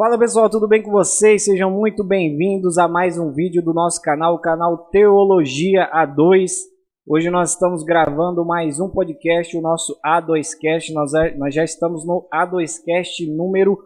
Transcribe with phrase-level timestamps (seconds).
[0.00, 1.44] Fala pessoal, tudo bem com vocês?
[1.44, 6.52] Sejam muito bem-vindos a mais um vídeo do nosso canal, o canal Teologia A2.
[7.06, 10.94] Hoje nós estamos gravando mais um podcast, o nosso A2Cast.
[10.94, 13.76] Nós, nós já estamos no A2Cast número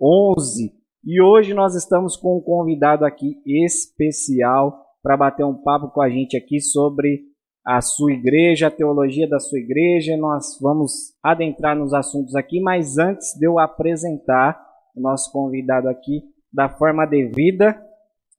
[0.00, 0.72] 11.
[1.04, 6.08] E hoje nós estamos com um convidado aqui especial para bater um papo com a
[6.08, 7.22] gente aqui sobre
[7.66, 10.16] a sua igreja, a teologia da sua igreja.
[10.16, 16.22] Nós vamos adentrar nos assuntos aqui, mas antes de eu apresentar nosso convidado aqui
[16.52, 17.80] da forma devida,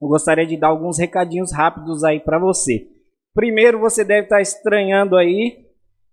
[0.01, 2.87] eu gostaria de dar alguns recadinhos rápidos aí para você.
[3.33, 5.65] Primeiro, você deve estar estranhando aí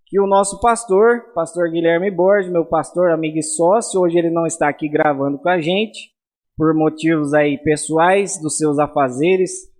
[0.07, 4.47] que o nosso pastor, pastor Guilherme Borges, meu pastor, amigo e sócio, hoje ele não
[4.47, 6.11] está aqui gravando com a gente,
[6.57, 9.73] por motivos aí pessoais, dos seus afazeres,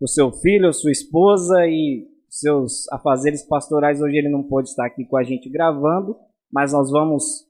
[0.00, 5.04] o seu filho, sua esposa e seus afazeres pastorais, hoje ele não pôde estar aqui
[5.04, 6.16] com a gente gravando,
[6.52, 7.44] mas nós vamos,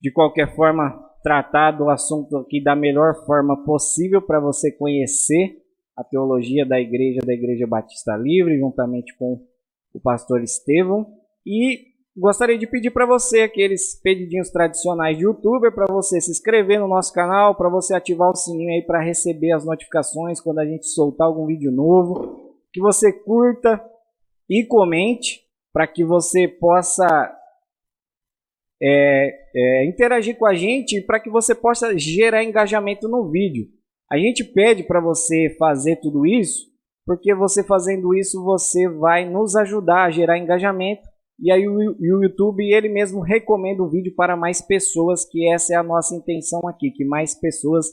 [0.00, 5.62] de qualquer forma, tratar do assunto aqui da melhor forma possível para você conhecer
[5.96, 9.44] a teologia da igreja, da Igreja Batista Livre, juntamente com
[9.92, 11.06] o pastor Estevão.
[11.44, 16.78] E gostaria de pedir para você aqueles pedidinhos tradicionais de youtuber, para você se inscrever
[16.78, 20.66] no nosso canal, para você ativar o sininho aí para receber as notificações quando a
[20.66, 23.82] gente soltar algum vídeo novo, que você curta
[24.48, 27.37] e comente para que você possa
[28.82, 33.66] é, é, interagir com a gente para que você possa gerar engajamento no vídeo.
[34.10, 36.66] A gente pede para você fazer tudo isso,
[37.04, 41.02] porque você fazendo isso você vai nos ajudar a gerar engajamento
[41.40, 45.72] e aí o, o YouTube ele mesmo recomenda o vídeo para mais pessoas, que essa
[45.72, 47.86] é a nossa intenção aqui, que mais pessoas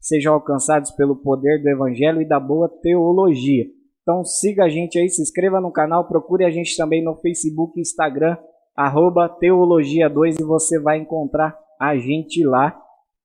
[0.00, 3.64] sejam alcançadas pelo poder do evangelho e da boa teologia.
[4.02, 7.80] Então siga a gente aí, se inscreva no canal, procure a gente também no Facebook
[7.80, 8.36] Instagram
[8.76, 12.78] arroba teologia2 e você vai encontrar a gente lá.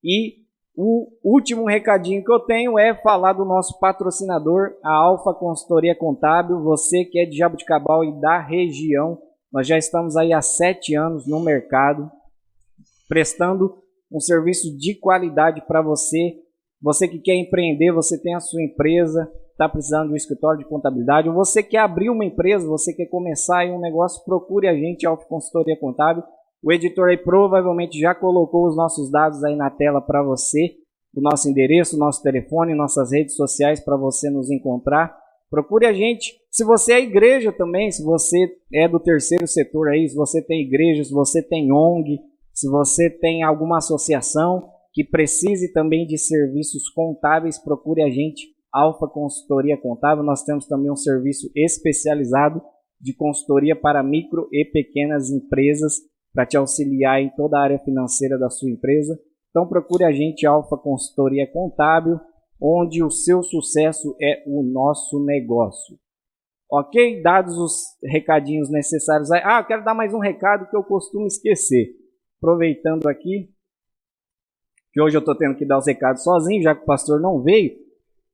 [0.04, 5.96] E o último recadinho que eu tenho é falar do nosso patrocinador, a Alfa Consultoria
[5.96, 6.62] Contábil.
[6.62, 9.18] Você que é de Jabuticabal e da região,
[9.52, 12.12] nós já estamos aí há sete anos no mercado,
[13.10, 13.82] prestando
[14.12, 16.38] um serviço de qualidade para você.
[16.82, 20.70] Você que quer empreender, você tem a sua empresa, está precisando de um escritório de
[20.70, 24.76] contabilidade, ou você quer abrir uma empresa, você quer começar aí um negócio, procure a
[24.76, 26.24] gente, Alfa Consultoria Contábil.
[26.64, 30.76] O editor aí provavelmente já colocou os nossos dados aí na tela para você,
[31.16, 35.18] o nosso endereço, o nosso telefone, nossas redes sociais para você nos encontrar.
[35.50, 36.36] Procure a gente.
[36.52, 38.38] Se você é igreja também, se você
[38.72, 42.20] é do terceiro setor aí, se você tem igreja, se você tem ONG,
[42.54, 49.08] se você tem alguma associação que precise também de serviços contábeis, procure a gente Alfa
[49.08, 50.24] Consultoria Contábil.
[50.24, 52.62] Nós temos também um serviço especializado
[53.00, 55.98] de consultoria para micro e pequenas empresas
[56.34, 59.20] para te auxiliar em toda a área financeira da sua empresa.
[59.50, 62.20] Então procure a gente Alfa Consultoria Contábil,
[62.62, 65.98] onde o seu sucesso é o nosso negócio.
[66.70, 67.22] Ok?
[67.22, 67.74] Dados os
[68.04, 69.32] recadinhos necessários.
[69.32, 71.96] Ah, eu quero dar mais um recado que eu costumo esquecer.
[72.40, 73.50] Aproveitando aqui,
[74.92, 77.42] que hoje eu estou tendo que dar os recados sozinho, já que o pastor não
[77.42, 77.87] veio.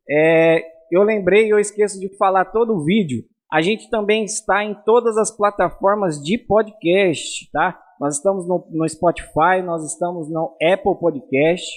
[0.10, 3.24] É, eu lembrei, eu esqueço de falar todo o vídeo.
[3.52, 7.80] A gente também está em todas as plataformas de podcast, tá?
[8.00, 11.68] Nós estamos no, no Spotify, nós estamos no Apple Podcast,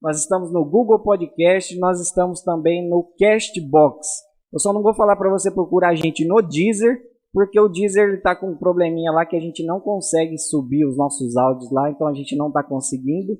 [0.00, 4.06] nós estamos no Google Podcast, nós estamos também no Castbox.
[4.52, 6.98] Eu só não vou falar para você procurar a gente no Deezer,
[7.32, 10.96] porque o Deezer está com um probleminha lá que a gente não consegue subir os
[10.96, 13.38] nossos áudios lá, então a gente não está conseguindo.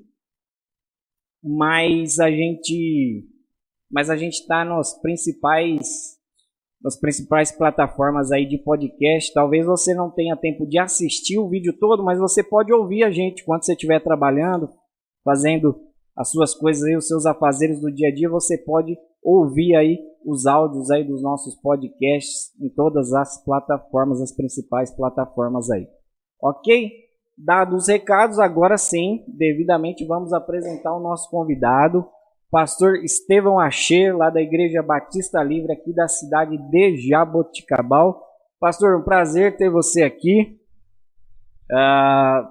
[1.42, 3.26] Mas a gente
[3.90, 6.16] mas a gente está nos principais
[6.82, 9.32] nas principais plataformas aí de podcast.
[9.32, 13.10] Talvez você não tenha tempo de assistir o vídeo todo, mas você pode ouvir a
[13.10, 14.68] gente quando você estiver trabalhando,
[15.24, 15.74] fazendo
[16.16, 19.98] as suas coisas aí, os seus afazeres do dia a dia, você pode ouvir aí
[20.24, 25.88] os áudios aí dos nossos podcasts em todas as plataformas, as principais plataformas aí.
[26.40, 26.90] OK?
[27.36, 32.06] Dados os recados, agora sim, devidamente vamos apresentar o nosso convidado
[32.56, 38.18] pastor Estevão Acher, lá da Igreja Batista Livre, aqui da cidade de Jaboticabal.
[38.58, 40.58] Pastor, um prazer ter você aqui.
[41.70, 42.48] Uh,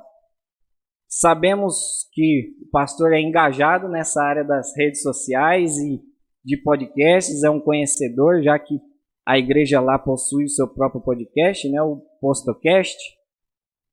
[1.10, 6.00] sabemos que o pastor é engajado nessa área das redes sociais e
[6.44, 8.80] de podcasts, é um conhecedor, já que
[9.28, 12.96] a igreja lá possui o seu próprio podcast, né, o Postocast.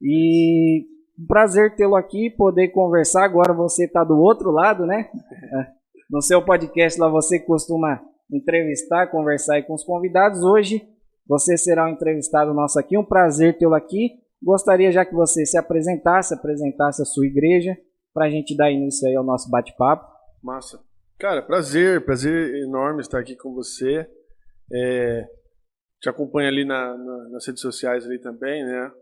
[0.03, 0.85] E
[1.19, 3.25] um prazer tê-lo aqui, poder conversar.
[3.25, 5.11] Agora você está do outro lado, né?
[6.13, 7.99] No seu podcast lá você costuma
[8.31, 10.45] entrevistar, conversar com os convidados.
[10.45, 10.87] Hoje
[11.27, 12.99] você será um entrevistado nosso aqui.
[12.99, 14.21] Um prazer tê-lo aqui.
[14.43, 17.75] Gostaria já que você se apresentasse, apresentasse a sua igreja,
[18.13, 20.07] para a gente dar início aí ao nosso bate-papo.
[20.43, 20.79] Massa.
[21.19, 24.07] Cara, prazer, prazer enorme estar aqui com você.
[24.71, 25.27] É,
[25.99, 28.93] te acompanho ali na, na, nas redes sociais ali também, né?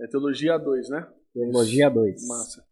[0.00, 1.06] É Teologia A2, né?
[1.34, 2.14] Teologia A2.
[2.26, 2.64] Massa.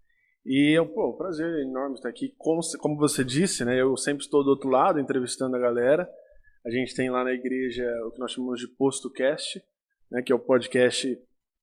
[0.47, 2.35] E, pô, prazer enorme estar aqui.
[2.37, 3.81] Como, como você disse, né?
[3.81, 6.09] Eu sempre estou do outro lado, entrevistando a galera.
[6.67, 9.63] A gente tem lá na igreja o que nós chamamos de Posto Cast,
[10.11, 10.23] né?
[10.23, 11.19] Que é o podcast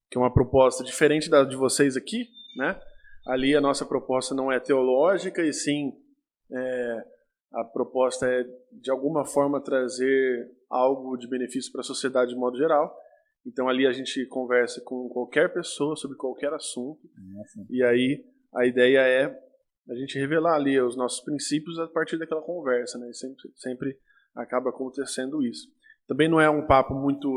[0.10, 2.80] que é uma proposta diferente da de vocês aqui, né?
[3.26, 5.94] Ali a nossa proposta não é teológica, e sim
[6.52, 7.04] é,
[7.54, 12.58] a proposta é, de alguma forma, trazer algo de benefício para a sociedade de modo
[12.58, 12.94] geral.
[13.46, 17.00] Então, ali a gente conversa com qualquer pessoa sobre qualquer assunto.
[17.70, 19.26] E aí, a ideia é
[19.90, 22.98] a gente revelar ali os nossos princípios a partir daquela conversa.
[22.98, 23.10] Né?
[23.10, 23.98] E sempre, sempre
[24.36, 25.68] acaba acontecendo isso.
[26.08, 27.30] Também não é um papo muito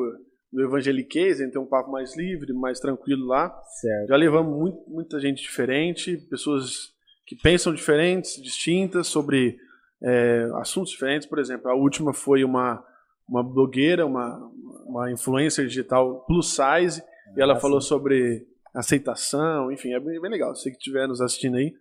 [0.53, 3.53] do evangeliquez, gente tem um papo mais livre, mais tranquilo lá.
[3.81, 4.09] Certo.
[4.09, 6.93] Já levamos muito, muita gente diferente, pessoas
[7.27, 9.57] que pensam diferentes, distintas, sobre
[10.03, 11.27] é, assuntos diferentes.
[11.27, 12.85] Por exemplo, a última foi uma,
[13.29, 14.39] uma blogueira, uma,
[14.87, 17.03] uma influencer digital plus size,
[17.37, 20.55] e ela ah, falou sobre aceitação, enfim, é bem, bem legal.
[20.55, 21.73] Se você que estiver nos assistindo aí,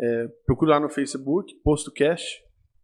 [0.00, 2.40] é, procura lá no Facebook, PostoCast,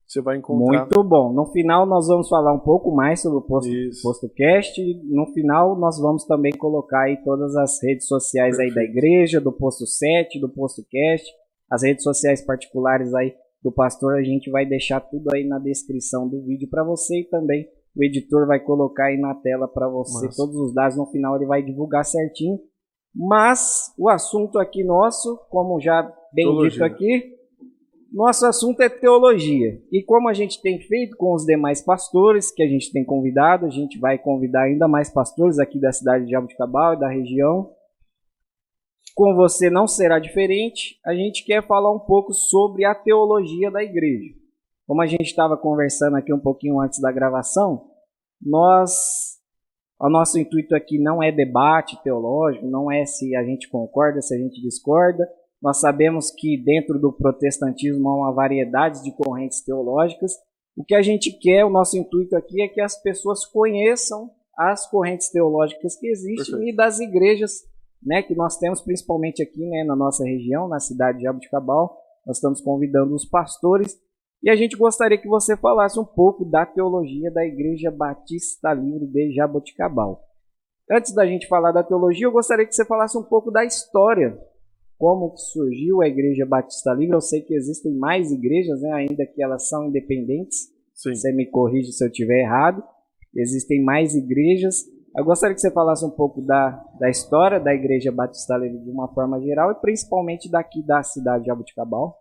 [0.06, 0.81] você vai encontrar.
[0.81, 1.32] Muito bom.
[1.32, 3.70] No final nós vamos falar um pouco mais sobre o posto,
[4.02, 4.81] PostoCast.
[5.05, 8.78] No final nós vamos também colocar aí todas as redes sociais Perfeito.
[8.78, 11.26] aí da igreja, do Posto 7, do PostoCast,
[11.70, 16.28] as redes sociais particulares aí do pastor, a gente vai deixar tudo aí na descrição
[16.28, 20.26] do vídeo para você e também o editor vai colocar aí na tela para você
[20.26, 20.37] Massa.
[20.37, 20.99] todos os dados.
[20.99, 22.58] No final ele vai divulgar certinho.
[23.14, 26.02] Mas o assunto aqui nosso, como já
[26.32, 26.70] bem teologia.
[26.70, 27.34] dito aqui,
[28.12, 29.81] nosso assunto é teologia.
[29.93, 33.66] E como a gente tem feito com os demais pastores que a gente tem convidado,
[33.66, 37.70] a gente vai convidar ainda mais pastores aqui da cidade de Jabuticabal e da região
[39.14, 40.99] com você não será diferente.
[41.06, 44.34] A gente quer falar um pouco sobre a teologia da igreja.
[44.87, 47.90] Como a gente estava conversando aqui um pouquinho antes da gravação,
[48.43, 49.33] nós
[50.06, 54.34] o nosso intuito aqui não é debate teológico, não é se a gente concorda, se
[54.34, 55.26] a gente discorda.
[55.62, 60.32] Nós sabemos que dentro do protestantismo há uma variedade de correntes teológicas.
[60.76, 64.86] O que a gente quer, o nosso intuito aqui é que as pessoas conheçam as
[64.90, 66.68] correntes teológicas que existem Perfeito.
[66.68, 67.62] e das igrejas
[68.04, 71.96] né, que nós temos principalmente aqui né, na nossa região, na cidade de Jabuticabal.
[72.26, 73.98] Nós estamos convidando os pastores
[74.44, 79.06] e a gente gostaria que você falasse um pouco da teologia da Igreja Batista Livre
[79.06, 80.23] de Jaboticabal.
[80.91, 84.38] Antes da gente falar da teologia, eu gostaria que você falasse um pouco da história,
[84.99, 87.17] como surgiu a Igreja Batista Livre.
[87.17, 90.69] Eu sei que existem mais igrejas, né, ainda que elas são independentes.
[90.93, 91.14] Sim.
[91.14, 92.85] Você me corrige se eu estiver errado.
[93.35, 94.85] Existem mais igrejas.
[95.17, 96.70] Eu gostaria que você falasse um pouco da,
[97.00, 101.44] da história da Igreja Batista Livre de uma forma geral e principalmente daqui da cidade
[101.44, 102.14] de Abuticabal.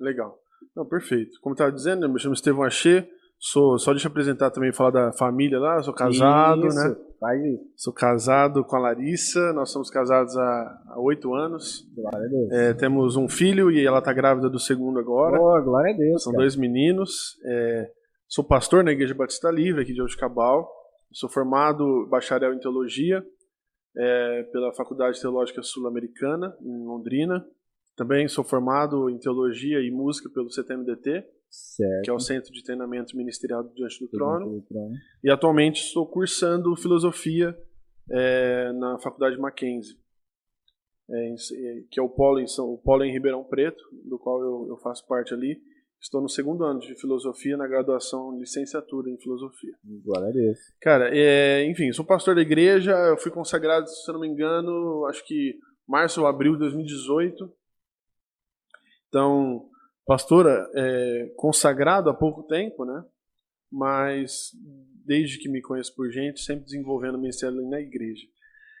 [0.00, 0.36] Legal.
[0.78, 1.40] Não, perfeito.
[1.40, 3.04] Como estava dizendo, eu me chamo Estevão Achê,
[3.36, 6.96] sou, só deixa eu apresentar também, falar da família lá, sou casado, isso, né?
[7.18, 7.64] Faz isso.
[7.74, 11.84] Sou casado com a Larissa, nós somos casados há oito anos.
[11.92, 12.52] Glória a Deus.
[12.52, 15.36] É, temos um filho e ela está grávida do segundo agora.
[15.36, 16.22] Oh, glória a Deus.
[16.22, 16.44] São cara.
[16.44, 17.36] dois meninos.
[17.44, 17.90] É,
[18.28, 20.70] sou pastor na Igreja Batista Livre, aqui de Oticabal.
[21.10, 23.20] Sou formado bacharel em teologia
[23.96, 27.44] é, pela Faculdade Teológica Sul-Americana, em Londrina.
[27.98, 32.04] Também sou formado em teologia e música pelo CTMDT, certo.
[32.04, 34.62] que é o Centro de Treinamento Ministerial Diante do Trono.
[34.62, 34.94] Trono.
[35.24, 37.58] E atualmente estou cursando filosofia
[38.08, 39.98] é, na Faculdade Mackenzie,
[41.10, 41.34] é,
[41.90, 44.76] que é o polo, em São, o polo em Ribeirão Preto, do qual eu, eu
[44.76, 45.60] faço parte ali.
[46.00, 49.74] Estou no segundo ano de filosofia na graduação licenciatura em filosofia.
[50.04, 50.58] Glória a Deus.
[50.80, 55.04] Cara, é, enfim, sou pastor da igreja, eu fui consagrado, se eu não me engano,
[55.06, 57.58] acho que março ou abril de 2018.
[59.08, 59.68] Então,
[60.06, 63.04] pastora, é, consagrado há pouco tempo, né?
[63.70, 64.52] Mas
[65.04, 68.26] desde que me conheço por gente, sempre desenvolvendo ministério na igreja.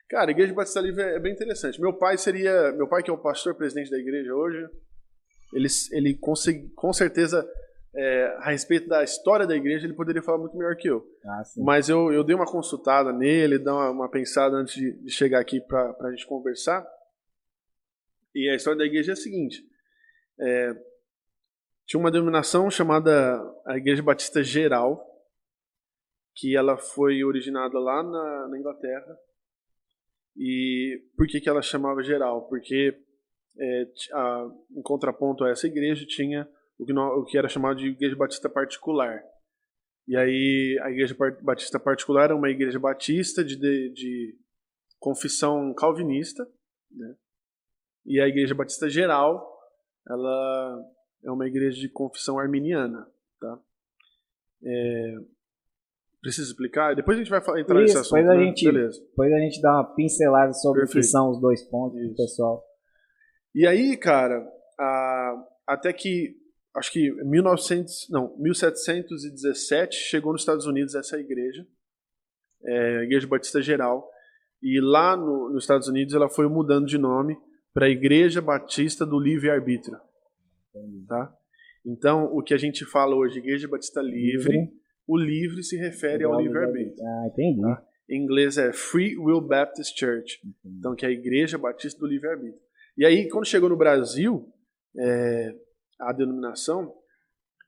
[0.08, 1.80] Cara, a Igreja Batista Livre é bem interessante.
[1.80, 4.66] Meu pai seria, meu pai que é o pastor presidente da igreja hoje,
[5.52, 7.46] ele, ele consegui, com certeza,
[7.94, 11.04] é, a respeito da história da igreja, ele poderia falar muito melhor que eu.
[11.24, 15.10] Ah, Mas eu, eu dei uma consultada nele, dei uma, uma pensada antes de, de
[15.10, 16.86] chegar aqui para a gente conversar.
[18.34, 19.62] E a história da igreja é a seguinte:
[20.40, 20.74] é,
[21.86, 25.04] tinha uma denominação chamada a Igreja Batista Geral,
[26.34, 29.18] que ela foi originada lá na, na Inglaterra.
[30.36, 32.46] E por que, que ela chamava geral?
[32.48, 32.96] Porque
[33.58, 37.78] é, a, em contraponto a essa igreja, tinha o que, no, o que era chamado
[37.78, 39.20] de igreja batista particular.
[40.06, 44.38] E aí, a igreja batista particular era uma igreja batista de, de, de
[44.98, 46.46] confissão calvinista,
[46.90, 47.14] né?
[48.06, 49.57] E a igreja batista geral,
[50.08, 50.82] ela
[51.24, 53.06] é uma igreja de confissão arminiana.
[53.40, 53.58] Tá?
[54.64, 55.14] É,
[56.20, 56.96] Precisa explicar?
[56.96, 58.14] Depois a gente vai entrar Isso, nesse assunto.
[58.18, 58.46] Depois a, né?
[58.46, 59.00] gente, Beleza.
[59.00, 61.04] depois a gente dá uma pincelada sobre o Perfeito.
[61.04, 62.16] que são os dois pontos Isso.
[62.16, 62.64] pessoal.
[63.54, 64.44] E aí, cara,
[64.78, 66.34] a- até que
[66.74, 71.64] acho que 1900, não, 1717 chegou nos Estados Unidos essa igreja,
[72.64, 74.08] é, a Igreja Batista Geral,
[74.60, 77.36] e lá no- nos Estados Unidos ela foi mudando de nome
[77.78, 79.96] para a Igreja Batista do Livre Arbítrio,
[81.06, 81.32] tá?
[81.86, 84.68] Então, o que a gente fala hoje, Igreja Batista Livre,
[85.06, 86.96] o livre se refere ao livre arbítrio.
[87.00, 87.60] Ah, entendi.
[87.60, 87.86] Tá.
[88.10, 90.40] Em inglês é Free Will Baptist Church.
[90.64, 92.60] Então, que é a Igreja Batista do Livre-Arbítrio.
[92.96, 94.52] E aí, quando chegou no Brasil,
[94.98, 95.54] é,
[96.00, 96.92] a denominação,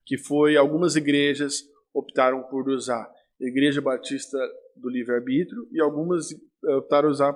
[0.05, 1.63] que foi algumas igrejas
[1.95, 4.37] optaram por usar Igreja Batista
[4.75, 7.33] do Livre-Arbítrio e algumas eh, optaram, usar,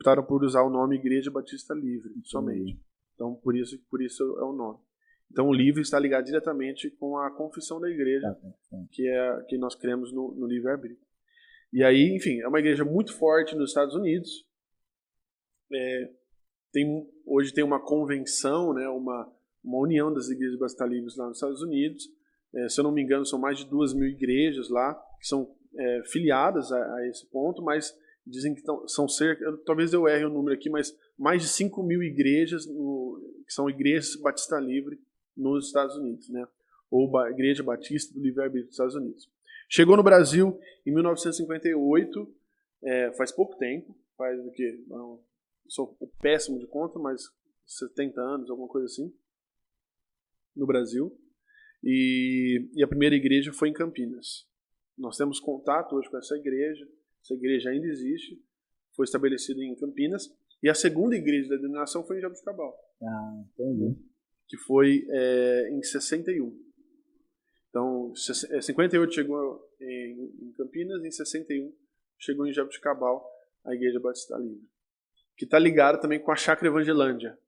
[0.00, 2.80] optaram por usar o nome Igreja Batista Livre, somente.
[3.14, 4.78] Então, por isso, por isso é o nome.
[5.30, 8.78] Então, o livre está ligado diretamente com a confissão da igreja Tá, tá, tá.
[8.90, 10.98] que é que nós cremos no, no livre-arbítrio.
[11.72, 14.44] E aí, enfim, é uma igreja muito forte nos Estados Unidos.
[15.70, 16.10] É,
[16.72, 19.30] tem, hoje tem uma convenção, né, uma,
[19.62, 22.08] uma união das igrejas Batista Livres lá nos Estados Unidos.
[22.52, 25.54] É, se eu não me engano, são mais de duas mil igrejas lá que são
[25.76, 27.94] é, filiadas a, a esse ponto, mas
[28.26, 32.02] dizem que são cerca, talvez eu erre o número aqui, mas mais de 5 mil
[32.02, 35.00] igrejas no- que são igrejas Batista Livre
[35.36, 36.46] nos Estados Unidos, né?
[36.90, 39.30] ou ba Igreja Batista do Livre-Arbítrio dos Estados Unidos.
[39.68, 42.34] Chegou no Brasil em 1958,
[42.82, 44.82] é, faz pouco tempo, faz o quê?
[44.88, 45.22] Não,
[45.68, 47.22] sou péssimo de conta, mas
[47.64, 49.14] 70 anos, alguma coisa assim,
[50.56, 51.16] no Brasil.
[51.82, 54.46] E, e a primeira igreja foi em Campinas.
[54.98, 56.86] Nós temos contato hoje com essa igreja,
[57.22, 58.40] essa igreja ainda existe,
[58.96, 60.28] foi estabelecida em Campinas.
[60.62, 63.96] E a segunda igreja da denominação foi em Jabuticabal Ah, entendi.
[64.46, 66.54] que foi é, em 61.
[67.68, 71.72] Então, se- é, 58 chegou em, em Campinas, em 61
[72.18, 73.24] chegou em Jabuticabal,
[73.64, 74.68] a Igreja Batista Livre.
[75.36, 77.38] Que está ligada também com a Chácara Evangelândia,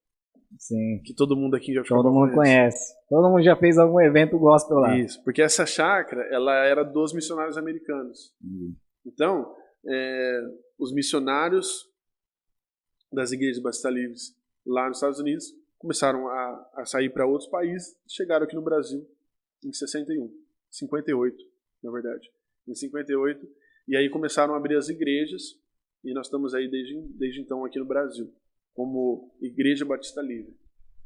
[0.59, 1.03] Sim.
[1.05, 2.95] que todo mundo aqui em Jabuticabal Todo mundo conhece.
[3.11, 4.97] Todo mundo já fez algum evento gospel lá.
[4.99, 8.33] Isso, porque essa chácara, ela era dos missionários americanos.
[9.05, 9.55] Então,
[9.87, 10.41] é,
[10.79, 11.89] os missionários
[13.13, 14.35] das igrejas Batista Livres
[14.65, 15.47] lá nos Estados Unidos
[15.79, 19.07] começaram a, a sair para outros países chegaram aqui no Brasil
[19.65, 20.33] em 61,
[20.71, 21.37] 58,
[21.83, 22.31] na verdade.
[22.67, 23.47] Em 58,
[23.89, 25.43] e aí começaram a abrir as igrejas
[26.05, 28.33] e nós estamos aí desde, desde então aqui no Brasil,
[28.75, 30.57] como Igreja Batista Livre.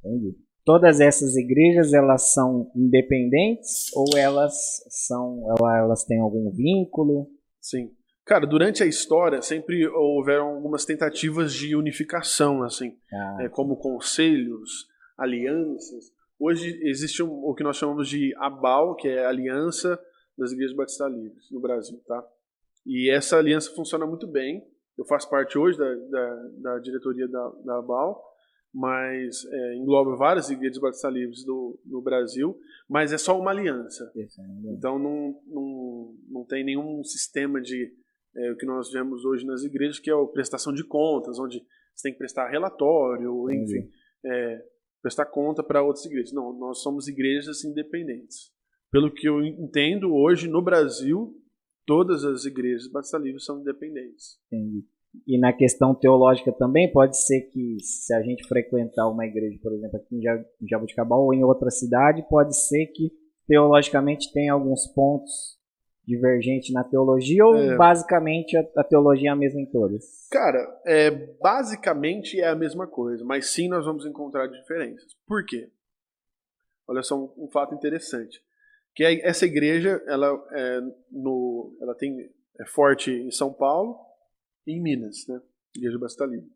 [0.04, 0.36] Entendi.
[0.64, 7.30] Todas essas igrejas, elas são independentes ou elas são, ela- elas têm algum vínculo?
[7.60, 7.94] Sim.
[8.26, 12.96] Cara, durante a história sempre houveram algumas tentativas de unificação, assim.
[13.12, 16.12] Ah, é, como conselhos, alianças.
[16.38, 19.98] Hoje existe um- o que nós chamamos de ABAL, que é a Aliança
[20.36, 22.22] das Igrejas Batistas Livres no Brasil, tá?
[22.84, 24.62] E essa aliança funciona muito bem.
[24.98, 28.22] Eu faço parte hoje da, da, da diretoria da, da ABAL,
[28.74, 34.10] mas é, engloba várias igrejas batistas livres do, no Brasil, mas é só uma aliança.
[34.76, 37.92] Então não, não, não tem nenhum sistema de
[38.36, 41.58] é, o que nós vemos hoje nas igrejas, que é a prestação de contas, onde
[41.94, 43.88] você tem que prestar relatório, enfim,
[44.24, 44.62] é,
[45.02, 46.32] prestar conta para outras igrejas.
[46.32, 48.50] Não, nós somos igrejas independentes.
[48.90, 51.34] Pelo que eu entendo, hoje no Brasil,
[51.86, 54.38] todas as igrejas batistas livres são independentes.
[54.52, 54.84] Entendi.
[55.26, 59.72] E na questão teológica também, pode ser que se a gente frequentar uma igreja, por
[59.72, 63.10] exemplo, aqui em Ja- em Jabuticabal ou em outra cidade, pode ser que
[63.46, 65.56] teologicamente tenha alguns pontos
[66.06, 67.76] divergentes na teologia ou É.
[67.76, 70.28] basicamente a, teologia é a mesma em todas?
[70.30, 75.14] Cara, é, basicamente é a mesma coisa, mas sim nós vamos encontrar diferenças.
[75.26, 75.68] Por quê?
[76.86, 78.40] Olha só um, um fato interessante.
[78.94, 83.98] Que é- essa igreja, ela, é, no, ela tem, é forte em São Paulo
[84.66, 85.40] e em Minas, né?
[85.76, 86.50] Igreja Batista Livre.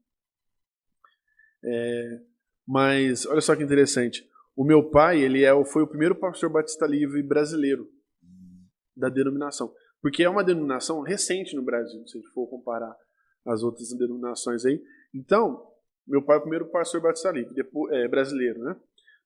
[1.65, 2.21] É,
[2.67, 4.25] mas olha só que interessante.
[4.57, 7.89] O meu pai, ele é, foi o primeiro pastor batista livre brasileiro
[9.01, 9.73] da denominação.
[10.01, 12.95] Porque é uma denominação recente no Brasil, se a gente for comparar
[13.47, 14.81] as outras denominações aí.
[15.15, 15.67] Então,
[16.07, 18.77] meu pai é o primeiro pastor batista livre, depois, é, brasileiro, né?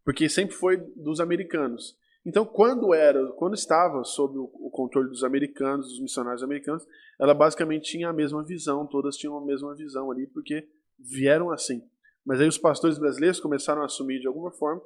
[0.04, 1.96] Porque sempre foi dos americanos.
[2.26, 6.86] Então, quando era, quando estava sob o, controle dos americanos, dos missionários americanos,
[7.20, 10.66] ela basicamente tinha a mesma visão, todas tinham a mesma visão ali, porque
[10.98, 11.82] vieram assim.
[12.24, 14.80] Mas aí os pastores brasileiros começaram a assumir de alguma forma,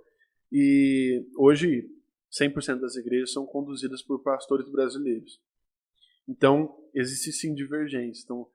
[0.53, 1.89] e hoje
[2.31, 5.41] 100% das igrejas são conduzidas por pastores brasileiros.
[6.29, 8.23] Então, existe sim divergência.
[8.25, 8.47] Então,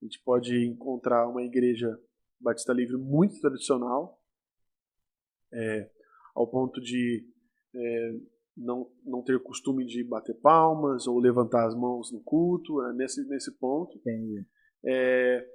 [0.00, 1.98] a gente pode encontrar uma igreja
[2.40, 4.20] batista livre muito tradicional,
[5.52, 5.88] é,
[6.34, 7.26] ao ponto de
[7.74, 8.14] é,
[8.56, 13.26] não, não ter costume de bater palmas ou levantar as mãos no culto, é nesse,
[13.28, 13.96] nesse ponto.
[13.98, 14.44] Entendi.
[14.84, 15.46] É,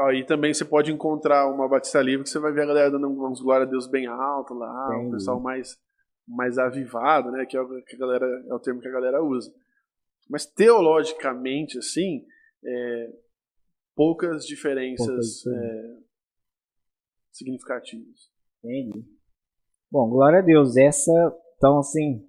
[0.00, 3.08] aí também você pode encontrar uma Batista Livre que você vai ver a galera dando
[3.08, 5.12] uns glória a Deus bem alto lá, o Entendi.
[5.12, 5.76] pessoal mais,
[6.26, 7.44] mais avivado, né?
[7.46, 9.52] Que é o que a galera é o termo que a galera usa.
[10.28, 12.24] Mas teologicamente, assim,
[12.64, 13.12] é,
[13.94, 15.96] poucas diferenças Poucas é,
[17.32, 18.30] significativas.
[18.64, 19.04] Entendi.
[19.90, 20.76] Bom, glória a Deus.
[20.76, 21.12] Essa,
[21.56, 22.26] então, assim,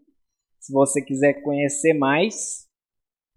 [0.60, 2.68] se você quiser conhecer mais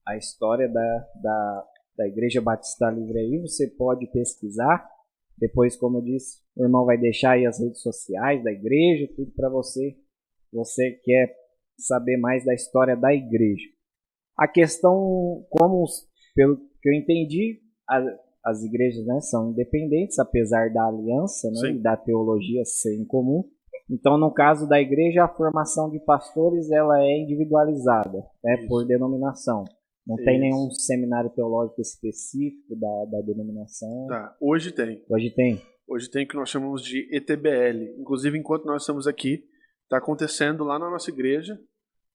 [0.06, 4.88] a história da, da, da Igreja Batista Livre aí, você pode pesquisar.
[5.36, 9.30] Depois, como eu disse, o irmão vai deixar aí as redes sociais da igreja, tudo
[9.32, 9.96] para você.
[10.52, 11.34] Você quer
[11.78, 13.64] saber mais da história da igreja.
[14.38, 15.84] A questão, como,
[16.34, 18.04] pelo que eu entendi, a-
[18.44, 23.44] as igrejas né, são independentes, apesar da aliança né, e da teologia ser em comum.
[23.90, 28.68] Então, no caso da igreja, a formação de pastores ela é individualizada, né, Isso.
[28.68, 29.64] por denominação.
[30.06, 30.40] Não tem Isso.
[30.40, 34.06] nenhum seminário teológico específico da, da denominação.
[34.08, 35.04] Tá, hoje tem.
[35.10, 35.60] Hoje tem.
[35.88, 37.98] Hoje tem o que nós chamamos de ETBL.
[38.00, 39.44] Inclusive, enquanto nós estamos aqui,
[39.86, 41.58] está acontecendo lá na nossa igreja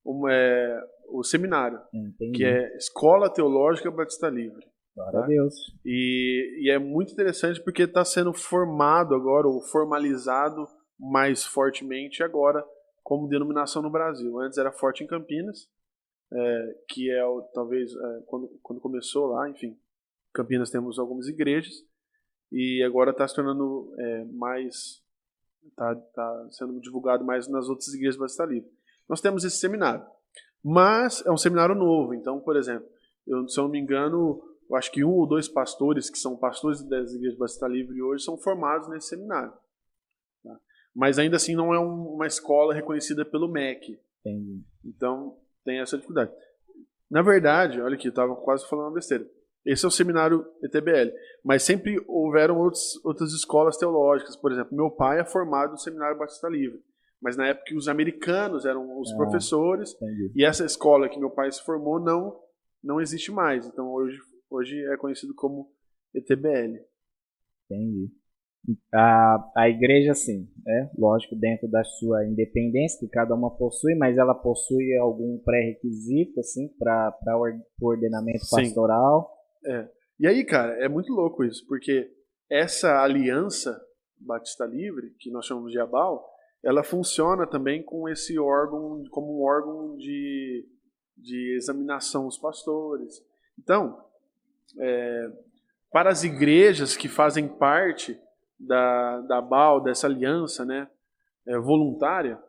[0.05, 2.37] um, é, o seminário, Entendi.
[2.37, 4.65] que é Escola Teológica Batista Livre.
[4.95, 5.27] Glória a tá?
[5.27, 5.55] Deus.
[5.85, 10.67] E, e é muito interessante porque está sendo formado agora, ou formalizado
[10.99, 12.63] mais fortemente agora,
[13.03, 14.39] como denominação no Brasil.
[14.39, 15.67] Antes era forte em Campinas,
[16.33, 19.77] é, que é o, talvez é, quando, quando começou lá, enfim.
[20.33, 21.73] Campinas temos algumas igrejas
[22.51, 25.00] e agora está se tornando é, mais
[25.67, 28.69] está tá sendo divulgado mais nas outras igrejas Batista Livre.
[29.07, 30.05] Nós temos esse seminário,
[30.63, 32.13] mas é um seminário novo.
[32.13, 32.87] Então, por exemplo,
[33.27, 36.37] eu, se eu não me engano, eu acho que um ou dois pastores que são
[36.37, 39.53] pastores das igrejas Batista Livre hoje são formados nesse seminário.
[40.43, 40.59] tá?
[40.95, 43.99] Mas ainda assim não é um- uma escola reconhecida pelo MEC.
[44.21, 44.63] Entendi.
[44.85, 46.31] Então tem essa dificuldade.
[47.09, 49.27] Na verdade, olha aqui, eu estava quase falando uma besteira.
[49.65, 51.11] Esse é o seminário ETBL.
[51.43, 54.35] Mas sempre houveram outros, outras escolas teológicas.
[54.35, 56.79] Por exemplo, meu pai é formado no Seminário Batista Livre.
[57.21, 59.17] Mas na época que os americanos eram os Ah.
[59.17, 59.93] professores.
[59.95, 60.31] Entendi.
[60.35, 62.39] E essa escola que meu pai se formou não,
[62.83, 63.67] não existe mais.
[63.67, 64.17] Então hoje,
[64.49, 65.69] hoje é conhecido como
[66.15, 66.79] ETBL.
[67.69, 68.09] Entendi.
[68.93, 74.17] A, a igreja, sim, é lógico, dentro da sua independência, que cada uma possui, mas
[74.19, 77.11] ela possui algum pré-requisito, assim, para
[77.81, 78.55] o ordenamento Sim.
[78.55, 79.31] pastoral.
[80.19, 82.11] E aí, cara, é muito louco isso, porque
[82.49, 83.79] essa aliança
[84.21, 86.29] Batista Livre, que nós chamamos de ABAL,
[86.63, 90.67] ela funciona também com esse órgão, como um órgão de,
[91.17, 93.23] de examinação dos pastores.
[93.57, 93.99] Então,
[94.79, 95.31] é,
[95.91, 98.19] para as igrejas que fazem parte
[98.59, 100.87] da, da ABAL, dessa aliança né,
[101.47, 102.39] é, voluntária,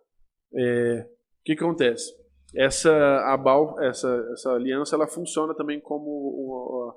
[0.55, 1.09] é,
[1.41, 2.15] o que, acontece?
[2.55, 2.93] Essa
[3.33, 6.95] ABAL, essa, essa aliança, ela funciona também como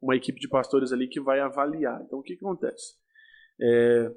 [0.00, 2.02] uma, equipe de pastores ali que vai avaliar.
[2.02, 2.94] Então, o que, que acontece?
[3.60, 4.12] É,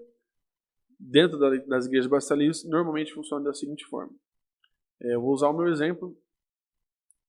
[0.99, 4.13] dentro da- das igrejas bastalistas, normalmente funciona da seguinte forma.
[5.01, 6.17] É, eu vou usar o meu exemplo.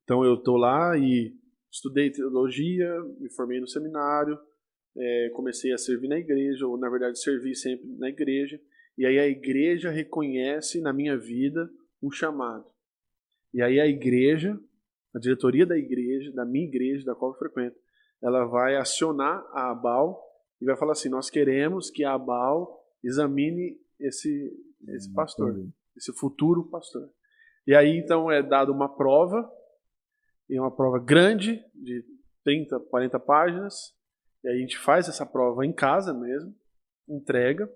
[0.04, 1.34] Então, eu estou lá e
[1.70, 4.38] estudei teologia, me formei no seminário,
[4.96, 8.60] é, comecei a servir na igreja, ou na verdade servi sempre na igreja,
[8.96, 11.68] e aí a igreja reconhece na minha vida
[12.00, 12.64] um chamado.
[13.52, 14.58] E aí a igreja,
[15.14, 17.76] a diretoria da igreja, da minha igreja, da qual eu frequento,
[18.24, 20.18] ela vai acionar a ABAL
[20.60, 24.50] e vai falar assim: nós queremos que a ABAL examine esse,
[24.88, 25.72] esse pastor, Entendi.
[25.94, 27.08] esse futuro pastor.
[27.66, 29.48] E aí então é dada uma prova,
[30.48, 32.02] e uma prova grande, de
[32.44, 33.94] 30, 40 páginas,
[34.42, 36.54] e aí a gente faz essa prova em casa mesmo,
[37.06, 37.70] entrega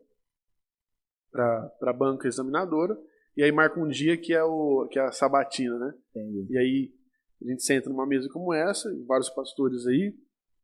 [1.31, 2.99] para a banca examinadora,
[3.37, 5.95] e aí marca um dia que é, o, que é a sabatina, né?
[6.11, 6.47] Entendi.
[6.51, 6.95] E aí
[7.43, 10.15] a gente senta numa mesa como essa, vários pastores aí.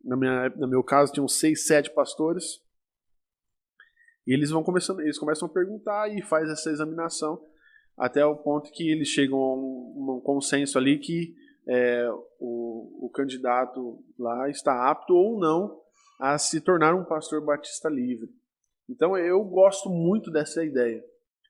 [0.05, 2.61] Na minha, no meu caso, tinham seis, sete pastores.
[4.27, 7.43] E eles vão começando, eles começam a perguntar e faz essa examinação
[7.97, 11.35] até o ponto que eles chegam a um, um consenso ali que
[11.67, 15.81] é, o, o candidato lá está apto ou não
[16.21, 18.29] a se tornar um pastor batista livre.
[18.89, 21.05] Então eu gosto muito dessa ideia.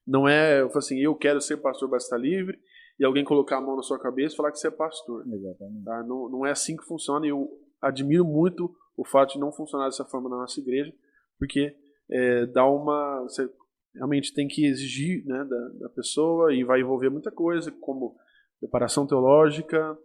[0.07, 2.59] Não é eu falo assim, eu quero ser pastor batista livre
[2.99, 5.25] e alguém colocar a mão na sua cabeça e falar que você é pastor.
[5.27, 5.85] Exatamente.
[5.85, 6.03] Tá?
[6.03, 7.49] Não, não é assim que funciona eu
[7.85, 10.93] admiro muito o fato de não funcionar dessa forma na nossa igreja,
[11.39, 11.75] porque
[12.11, 13.23] é, dá uma.
[13.23, 13.49] Você
[13.95, 18.17] realmente tem que exigir né, da, da pessoa e vai envolver muita coisa, como
[18.61, 19.97] preparação teológica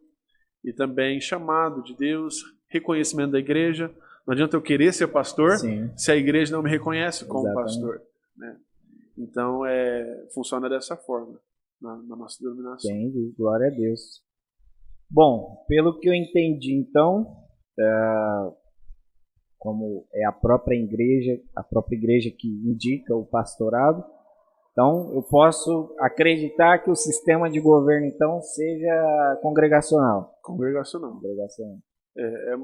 [0.63, 2.35] e também chamado de Deus,
[2.67, 3.91] reconhecimento da igreja.
[4.27, 5.89] Não adianta eu querer ser pastor Sim.
[5.97, 7.73] se a igreja não me reconhece como Exatamente.
[7.73, 8.01] pastor.
[8.37, 8.57] Né?
[9.17, 11.39] Então, é, funciona dessa forma
[11.81, 12.91] na, na nossa denominação.
[12.91, 14.21] Entendi, glória a Deus.
[15.09, 17.25] Bom, pelo que eu entendi, então,
[19.57, 24.03] como é a própria igreja, a própria igreja que indica o pastorado,
[24.71, 30.39] então eu posso acreditar que o sistema de governo então seja congregacional.
[30.41, 31.11] Congregacional.
[31.13, 31.77] Congregacional.
[32.17, 32.57] É, é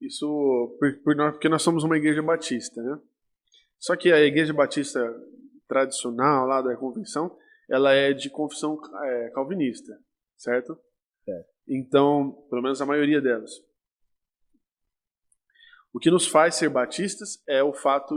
[0.00, 0.76] isso
[1.32, 2.98] porque nós somos uma igreja batista, né?
[3.78, 5.00] Só que a igreja batista
[5.66, 7.34] tradicional lá da convenção,
[7.70, 9.92] ela é de confissão é, calvinista,
[10.36, 10.78] certo?
[11.24, 11.48] Certo.
[11.66, 13.50] Então, pelo menos a maioria delas.
[15.92, 18.14] O que nos faz ser batistas é o fato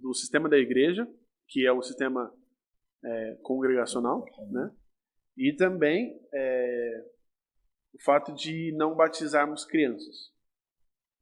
[0.00, 1.08] do sistema da igreja,
[1.48, 2.32] que é o sistema
[3.04, 4.70] é, congregacional, né?
[5.36, 7.04] E também é,
[7.94, 10.32] o fato de não batizarmos crianças.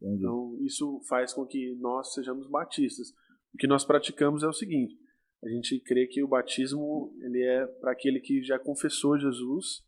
[0.01, 0.19] Entendi.
[0.19, 3.11] Então, isso faz com que nós sejamos batistas.
[3.55, 4.97] O que nós praticamos é o seguinte:
[5.43, 9.85] a gente crê que o batismo ele é para aquele que já confessou Jesus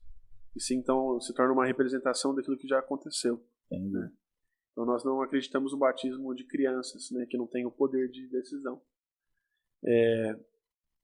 [0.55, 3.45] e se então se torna uma representação daquilo que já aconteceu.
[3.71, 3.91] Entendi.
[3.91, 4.13] Né?
[4.73, 8.27] Então nós não acreditamos no batismo de crianças, né, que não tem o poder de
[8.29, 8.81] decisão.
[9.85, 10.37] É,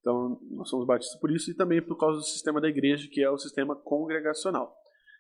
[0.01, 3.23] então nós somos batistas por isso e também por causa do sistema da igreja, que
[3.23, 4.75] é o sistema congregacional.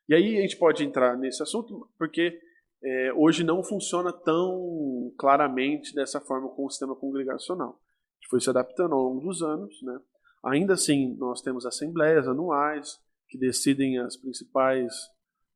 [0.08, 2.40] E aí a gente pode entrar nesse assunto porque
[2.82, 7.70] é, hoje não funciona tão claramente dessa forma com o sistema congregacional.
[7.70, 10.00] A gente foi se adaptando ao longo dos anos, né?
[10.44, 14.94] Ainda assim, nós temos assembleias anuais que decidem as principais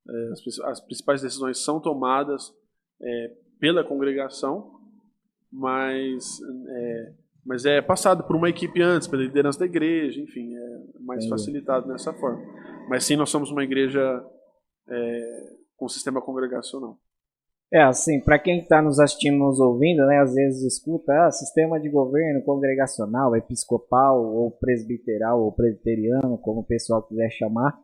[0.09, 2.53] é, as, as principais decisões são tomadas
[3.03, 4.81] é, pela congregação,
[5.51, 7.13] mas é,
[7.45, 11.89] mas é passado por uma equipe antes, pela liderança da igreja, enfim, é mais facilitado
[11.89, 12.41] nessa forma.
[12.89, 14.25] Mas sim, nós somos uma igreja
[14.89, 16.97] é, com sistema congregacional.
[17.73, 21.81] É, assim, para quem está nos assistindo, nos ouvindo, né, às vezes escuta, ah, sistema
[21.81, 27.77] de governo congregacional, episcopal, ou presbiteral, ou presbiteriano, como o pessoal quiser chamar.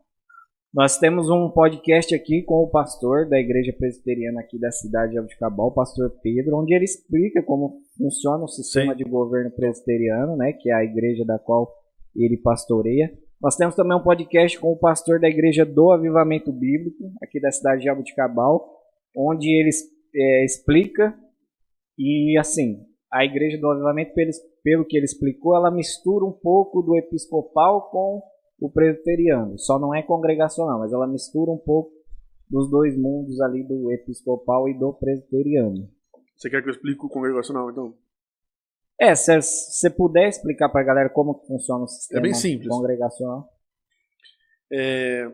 [0.73, 5.19] Nós temos um podcast aqui com o pastor da igreja presbiteriana aqui da cidade de
[5.19, 8.99] Abdicabal, o pastor Pedro, onde ele explica como funciona o sistema Sim.
[8.99, 11.75] de governo presbiteriano, né, que é a igreja da qual
[12.15, 13.11] ele pastoreia.
[13.41, 17.51] Nós temos também um podcast com o pastor da igreja do Avivamento Bíblico, aqui da
[17.51, 18.69] cidade de Abuticabal,
[19.17, 19.71] onde ele
[20.15, 21.19] é, explica
[21.99, 24.31] e assim, a igreja do Avivamento, pelo,
[24.63, 28.23] pelo que ele explicou, ela mistura um pouco do episcopal com
[28.61, 29.59] o presbiteriano.
[29.59, 31.93] Só não é congregacional, mas ela mistura um pouco
[32.49, 35.89] dos dois mundos ali do episcopal e do presbiteriano.
[36.37, 37.97] Você quer que eu explique o congregacional, então?
[39.01, 42.35] É, se você puder explicar para a galera como que funciona o sistema É bem
[42.35, 42.69] simples.
[42.69, 43.49] congregacional.
[44.73, 45.27] É,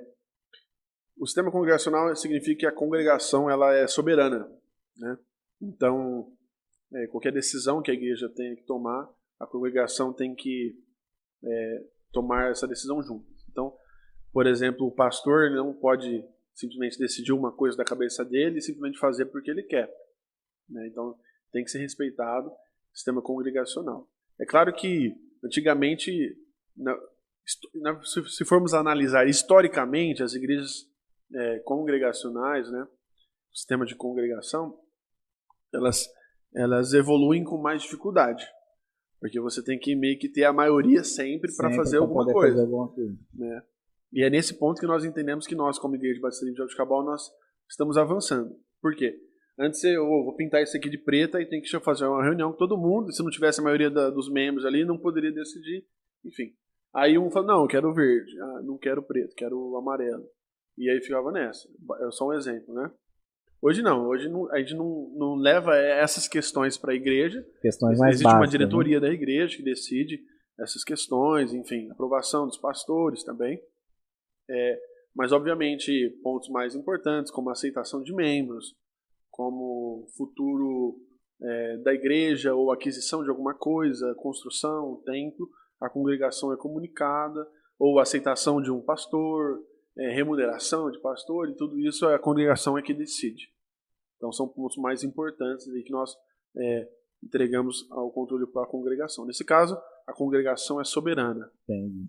[1.19, 4.47] o sistema congregacional significa que a congregação ela é soberana,
[4.99, 5.19] né?
[5.63, 6.31] Então,
[6.93, 9.09] é, qualquer decisão que a igreja tenha que tomar,
[9.41, 10.75] a congregação tem que
[11.43, 13.27] é, tomar essa decisão junto.
[13.51, 13.77] Então,
[14.33, 16.25] por exemplo, o pastor não pode
[16.55, 19.93] simplesmente decidir uma coisa da cabeça dele e simplesmente fazer porque ele quer.
[20.69, 20.87] Né?
[20.89, 21.19] Então,
[21.53, 22.57] tem que ser respeitado o
[22.97, 24.09] sistema congregacional.
[24.41, 26.37] É claro que, antigamente,
[26.77, 26.97] na,
[27.75, 30.89] na, se, se formos analisar historicamente as igrejas
[31.33, 34.79] é, congregacionais, né, o sistema de congregação,
[35.73, 36.09] elas,
[36.55, 38.45] elas evoluem com mais dificuldade.
[39.25, 42.63] Porque você tem que meio que ter a maioria sempre para fazer, fazer alguma coisa.
[43.33, 43.63] né?
[44.13, 47.03] E é nesse ponto que nós entendemos que nós, como igreja de Batista de Jabuticabal,
[47.03, 47.31] nós
[47.67, 48.55] estamos avançando.
[48.83, 49.19] Por quê?
[49.59, 52.59] Antes eu vou pintar isso aqui de preta e tem que fazer uma reunião com
[52.59, 53.15] todo mundo.
[53.15, 55.87] Se não tivesse a maioria da, dos membros ali, não poderia decidir.
[56.23, 56.53] Enfim.
[56.93, 58.39] Aí um fala, não, eu quero verde.
[58.39, 60.29] Ah, não quero preto, quero o amarelo.
[60.77, 61.67] E aí ficava nessa.
[62.07, 62.91] É só um exemplo, né?
[63.65, 64.07] Hoje não.
[64.07, 67.43] Hoje não, a gente não, não leva essas questões para a igreja.
[67.63, 68.47] Questões mais Existe uma né?
[68.47, 70.21] diretoria da igreja que decide
[70.61, 73.59] essas questões, enfim, aprovação dos pastores também.
[74.51, 74.79] É,
[75.17, 78.75] mas, obviamente, pontos mais importantes, como a aceitação de membros,
[79.31, 81.01] como futuro
[81.41, 85.49] é, da igreja ou aquisição de alguma coisa, construção, templo,
[85.81, 87.49] a congregação é comunicada,
[87.79, 89.59] ou aceitação de um pastor,
[89.97, 93.54] é, remuneração de pastor, e tudo isso a congregação é que decide.
[94.17, 96.15] Então, são pontos mais importantes aí que nós
[96.57, 96.89] é,
[97.23, 99.27] entregamos ao controle para a congregação.
[99.27, 101.51] Nesse caso, a congregação é soberana.
[101.69, 102.09] Entendi.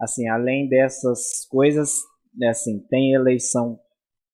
[0.00, 2.02] Assim, além dessas coisas,
[2.34, 3.78] né, assim, tem eleição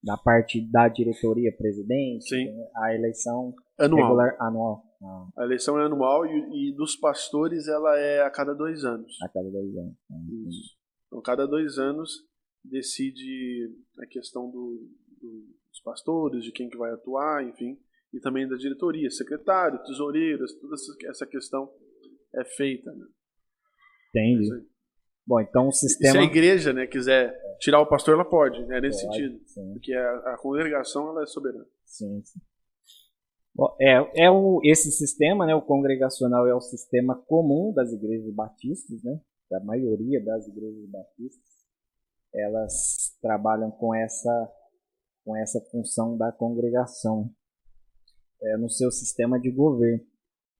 [0.03, 2.47] da parte da diretoria presidente, Sim.
[2.75, 4.01] a eleição Anual.
[4.01, 8.53] regular anual ah, A eleição é anual e, e dos pastores ela é a cada
[8.55, 9.15] dois anos.
[9.21, 9.95] a cada dois anos.
[10.09, 10.17] né?
[10.47, 10.75] Isso.
[11.07, 12.25] Então, cada dois anos
[12.63, 14.89] decide a questão do,
[15.21, 17.77] do- dos pastores, de quem que vai atuar, enfim,
[18.13, 20.75] e também da diretoria, secretário, tesoureiros, toda
[21.09, 21.71] essa- questão
[22.35, 22.91] é feita.
[22.91, 23.05] né?
[24.09, 24.49] Entendi.
[25.25, 26.13] Bom, então o sistema.
[26.13, 29.47] Se a igreja né, quiser tirar o pastor, ela pode, né, nesse Pode, sentido.
[29.47, 29.73] sim.
[29.73, 31.65] Porque a, a congregação ela é soberana.
[31.85, 32.39] Sim, sim.
[33.53, 38.33] Bom, É, é o, esse sistema, né, o congregacional é o sistema comum das igrejas
[38.33, 41.51] batistas, né, da maioria das igrejas batistas.
[42.33, 44.51] Elas trabalham com essa,
[45.23, 47.29] com essa função da congregação
[48.41, 50.03] é, no seu sistema de governo.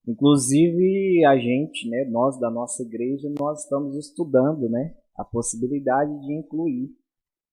[0.08, 6.34] Inclusive a gente, né, nós da nossa igreja, nós estamos estudando, né, a possibilidade de
[6.34, 6.90] incluir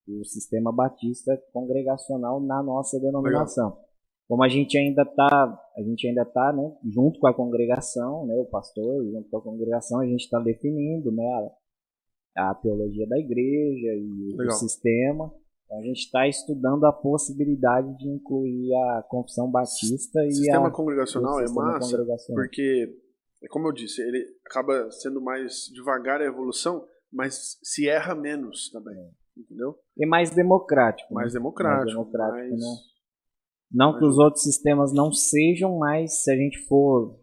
[0.08, 3.76] o sistema batista congregacional na nossa denominação.
[4.26, 8.34] Como a gente ainda está, a gente ainda tá, né, junto com a congregação, né,
[8.36, 11.26] o pastor, junto com a congregação, a gente está definindo, né,
[12.36, 14.56] a, a teologia da igreja e o Legal.
[14.56, 15.32] sistema.
[15.68, 20.68] Então, a gente está estudando a possibilidade de incluir a confissão batista O e sistema
[20.68, 22.42] a, congregacional é massa, congregacional.
[22.42, 22.96] porque,
[23.42, 28.70] é como eu disse, ele acaba sendo mais devagar a evolução, mas se erra menos
[28.70, 28.96] também.
[29.36, 29.76] Entendeu?
[30.00, 31.10] é mais democrático.
[31.14, 31.20] né?
[31.20, 31.84] Mais democrático.
[31.84, 32.76] Mais democrático, mais- né?
[33.70, 37.20] Não que os outros sistemas não sejam, mas se a gente for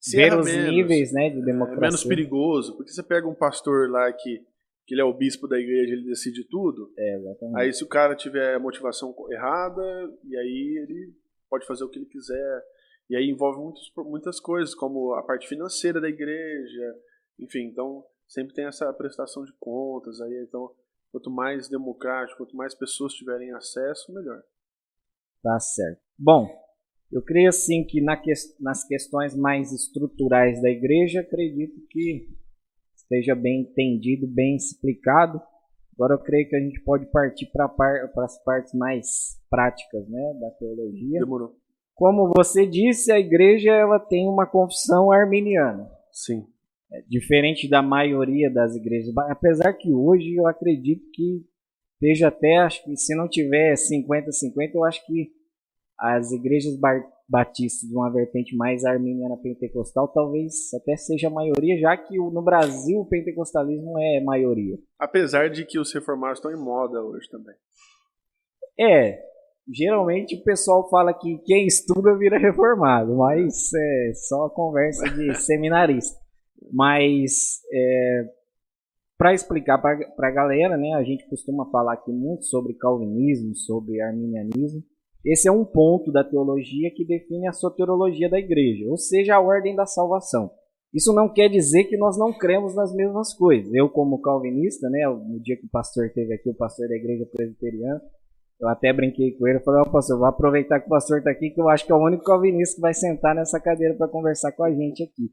[0.00, 0.70] Se ver os menos.
[0.70, 1.80] níveis né, de É democracia.
[1.80, 4.40] menos perigoso, porque você pega um pastor lá que,
[4.86, 6.92] que ele é o bispo da igreja, ele decide tudo.
[6.96, 7.58] É, exatamente.
[7.60, 9.82] Aí se o cara tiver a motivação errada,
[10.24, 11.12] e aí ele
[11.50, 12.62] pode fazer o que ele quiser.
[13.10, 16.94] E aí envolve muitos, muitas coisas, como a parte financeira da igreja,
[17.38, 20.20] enfim, então sempre tem essa prestação de contas.
[20.20, 20.70] Aí então,
[21.10, 24.42] quanto mais democrático, quanto mais pessoas tiverem acesso, melhor.
[25.42, 26.00] Tá certo.
[26.18, 26.48] Bom,
[27.12, 32.28] eu creio assim que na ques- nas questões mais estruturais da igreja, acredito que
[33.06, 35.40] esteja bem entendido, bem explicado.
[35.94, 40.34] Agora eu creio que a gente pode partir para par, as partes mais práticas né,
[40.40, 41.20] da teologia.
[41.20, 41.56] Demorou.
[41.94, 45.90] Como você disse, a igreja ela tem uma confissão arminiana.
[46.12, 46.46] Sim.
[46.92, 51.44] É, diferente da maioria das igrejas, apesar que hoje eu acredito que
[51.94, 55.32] esteja até, acho que se não tiver 50-50, eu acho que
[55.98, 56.78] as igrejas
[57.28, 62.42] batistas de uma vertente mais arminiana pentecostal talvez até seja a maioria, já que no
[62.42, 64.78] Brasil o pentecostalismo é maioria.
[64.98, 67.54] Apesar de que os reformados estão em moda hoje também.
[68.78, 69.18] É,
[69.68, 76.18] geralmente o pessoal fala que quem estuda vira reformado, mas é só conversa de seminarista.
[76.72, 78.24] Mas é,
[79.18, 84.00] para explicar para a galera, né, a gente costuma falar aqui muito sobre calvinismo, sobre
[84.00, 84.82] arminianismo.
[85.26, 89.40] Esse é um ponto da teologia que define a soteriologia da igreja, ou seja, a
[89.40, 90.52] ordem da salvação.
[90.94, 93.74] Isso não quer dizer que nós não cremos nas mesmas coisas.
[93.74, 97.26] Eu, como calvinista, né, no dia que o pastor esteve aqui, o pastor da igreja
[97.26, 98.00] presbiteriana,
[98.60, 101.50] eu até brinquei com ele, falei, ó pastor, vou aproveitar que o pastor está aqui,
[101.50, 104.52] que eu acho que é o único calvinista que vai sentar nessa cadeira para conversar
[104.52, 105.30] com a gente aqui.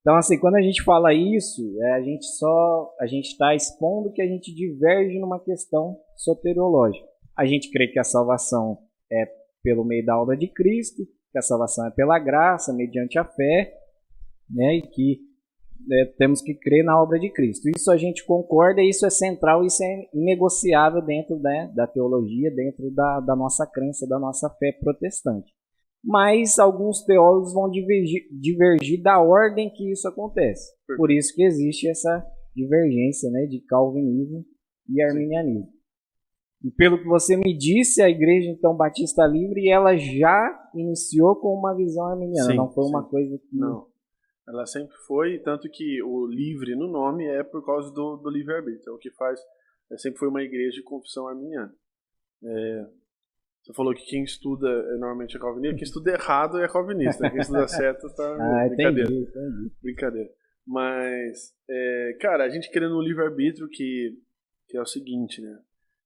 [0.00, 4.12] Então, assim, quando a gente fala isso, é, a gente só, a gente está expondo
[4.12, 7.06] que a gente diverge numa questão soteriológica.
[7.38, 8.78] A gente crê que a salvação
[9.12, 9.26] é
[9.62, 13.72] pelo meio da obra de Cristo, que a salvação é pela graça, mediante a fé,
[14.50, 15.20] né, e que
[15.86, 17.68] né, temos que crer na obra de Cristo.
[17.74, 22.90] Isso a gente concorda, isso é central, isso é inegociável dentro né, da teologia, dentro
[22.90, 25.52] da, da nossa crença, da nossa fé protestante.
[26.04, 30.72] Mas alguns teólogos vão divergir, divergir da ordem que isso acontece.
[30.96, 34.44] Por isso que existe essa divergência né, de calvinismo
[34.88, 35.68] e arminianismo.
[36.64, 41.54] E pelo que você me disse, a igreja então Batista Livre, ela já iniciou com
[41.54, 43.08] uma visão arminiana, não foi uma sim.
[43.08, 43.90] coisa que Não.
[44.46, 48.90] Ela sempre foi, tanto que o livre no nome é por causa do, do livre-arbítrio.
[48.90, 49.40] É o que faz.
[49.90, 51.72] é, sempre foi uma igreja de confissão arminiana.
[52.44, 52.86] É,
[53.62, 57.30] você falou que quem estuda é normalmente é calvinista, quem estuda errado é calvinista.
[57.30, 58.34] Quem estuda certo está.
[58.34, 59.08] Ah, brincadeira.
[59.08, 59.72] entendi, entendi.
[59.80, 60.30] Brincadeira.
[60.66, 64.18] Mas, é, cara, a gente querendo um livre-arbítrio que,
[64.68, 65.56] que é o seguinte, né?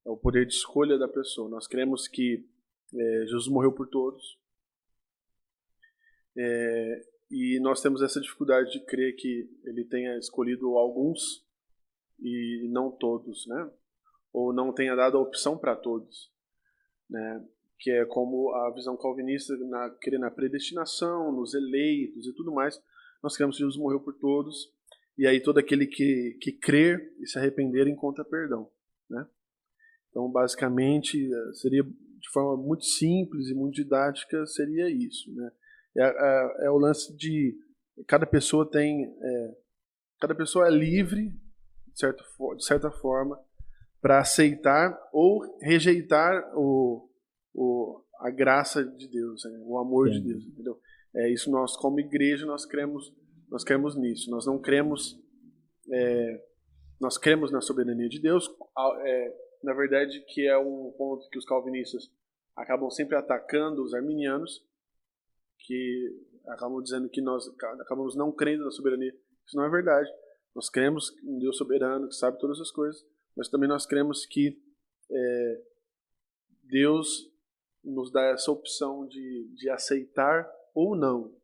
[0.07, 1.51] É o poder de escolha da pessoa.
[1.51, 2.47] Nós cremos que
[2.95, 4.39] é, Jesus morreu por todos.
[6.37, 11.45] É, e nós temos essa dificuldade de crer que ele tenha escolhido alguns
[12.21, 13.69] e não todos, né?
[14.33, 16.33] Ou não tenha dado a opção para todos,
[17.11, 17.45] né?
[17.81, 22.81] Que é como a visão calvinista na crer na predestinação, nos eleitos e tudo mais.
[23.21, 24.73] Nós cremos que Jesus morreu por todos
[25.19, 28.71] e aí todo aquele que que crer e se arrepender encontra perdão,
[29.11, 29.27] né?
[30.17, 35.53] Então, basicamente, eh, seria de forma muito simples e muito didática seria isso, né?
[35.95, 37.55] É, é, é o lance de
[38.07, 39.57] cada pessoa tem é,
[40.19, 43.39] cada pessoa é livre de certa, fo- de certa forma
[44.01, 47.11] para aceitar ou rejeitar o,
[47.55, 49.59] o, a graça de Deus, né?
[49.67, 50.33] o amor de Entendi.
[50.33, 50.81] Deus, entendeu?
[51.15, 53.13] É isso nós como igreja nós cremos
[53.51, 54.31] nós cremos nisso.
[54.31, 55.19] Nós não cremos,
[55.91, 56.43] é,
[57.01, 58.49] nós cremos na soberania de Deus.
[59.05, 62.09] É, na verdade, que é um ponto que os calvinistas
[62.55, 64.65] acabam sempre atacando os arminianos,
[65.59, 67.49] que acabam dizendo que nós
[67.81, 69.13] acabamos não crendo na soberania.
[69.45, 70.09] Isso não é verdade.
[70.55, 73.05] Nós cremos em Deus soberano, que sabe todas as coisas,
[73.37, 74.57] mas também nós cremos que
[75.11, 75.63] é,
[76.63, 77.29] Deus
[77.83, 81.37] nos dá essa opção de, de aceitar ou não.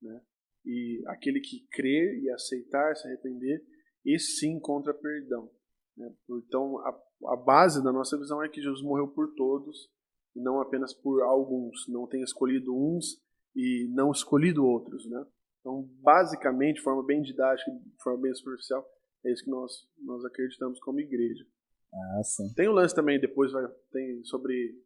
[0.00, 0.22] Né?
[0.64, 3.66] E aquele que crer e aceitar, se arrepender,
[4.04, 5.50] esse sim encontra perdão.
[5.96, 6.12] Né?
[6.30, 9.90] Então, a, a base da nossa visão é que Jesus morreu por todos,
[10.36, 11.88] e não apenas por alguns.
[11.88, 13.20] Não tem escolhido uns
[13.54, 15.08] e não escolhido outros.
[15.08, 15.26] Né?
[15.60, 18.86] Então, basicamente, de forma bem didática, de forma bem superficial,
[19.24, 19.72] é isso que nós,
[20.04, 21.44] nós acreditamos como igreja.
[21.92, 22.52] Ah, sim.
[22.54, 24.78] Tem o um lance também, depois vai, tem sobre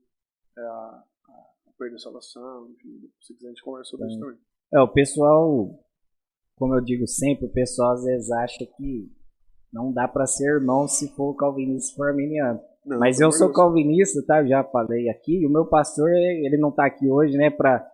[0.57, 1.05] é, a,
[1.66, 4.12] a perda da salvação, enfim, se quiser a gente conversa sobre sim.
[4.12, 4.38] isso também.
[4.73, 5.85] É, o pessoal,
[6.57, 9.11] como eu digo sempre, o pessoal às vezes acha que
[9.72, 12.61] não dá para ser irmão se for calvinista e for arminiano.
[12.85, 14.44] Não, Mas eu sou calvinista, tá?
[14.44, 15.42] Já falei aqui.
[15.42, 17.87] E o meu pastor, ele não tá aqui hoje, né, para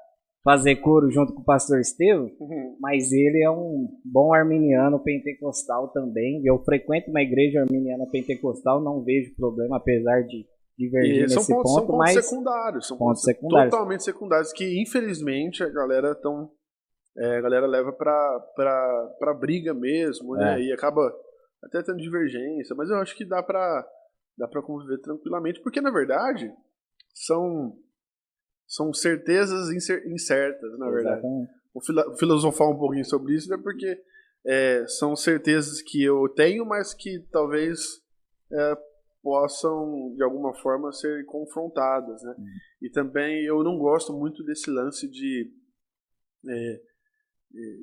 [0.45, 2.77] fazer coro junto com o pastor Estevam, uhum.
[2.81, 6.41] mas ele é um bom arminiano pentecostal também.
[6.45, 10.47] Eu frequento uma igreja arminiana pentecostal, não vejo problema, apesar de
[10.79, 13.71] divergir nesse são pontos, ponto, são pontos mas secundários, são pontos, secundários.
[13.71, 16.51] totalmente secundários que infelizmente a galera tão
[17.19, 20.61] é, a galera leva pra, pra, pra briga mesmo, né?
[20.61, 20.65] É.
[20.65, 21.11] E acaba
[21.67, 23.87] até tendo divergência, mas eu acho que dá pra,
[24.39, 26.53] dá pra conviver tranquilamente, porque na verdade
[27.15, 27.77] são
[28.67, 29.71] são certezas
[30.07, 31.23] incertas, na verdade.
[31.73, 34.03] Vou filosofar um pouquinho sobre isso, né, porque
[34.45, 37.79] é, são certezas que eu tenho, mas que talvez
[38.51, 38.77] é,
[39.23, 42.23] possam, de alguma forma, ser confrontadas.
[42.23, 42.35] Né?
[42.39, 42.45] Uhum.
[42.83, 45.53] E também eu não gosto muito desse lance de
[46.49, 46.81] é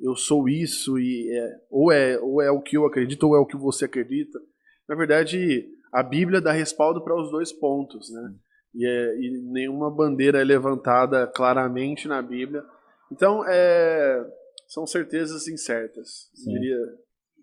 [0.02, 3.38] eu sou isso, e é, ou, é, ou é o que eu acredito, ou é
[3.38, 4.38] o que você acredita.
[4.88, 8.10] Na verdade, a Bíblia dá respaldo para os dois pontos.
[8.10, 8.34] Né?
[8.74, 12.62] E, é, e nenhuma bandeira é levantada claramente na Bíblia.
[13.10, 14.24] Então, é,
[14.66, 16.76] são certezas incertas, diria.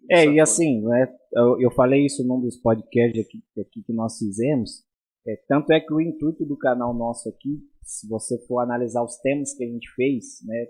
[0.09, 0.43] É, e forma.
[0.43, 4.83] assim, né, eu, eu, falei isso num dos podcasts aqui, aqui que nós fizemos,
[5.25, 9.17] é, tanto é que o intuito do canal nosso aqui, se você for analisar os
[9.17, 10.67] temas que a gente fez, né,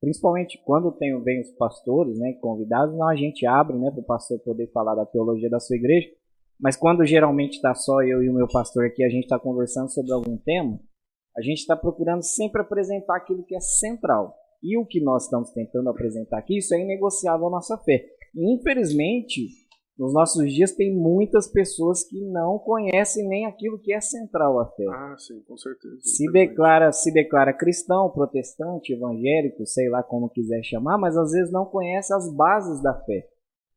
[0.00, 4.38] principalmente quando tem, vem os pastores, né, convidados, a gente abre, né, para o pastor
[4.40, 6.08] poder falar da teologia da sua igreja,
[6.58, 9.90] mas quando geralmente está só eu e o meu pastor aqui, a gente está conversando
[9.90, 10.78] sobre algum tema,
[11.36, 14.34] a gente está procurando sempre apresentar aquilo que é central.
[14.62, 18.04] E o que nós estamos tentando apresentar aqui, isso é inegociável à nossa fé.
[18.34, 19.46] E, infelizmente,
[19.98, 24.66] nos nossos dias tem muitas pessoas que não conhecem nem aquilo que é central à
[24.66, 24.84] fé.
[24.88, 25.96] Ah, sim, com certeza.
[26.00, 31.52] Se declara, se declara cristão, protestante, evangélico, sei lá como quiser chamar, mas às vezes
[31.52, 33.26] não conhece as bases da fé.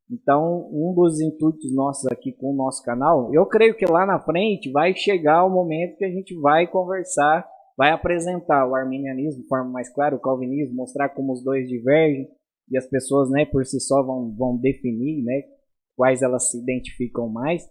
[0.09, 4.19] Então, um dos intuitos nossos aqui com o nosso canal, eu creio que lá na
[4.19, 7.45] frente vai chegar o momento que a gente vai conversar,
[7.77, 12.29] vai apresentar o arminianismo de forma mais clara, o calvinismo, mostrar como os dois divergem
[12.69, 15.41] e as pessoas, né, por si só vão, vão definir, né,
[15.95, 17.67] quais elas se identificam mais,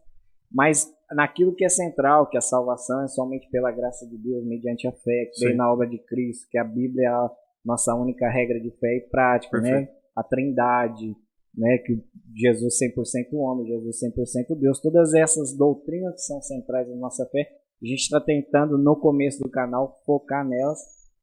[0.51, 4.87] mas naquilo que é central, que a salvação é somente pela graça de Deus, mediante
[4.87, 7.31] a fé, que vem na obra de Cristo, que a Bíblia é a
[7.65, 9.93] nossa única regra de fé e prática, né, Perfeito.
[9.93, 11.17] né, a trindade,
[11.57, 12.03] né, que
[12.35, 17.49] Jesus 100% homem, Jesus 100% Deus, todas essas doutrinas que são centrais da nossa fé,
[17.83, 20.79] a gente está tentando no começo do canal focar nelas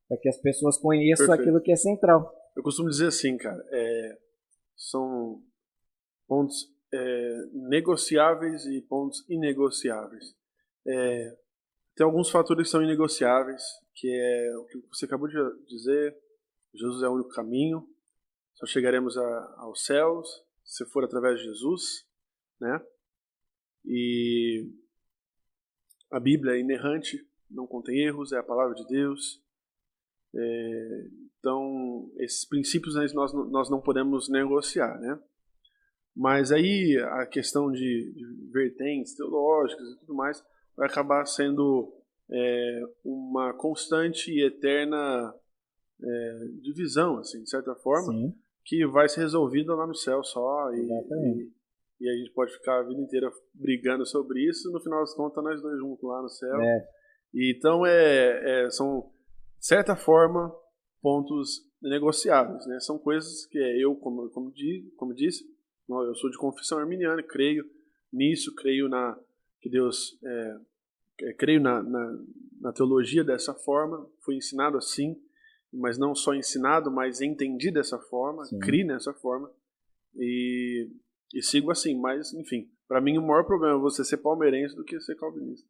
[0.07, 1.41] para que as pessoas conheçam Perfeito.
[1.41, 2.33] aquilo que é central.
[2.55, 4.17] Eu costumo dizer assim, cara, é,
[4.75, 5.41] são
[6.27, 10.36] pontos é, negociáveis e pontos inegociáveis.
[10.86, 11.38] É,
[11.95, 13.62] tem alguns fatores que são inegociáveis,
[13.93, 15.36] que é o que você acabou de
[15.67, 16.17] dizer,
[16.73, 17.88] Jesus é o único caminho,
[18.54, 20.27] só chegaremos a, aos céus
[20.63, 22.06] se for através de Jesus,
[22.60, 22.79] né?
[23.85, 24.71] E
[26.12, 29.42] a Bíblia é inerrante, não contém erros, é a palavra de Deus.
[30.35, 31.08] É,
[31.40, 35.19] então, esses princípios nós, nós não podemos negociar, né?
[36.15, 40.43] Mas aí a questão de, de vertentes teológicas e tudo mais
[40.75, 41.93] vai acabar sendo
[42.31, 45.33] é, uma constante e eterna
[46.01, 48.12] é, divisão, assim, de certa forma.
[48.12, 48.33] Sim
[48.69, 50.71] que vai ser resolvido lá no céu só.
[50.71, 51.51] E, e,
[52.01, 54.69] e, a gente pode ficar a vida inteira brigando sobre isso.
[54.69, 56.62] E no final das contas, nós dois juntos lá no céu.
[56.62, 56.87] É.
[57.33, 59.10] E, então, é, é, são,
[59.57, 60.55] de certa forma,
[61.01, 62.63] pontos negociáveis.
[62.67, 62.79] Né?
[62.79, 65.43] São coisas que eu, como, como, di, como disse,
[65.90, 67.65] eu sou de confissão arminiana, creio
[68.12, 69.17] nisso, creio na
[69.62, 70.17] que Deus.
[70.23, 70.58] É,
[71.21, 72.19] é, creio na, na,
[72.62, 75.17] na teologia dessa forma, fui ensinado assim.
[75.71, 78.83] mas não só ensinado, mas entendi dessa forma, Sim.
[78.85, 79.52] nessa forma
[80.15, 80.90] e,
[81.33, 82.00] e sigo assim.
[82.00, 85.67] Mas, enfim, para mim o maior problema é você ser palmeirense do que ser calvinista.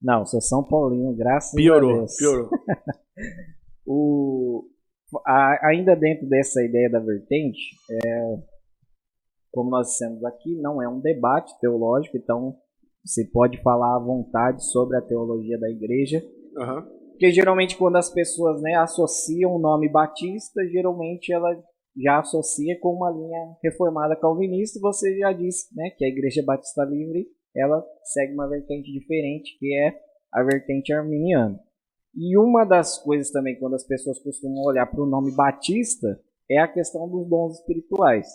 [0.00, 2.16] Não, sou São Paulino, graças piorou, a Deus.
[2.16, 2.50] Piorou,
[3.86, 4.70] o
[5.64, 8.38] ainda dentro dessa ideia da vertente, é,
[9.52, 12.56] como nós dissemos aqui, não é um debate teológico, então
[13.04, 16.22] você pode falar à vontade sobre a teologia da igreja.
[16.56, 16.82] Uhum.
[17.10, 21.50] Porque geralmente quando as pessoas né, associam o nome batista, geralmente ela
[21.96, 24.78] já associa com uma linha reformada calvinista.
[24.80, 27.26] Você já disse né, que a Igreja Batista Livre
[27.56, 29.98] ela segue uma vertente diferente, que é
[30.32, 31.58] a vertente arminiana.
[32.14, 36.20] E uma das coisas também, quando as pessoas costumam olhar para o nome Batista,
[36.50, 38.26] é a questão dos dons espirituais.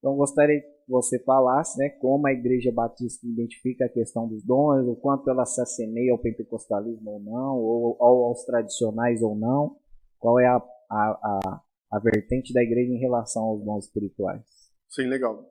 [0.00, 4.88] Então, gostaria que você falasse né, como a Igreja Batista identifica a questão dos dons,
[4.88, 9.76] o quanto ela se assemelha ao pentecostalismo ou não, ou, ou aos tradicionais ou não,
[10.18, 14.42] qual é a, a, a, a, vertente da Igreja em relação aos dons espirituais.
[14.88, 15.44] Sim, legal.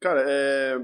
[0.00, 0.76] Cara, é...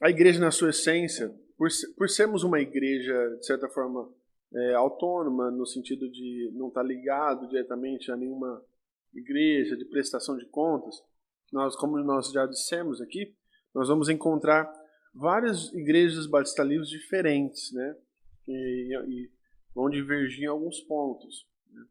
[0.00, 4.08] a Igreja, na sua essência, por, por sermos uma igreja, de certa forma,
[4.54, 8.64] é, autônoma, no sentido de não estar tá ligado diretamente a nenhuma
[9.12, 11.02] igreja de prestação de contas,
[11.52, 13.34] nós, como nós já dissemos aqui,
[13.74, 14.70] nós vamos encontrar
[15.14, 17.96] várias igrejas Batista Livres diferentes, né?
[18.48, 19.30] E, e
[19.74, 21.46] vão divergir em alguns pontos.
[21.72, 21.84] Né?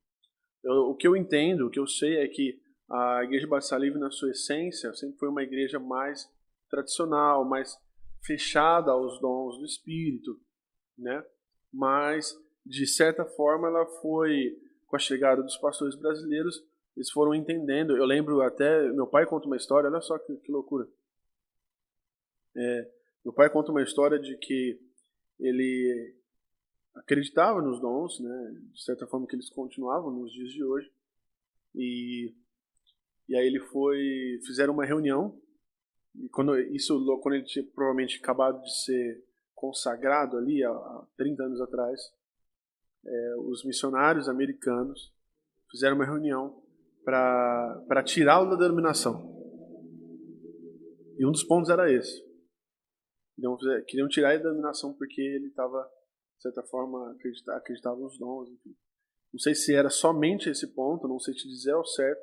[0.64, 4.00] Eu, o que eu entendo, o que eu sei é que a Igreja Batista Livre,
[4.00, 6.30] na sua essência, sempre foi uma igreja mais
[6.70, 7.76] tradicional, mais
[8.24, 10.40] fechada aos dons do Espírito,
[10.98, 11.24] né?
[11.72, 12.36] Mas
[12.66, 16.64] de certa forma ela foi com a chegada dos pastores brasileiros
[16.96, 17.96] eles foram entendendo.
[17.96, 20.88] Eu lembro até, meu pai conta uma história, olha só que, que loucura.
[22.56, 22.92] É,
[23.24, 24.80] meu pai conta uma história de que
[25.40, 26.16] ele
[26.94, 30.90] acreditava nos dons, né, de certa forma que eles continuavam nos dias de hoje.
[31.74, 32.34] E,
[33.28, 35.38] e aí ele foi, fizeram uma reunião,
[36.16, 39.22] e quando isso quando ele tinha provavelmente acabado de ser
[39.54, 42.00] consagrado ali há, há 30 anos atrás,
[43.06, 45.14] é, os missionários americanos
[45.70, 46.64] fizeram uma reunião
[47.06, 49.34] para tirá-lo da denominação.
[51.18, 52.26] E um dos pontos era esse.
[53.36, 55.84] Queriam, queriam tirar ele da denominação porque ele estava,
[56.38, 58.50] de certa forma, acreditava, acreditava nos dons.
[58.50, 58.76] Enfim.
[59.32, 62.22] Não sei se era somente esse ponto, não sei te dizer ao certo,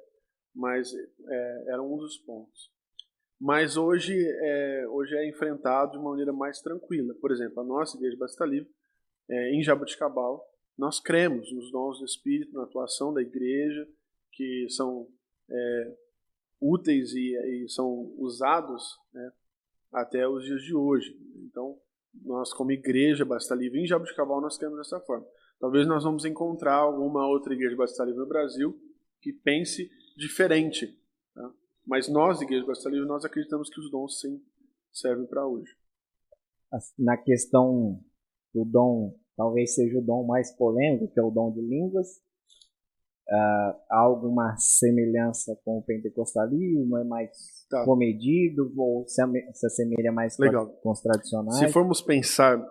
[0.54, 2.70] mas é, era um dos pontos.
[3.40, 7.14] Mas hoje é, hoje é enfrentado de uma maneira mais tranquila.
[7.20, 8.70] Por exemplo, a nossa Igreja Batista Livre,
[9.28, 10.44] é, em Jabuticabal,
[10.76, 13.86] nós cremos nos dons do Espírito, na atuação da igreja,
[14.32, 15.06] que são
[15.48, 15.96] é,
[16.60, 19.32] úteis e, e, são usados né,
[19.92, 21.16] até os dias de hoje.
[21.44, 21.78] Então,
[22.24, 25.26] nós como igreja Batista Livre em Jabuticabal nós temos dessa forma.
[25.58, 28.78] Talvez nós vamos encontrar alguma outra igreja Batista Livre no Brasil
[29.20, 30.98] que pense diferente.
[31.34, 31.52] Tá?
[31.86, 34.42] Mas nós, igreja Batista Livre, nós acreditamos que os dons sim
[34.92, 35.76] servem para hoje.
[36.98, 38.00] Na questão
[38.54, 42.22] do dom, talvez seja o dom mais polêmico, que é o dom de línguas,
[43.28, 46.98] uh, alguma semelhança com o pentecostalismo?
[46.98, 47.30] É mais
[47.70, 47.84] tá.
[47.84, 49.22] comedido ou se,
[49.54, 50.68] se assemelha mais Legal.
[50.82, 51.58] com os tradicionais?
[51.58, 52.62] Se formos pensar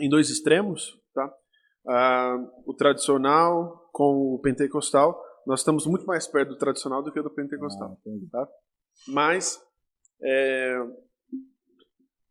[0.00, 1.32] em dois extremos, tá?
[1.86, 7.22] Uh, o tradicional com o pentecostal, nós estamos muito mais perto do tradicional do que
[7.22, 7.96] do pentecostal.
[7.96, 8.48] Ah, tá?
[9.08, 9.62] Mas
[10.22, 10.78] é,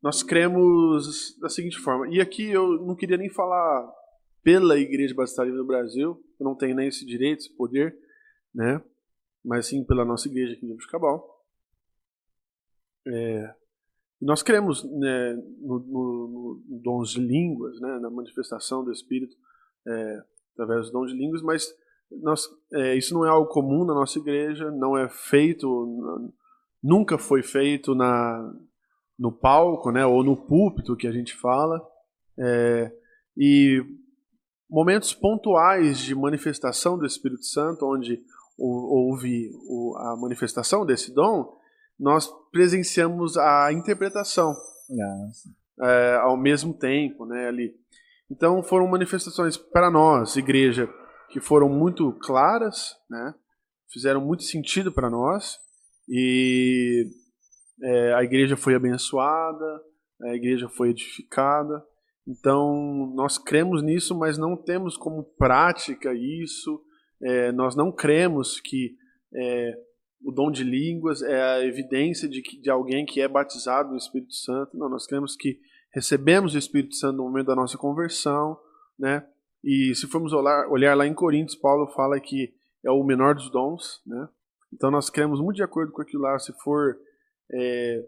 [0.03, 3.91] nós cremos da seguinte forma, e aqui eu não queria nem falar
[4.45, 6.23] pela Igreja Batista Livre do Brasil.
[6.39, 7.97] Eu não tenho nem esse direito, esse poder,
[8.53, 8.79] né?
[9.43, 11.43] Mas sim pela nossa igreja aqui em Cabal.
[13.07, 13.55] É,
[14.21, 19.35] nós cremos né, no, no, no, dons de línguas, né, na manifestação do Espírito
[19.87, 20.23] é,
[20.53, 21.75] através dos dons de línguas, mas
[22.11, 26.31] nós, é, isso não é algo comum na nossa igreja, não é feito,
[26.81, 28.53] nunca foi feito na,
[29.17, 31.85] no palco, né, ou no púlpito que a gente fala.
[32.37, 32.91] É,
[33.37, 33.83] e
[34.69, 38.21] momentos pontuais de manifestação do Espírito Santo, onde
[38.57, 39.51] houve
[39.97, 41.57] a manifestação desse dom,
[41.99, 44.55] nós presenciamos a interpretação
[45.81, 47.75] é, ao mesmo tempo, né, ali.
[48.29, 50.89] Então foram manifestações para nós, igreja,
[51.29, 53.33] que foram muito claras, né,
[53.91, 55.59] fizeram muito sentido para nós
[56.07, 57.05] e
[57.81, 59.81] é, a igreja foi abençoada,
[60.21, 61.83] a igreja foi edificada.
[62.27, 66.81] Então, nós cremos nisso, mas não temos como prática isso.
[67.21, 68.95] É, nós não cremos que
[69.33, 69.77] é,
[70.23, 73.97] o dom de línguas é a evidência de, que, de alguém que é batizado no
[73.97, 74.75] Espírito Santo.
[74.75, 75.59] Não, nós cremos que
[75.93, 78.59] recebemos o Espírito Santo no momento da nossa conversão,
[78.97, 79.25] né?
[79.63, 82.53] E se formos olhar, olhar lá em Coríntios, Paulo fala que
[82.83, 84.27] é o menor dos dons, né?
[84.73, 86.97] Então nós queremos muito de acordo com aquilo lá, se for
[87.51, 88.03] é,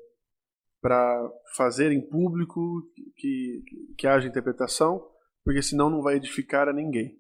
[0.82, 2.84] para fazer em público
[3.16, 5.06] que, que, que haja interpretação,
[5.44, 7.18] porque senão não vai edificar a ninguém,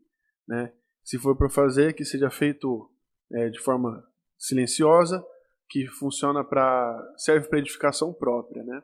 [0.47, 0.71] né?
[1.03, 2.89] Se for para fazer, que seja feito
[3.31, 4.03] é, de forma
[4.37, 5.25] silenciosa,
[5.69, 8.83] que funciona para serve para edificação própria, né?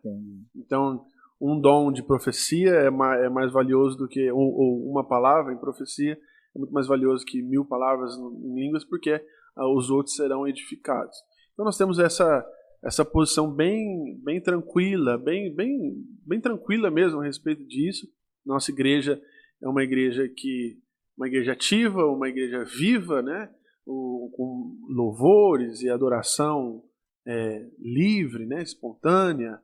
[0.55, 1.05] Então,
[1.39, 5.53] um dom de profecia é mais, é mais valioso do que ou, ou, uma palavra
[5.53, 6.17] em profecia
[6.55, 9.19] é muito mais valioso que mil palavras em línguas, porque
[9.55, 11.17] ah, os outros serão edificados.
[11.53, 12.45] Então, nós temos essa
[12.83, 18.07] essa posição bem bem tranquila, bem bem bem tranquila mesmo a respeito disso.
[18.45, 19.21] Nossa igreja
[19.61, 20.77] é uma igreja que
[21.17, 23.49] uma igreja ativa, uma igreja viva, né?
[23.85, 26.83] o, com louvores e adoração
[27.25, 29.59] é, livre, né, espontânea,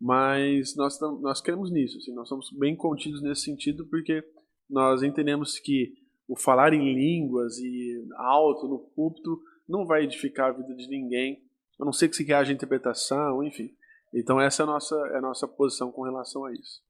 [0.00, 4.22] mas nós, nós queremos nisso, assim, nós somos bem contidos nesse sentido porque
[4.68, 5.94] nós entendemos que
[6.26, 11.41] o falar em línguas e alto no púlpito não vai edificar a vida de ninguém,
[11.82, 13.70] a não ser que se haja interpretação, enfim.
[14.14, 16.80] Então essa é a nossa, é a nossa posição com relação a isso.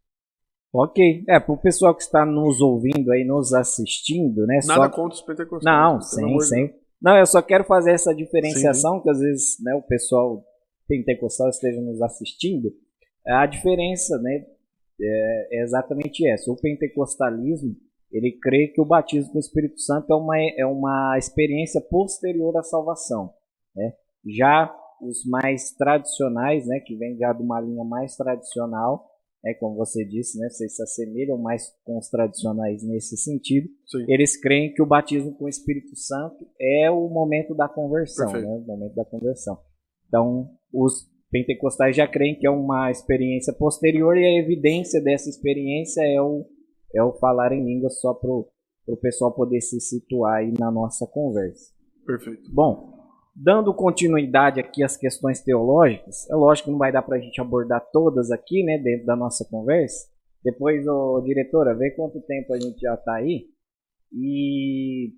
[0.73, 1.25] Ok.
[1.29, 4.61] É, para o pessoal que está nos ouvindo aí, nos assistindo, né?
[4.67, 4.91] Nada só...
[4.91, 5.65] contra os pentecostais.
[5.65, 6.75] Não, sem, sem.
[7.01, 9.03] Não, eu só quero fazer essa diferenciação, Sim.
[9.03, 10.45] que às vezes né, o pessoal
[10.89, 12.73] pentecostal esteja nos assistindo.
[13.27, 14.47] A diferença, né,
[15.01, 16.51] é, é exatamente essa.
[16.51, 17.75] O pentecostalismo,
[18.11, 22.57] ele crê que o batismo com o Espírito Santo é uma, é uma experiência posterior
[22.57, 23.33] à salvação.
[23.75, 23.95] Né?
[24.27, 29.11] Já os mais tradicionais, né, que vem já de uma linha mais tradicional,
[29.45, 33.69] é como você disse, né, vocês se assemelham mais com os tradicionais nesse sentido.
[33.87, 34.05] Sim.
[34.09, 38.47] Eles creem que o batismo com o Espírito Santo é o momento da conversão, né,
[38.47, 39.59] o momento da conversão.
[40.07, 46.03] Então, os pentecostais já creem que é uma experiência posterior e a evidência dessa experiência
[46.03, 46.47] é o,
[46.95, 51.07] é o falar em língua só para o pessoal poder se situar aí na nossa
[51.07, 51.73] conversa.
[52.07, 52.53] Perfeito.
[52.53, 52.92] Bom,
[53.35, 57.41] Dando continuidade aqui às questões teológicas, é lógico que não vai dar para a gente
[57.41, 60.11] abordar todas aqui, né, dentro da nossa conversa.
[60.45, 63.49] Depois, ô, diretora, vê quanto tempo a gente já está aí.
[64.13, 65.15] E,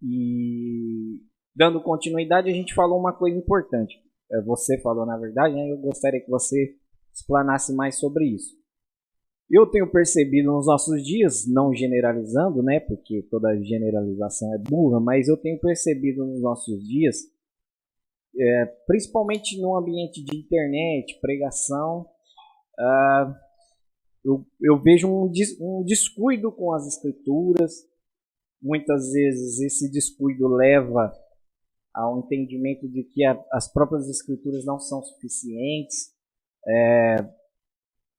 [0.00, 1.20] e
[1.54, 3.98] dando continuidade, a gente falou uma coisa importante.
[4.30, 6.76] É, você falou, na verdade, né, eu gostaria que você
[7.12, 8.54] explanasse mais sobre isso.
[9.50, 15.28] Eu tenho percebido nos nossos dias, não generalizando, né, porque toda generalização é burra, mas
[15.28, 17.16] eu tenho percebido nos nossos dias,
[18.38, 22.06] é, principalmente no ambiente de internet, pregação,
[22.78, 23.46] uh,
[24.26, 25.30] eu, eu, vejo um,
[25.60, 27.86] um descuido com as escrituras.
[28.60, 31.12] Muitas vezes esse descuido leva
[31.94, 36.12] ao entendimento de que a, as próprias escrituras não são suficientes.
[36.66, 37.16] É,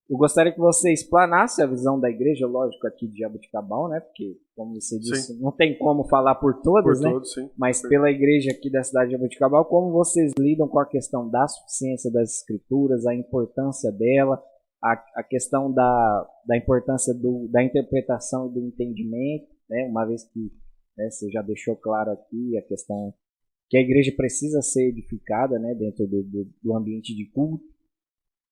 [0.10, 4.00] eu gostaria que você explanasse a visão da igreja, lógico, aqui de Jabuticabal, né?
[4.00, 5.42] Porque, como você disse, sim.
[5.42, 7.12] não tem como falar por todas, por né?
[7.12, 7.50] Todos, sim.
[7.58, 7.90] Mas sim.
[7.90, 12.10] pela igreja aqui da cidade de Jabuticabal, como vocês lidam com a questão da suficiência
[12.10, 14.42] das escrituras, a importância dela,
[14.82, 19.88] a, a questão da, da importância do, da interpretação e do entendimento, né?
[19.90, 20.52] Uma vez que
[20.98, 23.14] né, você já deixou claro aqui a questão
[23.70, 25.76] que a igreja precisa ser edificada, né?
[25.76, 27.76] Dentro do, do, do ambiente de culto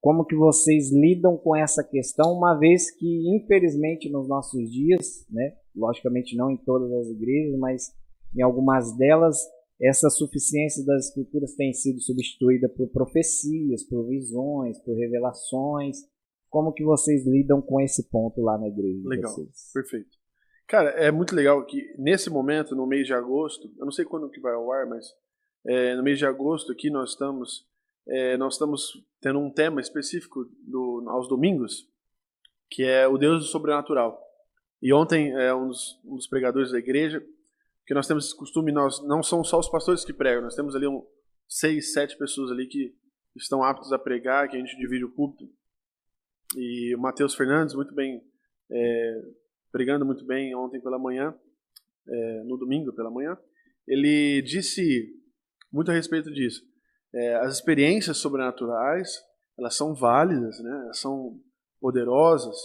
[0.06, 5.58] como que vocês lidam com essa questão, uma vez que, infelizmente, nos nossos dias, né,
[5.76, 7.92] logicamente não em todas as igrejas, mas
[8.36, 9.36] em algumas delas,
[9.82, 15.98] essa suficiência das escrituras tem sido substituída por profecias, por visões, por revelações.
[16.52, 19.10] Como que vocês lidam com esse ponto lá na igreja?
[19.10, 19.34] Legal,
[19.74, 20.20] perfeito.
[20.68, 24.30] Cara, é muito legal que nesse momento, no mês de agosto, eu não sei quando
[24.30, 25.08] que vai ao ar, mas
[25.66, 27.66] é, no mês de agosto aqui nós estamos
[28.08, 31.90] é, nós estamos tendo um tema específico do, aos domingos,
[32.70, 34.22] que é o Deus do sobrenatural.
[34.82, 37.26] E ontem, é, um, dos, um dos pregadores da igreja,
[37.86, 40.76] que nós temos esse costume, nós não são só os pastores que pregam, nós temos
[40.76, 41.06] ali um,
[41.48, 42.96] seis, sete pessoas ali que
[43.36, 45.50] estão aptos a pregar, que a gente divide o púlpito.
[46.56, 48.22] E o Matheus Fernandes, muito bem,
[48.72, 49.22] é,
[49.72, 51.36] pregando muito bem ontem pela manhã,
[52.08, 53.38] é, no domingo pela manhã,
[53.88, 55.12] ele disse
[55.72, 56.64] muito a respeito disso
[57.16, 59.24] é, as experiências sobrenaturais
[59.58, 60.82] elas são válidas, né?
[60.84, 61.40] Elas são
[61.80, 62.56] poderosas,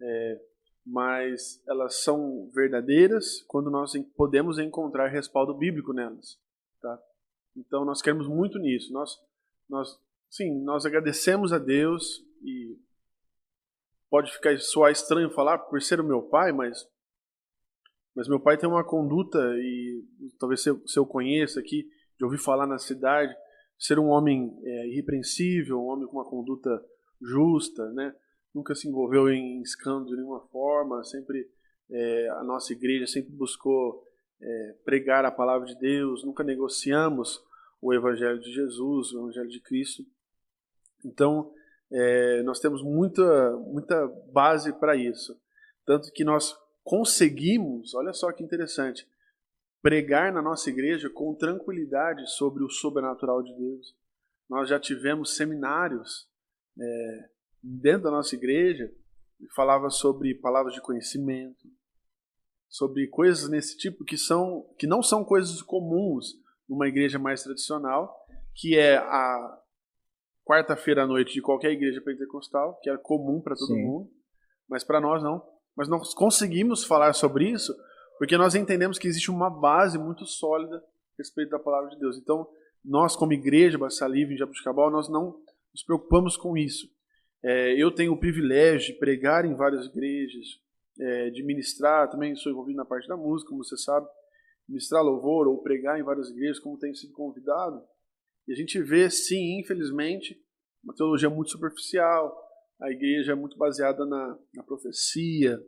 [0.00, 0.40] é,
[0.86, 6.38] mas elas são verdadeiras quando nós podemos encontrar respaldo bíblico nelas,
[6.80, 6.98] tá?
[7.56, 8.92] Então nós queremos muito nisso.
[8.92, 9.18] Nós,
[9.68, 9.98] nós,
[10.30, 12.78] sim, nós agradecemos a Deus e
[14.08, 16.88] pode ficar soar estranho falar por ser o meu pai, mas
[18.14, 20.04] mas meu pai tem uma conduta e
[20.38, 23.34] talvez se eu, se eu conheça aqui, de ouvir falar na cidade,
[23.82, 26.80] ser um homem é, irrepreensível, um homem com uma conduta
[27.20, 28.14] justa, né?
[28.54, 31.50] nunca se envolveu em escândalo de nenhuma forma, sempre
[31.90, 34.06] é, a nossa igreja sempre buscou
[34.40, 37.42] é, pregar a palavra de Deus, nunca negociamos
[37.80, 40.04] o Evangelho de Jesus, o Evangelho de Cristo.
[41.04, 41.52] Então,
[41.90, 45.36] é, nós temos muita, muita base para isso.
[45.84, 49.08] Tanto que nós conseguimos, olha só que interessante,
[49.82, 53.94] pregar na nossa igreja com tranquilidade sobre o sobrenatural de Deus.
[54.48, 56.28] Nós já tivemos seminários
[56.80, 57.30] é,
[57.62, 58.88] dentro da nossa igreja
[59.36, 61.68] que falava sobre palavras de conhecimento,
[62.68, 68.14] sobre coisas nesse tipo que são que não são coisas comuns numa igreja mais tradicional,
[68.54, 69.62] que é a
[70.44, 73.82] quarta-feira à noite de qualquer igreja pentecostal, que era comum para todo Sim.
[73.82, 74.10] mundo,
[74.68, 75.44] mas para nós não.
[75.76, 77.74] Mas nós conseguimos falar sobre isso
[78.18, 80.82] porque nós entendemos que existe uma base muito sólida a
[81.18, 82.16] respeito da palavra de Deus.
[82.16, 82.48] Então,
[82.84, 85.40] nós como igreja Barça Livre em Jabuticabal, nós não
[85.72, 86.88] nos preocupamos com isso.
[87.42, 90.46] É, eu tenho o privilégio de pregar em várias igrejas,
[91.00, 94.06] é, de ministrar, também sou envolvido na parte da música, como você sabe,
[94.68, 97.82] ministrar louvor ou pregar em várias igrejas, como tenho sido convidado.
[98.46, 100.40] E a gente vê, sim, infelizmente,
[100.84, 102.36] uma teologia muito superficial,
[102.80, 105.60] a igreja é muito baseada na, na profecia,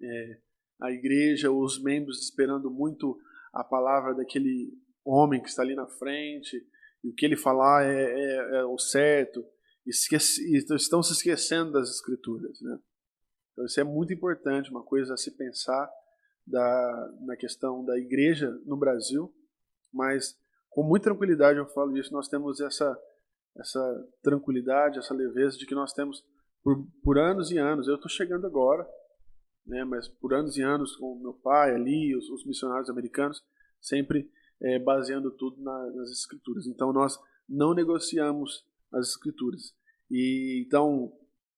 [0.00, 0.40] é,
[0.80, 3.18] a igreja, os membros esperando muito
[3.52, 4.72] a palavra daquele
[5.04, 6.56] homem que está ali na frente,
[7.02, 9.44] e o que ele falar é, é, é o certo,
[9.86, 10.42] esquece,
[10.74, 12.60] estão se esquecendo das escrituras.
[12.60, 12.78] Né?
[13.52, 15.88] Então isso é muito importante, uma coisa a se pensar
[16.46, 19.32] da, na questão da igreja no Brasil,
[19.92, 20.36] mas
[20.68, 22.98] com muita tranquilidade eu falo isso, nós temos essa,
[23.56, 26.22] essa tranquilidade, essa leveza de que nós temos
[26.62, 28.86] por, por anos e anos, eu estou chegando agora,
[29.66, 33.44] né, mas por anos e anos com meu pai ali, os, os missionários americanos,
[33.80, 36.66] sempre é, baseando tudo na, nas escrituras.
[36.66, 39.74] Então nós não negociamos as escrituras.
[40.10, 41.12] E então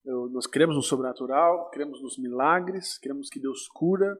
[0.04, 4.18] eu, nós cremos no sobrenatural, cremos nos milagres, cremos que Deus cura,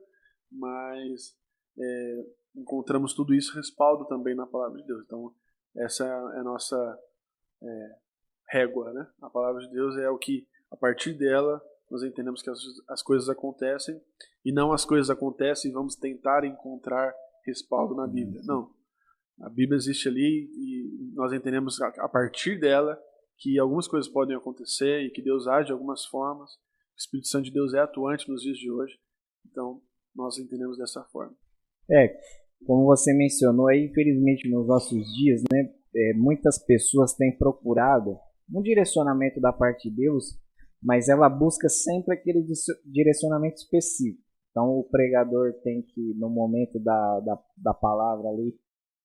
[0.51, 1.37] mas
[1.79, 5.03] é, encontramos tudo isso respaldo também na palavra de Deus.
[5.05, 5.35] Então
[5.77, 6.99] essa é a nossa
[7.63, 7.97] é,
[8.49, 9.07] régua, né?
[9.23, 12.59] A palavra de Deus é o que a partir dela nós entendemos que as,
[12.89, 14.01] as coisas acontecem
[14.45, 17.15] e não as coisas acontecem e vamos tentar encontrar
[17.45, 18.41] respaldo na Bíblia.
[18.45, 18.71] Não.
[19.41, 22.99] A Bíblia existe ali e nós entendemos a partir dela
[23.39, 26.51] que algumas coisas podem acontecer e que Deus age de algumas formas.
[26.51, 28.99] O Espírito Santo de Deus é atuante nos dias de hoje.
[29.47, 29.81] Então,
[30.15, 31.35] nós entendemos dessa forma.
[31.89, 32.19] É,
[32.67, 38.19] como você mencionou aí, infelizmente nos nossos dias, né, é, muitas pessoas têm procurado
[38.53, 40.37] um direcionamento da parte de Deus
[40.83, 42.45] mas ela busca sempre aquele
[42.85, 44.23] direcionamento específico.
[44.51, 48.55] Então o pregador tem que, no momento da, da, da palavra ali,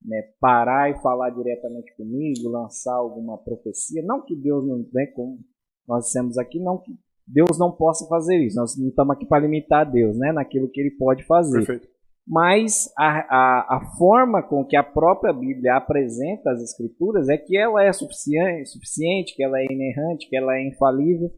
[0.03, 4.03] né, parar e falar diretamente comigo, lançar alguma profecia.
[4.03, 5.39] Não que Deus não tem, como
[5.87, 6.91] nós dissemos aqui, não que
[7.25, 8.57] Deus não possa fazer isso.
[8.57, 11.65] Nós não estamos aqui para limitar Deus, né, naquilo que Ele pode fazer.
[11.65, 11.93] Perfeito.
[12.25, 17.57] Mas a, a, a forma com que a própria Bíblia apresenta as Escrituras é que
[17.57, 21.29] ela é suficiente, suficiente que ela é inerrante, que ela é infalível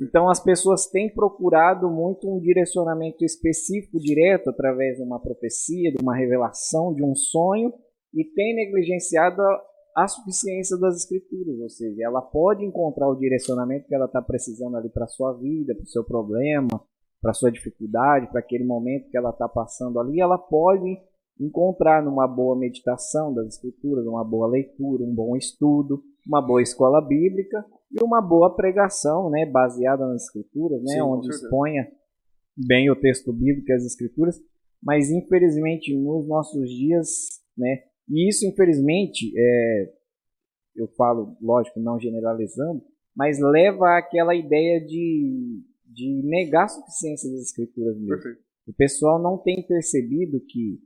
[0.00, 6.02] então as pessoas têm procurado muito um direcionamento específico direto através de uma profecia, de
[6.02, 7.72] uma revelação, de um sonho
[8.14, 9.42] e tem negligenciado
[9.96, 14.76] a suficiência das escrituras, ou seja, ela pode encontrar o direcionamento que ela está precisando
[14.76, 16.68] ali para sua vida, para o seu problema,
[17.22, 20.98] para sua dificuldade, para aquele momento que ela está passando ali, ela pode
[21.40, 27.00] encontrar numa boa meditação das escrituras, uma boa leitura, um bom estudo, uma boa escola
[27.00, 27.64] bíblica
[27.94, 31.88] e uma boa pregação, né, baseada nas escrituras, né, Sim, onde exponha
[32.56, 34.40] bem o texto bíblico e as escrituras,
[34.82, 37.08] mas infelizmente nos nossos dias,
[37.56, 39.92] né, e isso infelizmente é,
[40.74, 42.82] eu falo, lógico, não generalizando,
[43.14, 48.08] mas leva àquela ideia de, de negar a suficiência das escrituras mesmo.
[48.08, 48.42] Perfeito.
[48.66, 50.80] O pessoal não tem percebido que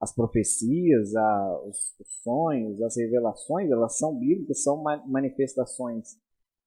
[0.00, 6.18] as profecias, a, os, os, sonhos, as revelações, elas são bíblicas, são manifestações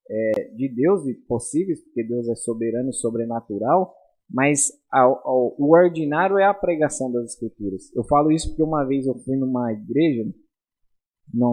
[0.10, 3.94] é, de Deus e possíveis, porque Deus é soberano e sobrenatural,
[4.30, 7.94] mas ao, ao, o ordinário é a pregação das Escrituras.
[7.96, 10.30] Eu falo isso porque uma vez eu fui numa igreja,
[11.34, 11.52] não,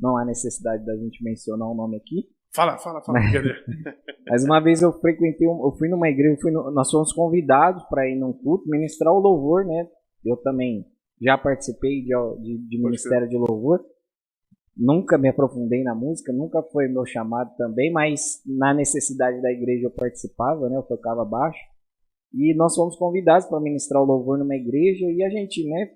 [0.00, 2.28] não há necessidade da gente mencionar o nome aqui.
[2.54, 3.18] Fala, fala, fala.
[3.18, 3.32] Mas,
[4.28, 8.08] mas uma vez eu frequentei, eu fui numa igreja, fui no, nós fomos convidados para
[8.08, 9.88] ir num culto, ministrar o louvor, né?
[10.24, 10.86] Eu também
[11.20, 13.84] já participei de, de, de ministério de louvor.
[14.76, 19.86] Nunca me aprofundei na música, nunca foi meu chamado também, mas na necessidade da igreja
[19.86, 20.76] eu participava, né?
[20.76, 21.60] Eu tocava baixo.
[22.32, 25.92] E nós fomos convidados para ministrar o louvor numa igreja e a gente, né?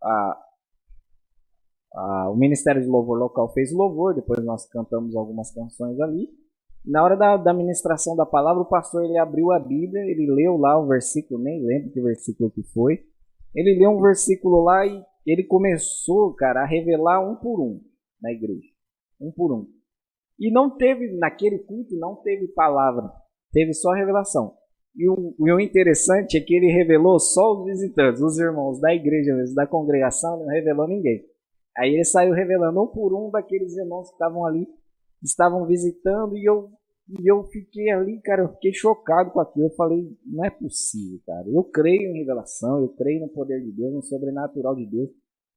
[0.00, 0.40] A,
[1.94, 6.28] a, o Ministério de Louvor local fez o louvor, depois nós cantamos algumas canções ali.
[6.84, 10.56] Na hora da, da ministração da palavra, o pastor ele abriu a Bíblia, ele leu
[10.56, 13.04] lá o versículo, nem lembro que versículo que foi.
[13.52, 17.80] Ele leu um versículo lá e ele começou, cara, a revelar um por um
[18.22, 18.68] na igreja.
[19.20, 19.66] Um por um.
[20.38, 23.10] E não teve, naquele culto, não teve palavra,
[23.52, 24.54] teve só revelação.
[24.94, 29.34] E o, o interessante é que ele revelou só os visitantes, os irmãos da igreja
[29.34, 31.24] mesmo, da congregação, não revelou ninguém.
[31.76, 34.66] Aí ele saiu revelando um por um daqueles irmãos que estavam ali,
[35.22, 36.68] estavam visitando, e eu,
[37.08, 39.66] e eu fiquei ali, cara, eu fiquei chocado com aquilo.
[39.66, 41.48] Eu falei, não é possível, cara.
[41.48, 45.08] Eu creio em revelação, eu creio no poder de Deus, no sobrenatural de Deus.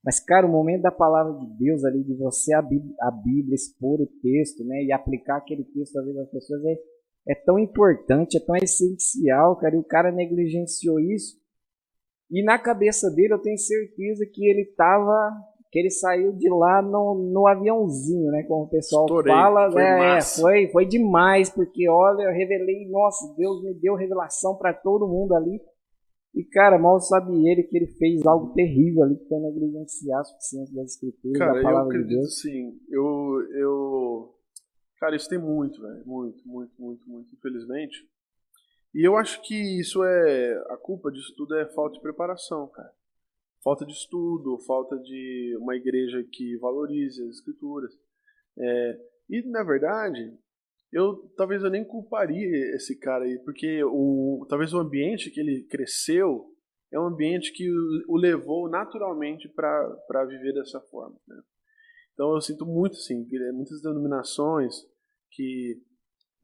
[0.06, 3.99] Mas, cara, o momento da palavra de Deus ali, de você abrir a Bíblia, expor
[3.99, 6.78] o texto, né, e aplicar aquele texto à vida das pessoas, é,
[7.30, 11.36] é tão importante, é tão essencial, cara, e o cara negligenciou isso.
[12.30, 15.32] E na cabeça dele, eu tenho certeza que ele tava,
[15.72, 19.34] que ele saiu de lá no, no aviãozinho, né, como o pessoal Estourei.
[19.34, 24.56] fala, foi, é, foi, foi demais, porque olha, eu revelei, nossa, Deus me deu revelação
[24.56, 25.60] para todo mundo ali.
[26.36, 30.24] E, cara, mal sabe ele que ele fez algo terrível ali, que foi negligenciar a
[30.26, 32.42] suficiência das escrituras, cara, da palavra eu acredito, de Deus.
[32.42, 34.36] Sim, eu, eu...
[35.00, 36.04] Cara, isso tem muito, velho.
[36.06, 38.06] Muito, muito, muito, muito, infelizmente.
[38.94, 40.58] E eu acho que isso é...
[40.72, 42.92] A culpa disso tudo é falta de preparação, cara.
[43.64, 47.92] Falta de estudo, falta de uma igreja que valorize as escrituras.
[48.58, 50.38] É, e, na verdade,
[50.92, 55.64] eu talvez eu nem culparia esse cara aí, porque o, talvez o ambiente que ele
[55.64, 56.46] cresceu
[56.92, 61.18] é um ambiente que o, o levou naturalmente para viver dessa forma.
[61.28, 61.42] Né?
[62.14, 64.74] Então eu sinto muito, assim, muitas denominações
[65.32, 65.82] que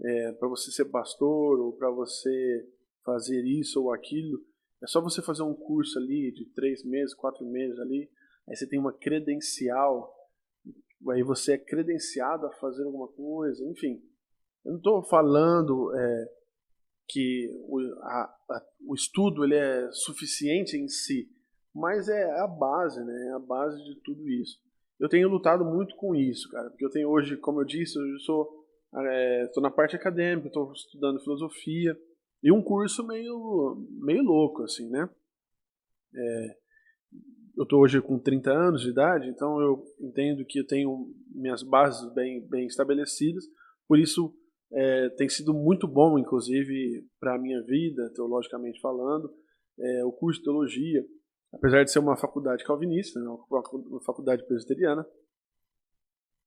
[0.04, 2.68] é, para você ser pastor ou para você
[3.06, 4.40] fazer isso ou aquilo,
[4.84, 8.10] é só você fazer um curso ali de três meses, quatro meses ali,
[8.48, 10.12] aí você tem uma credencial,
[11.12, 14.02] aí você é credenciado a fazer alguma coisa, enfim.
[14.66, 16.26] Eu não estou falando é,
[17.08, 21.30] que o, a, a, o estudo ele é suficiente em si,
[21.74, 23.28] mas é a base, né?
[23.30, 24.60] É a base de tudo isso.
[25.00, 28.20] Eu tenho lutado muito com isso, cara, porque eu tenho hoje, como eu disse, eu
[28.20, 28.62] sou
[29.48, 31.98] estou é, na parte acadêmica, estou estudando filosofia
[32.44, 35.10] e um curso meio meio louco, assim, né?
[36.14, 36.56] É,
[37.58, 41.64] eu estou hoje com 30 anos de idade, então eu entendo que eu tenho minhas
[41.64, 43.46] bases bem, bem estabelecidas,
[43.88, 44.34] por isso
[44.74, 49.34] é, tem sido muito bom, inclusive, para a minha vida, teologicamente falando,
[49.80, 51.06] é, o curso de teologia,
[51.54, 55.06] apesar de ser uma faculdade calvinista, né, uma faculdade presbiteriana,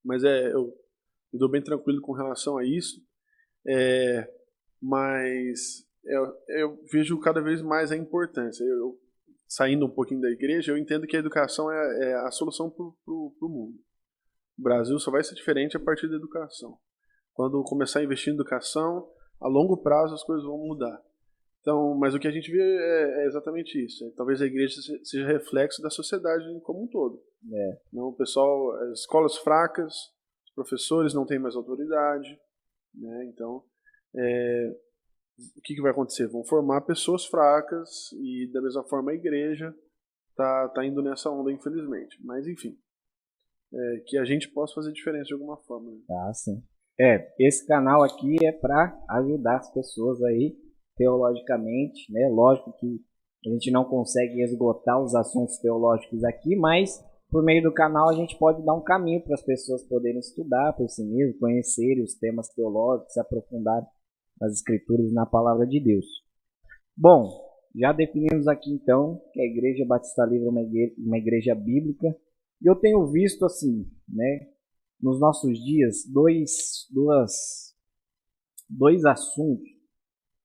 [0.03, 0.73] mas é, eu
[1.33, 3.01] dou bem tranquilo com relação a isso,
[3.67, 4.27] é,
[4.81, 8.63] mas eu, eu, vejo cada vez mais a importância.
[8.63, 8.99] Eu, eu,
[9.47, 12.85] saindo um pouquinho da igreja, eu entendo que a educação é, é a solução para
[12.85, 13.79] o mundo.
[14.57, 16.77] O Brasil só vai ser diferente a partir da educação.
[17.35, 19.07] Quando começar a investir em educação,
[19.39, 20.99] a longo prazo as coisas vão mudar.
[21.59, 24.05] Então, mas o que a gente vê é, é exatamente isso.
[24.05, 27.21] É, talvez a igreja seja reflexo da sociedade como um todo.
[27.51, 27.79] É.
[27.91, 29.93] Não, o pessoal, as escolas fracas,
[30.45, 32.39] os professores não têm mais autoridade,
[32.93, 33.25] né?
[33.25, 33.63] Então,
[34.15, 34.75] é,
[35.57, 36.27] o que, que, vai acontecer?
[36.27, 39.75] Vão formar pessoas fracas e da mesma forma a igreja
[40.37, 42.17] tá, tá indo nessa onda, infelizmente.
[42.23, 42.77] Mas enfim,
[43.73, 45.91] é, que a gente possa fazer diferença de alguma forma.
[45.91, 45.99] Né?
[46.09, 46.63] Ah, sim.
[46.99, 50.55] É, esse canal aqui é para ajudar as pessoas aí
[50.95, 52.29] teologicamente, né?
[52.29, 53.01] Lógico que
[53.45, 58.13] a gente não consegue esgotar os assuntos teológicos aqui, mas por meio do canal a
[58.13, 62.15] gente pode dar um caminho para as pessoas poderem estudar por si mesmo, conhecerem os
[62.15, 63.85] temas teológicos, se aprofundar
[64.39, 66.05] nas escrituras e na palavra de Deus.
[66.95, 67.29] Bom,
[67.75, 72.15] já definimos aqui então que a Igreja Batista Livre é uma igreja, uma igreja bíblica.
[72.61, 74.47] E eu tenho visto assim, né,
[75.05, 77.75] nos nossos dias dois, duas,
[78.67, 79.69] dois assuntos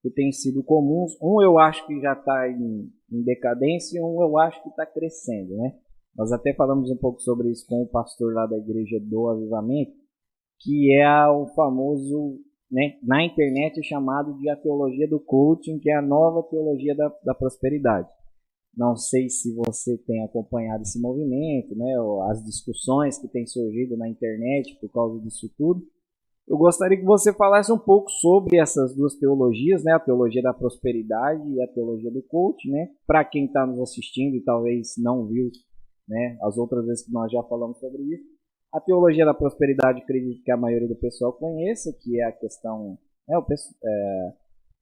[0.02, 1.16] que têm sido comuns.
[1.20, 4.84] Um eu acho que já está em, em, decadência e um eu acho que está
[4.84, 5.78] crescendo, né?
[6.14, 9.92] Nós até falamos um pouco sobre isso com o pastor lá da igreja do Avivamento,
[10.58, 12.38] que é o famoso,
[12.70, 17.08] né, na internet chamado de a teologia do coaching, que é a nova teologia da,
[17.24, 18.08] da prosperidade.
[18.76, 21.92] Não sei se você tem acompanhado esse movimento, né,
[22.30, 25.82] as discussões que têm surgido na internet por causa disso tudo.
[26.48, 30.52] Eu gostaria que você falasse um pouco sobre essas duas teologias, né, a teologia da
[30.52, 35.26] prosperidade e a teologia do coach, né, para quem está nos assistindo e talvez não
[35.26, 35.50] viu,
[36.08, 38.24] né, as outras vezes que nós já falamos sobre isso.
[38.72, 42.96] A teologia da prosperidade, acredito que a maioria do pessoal conheça, que é a questão,
[43.28, 43.44] é, o,
[43.84, 44.32] é,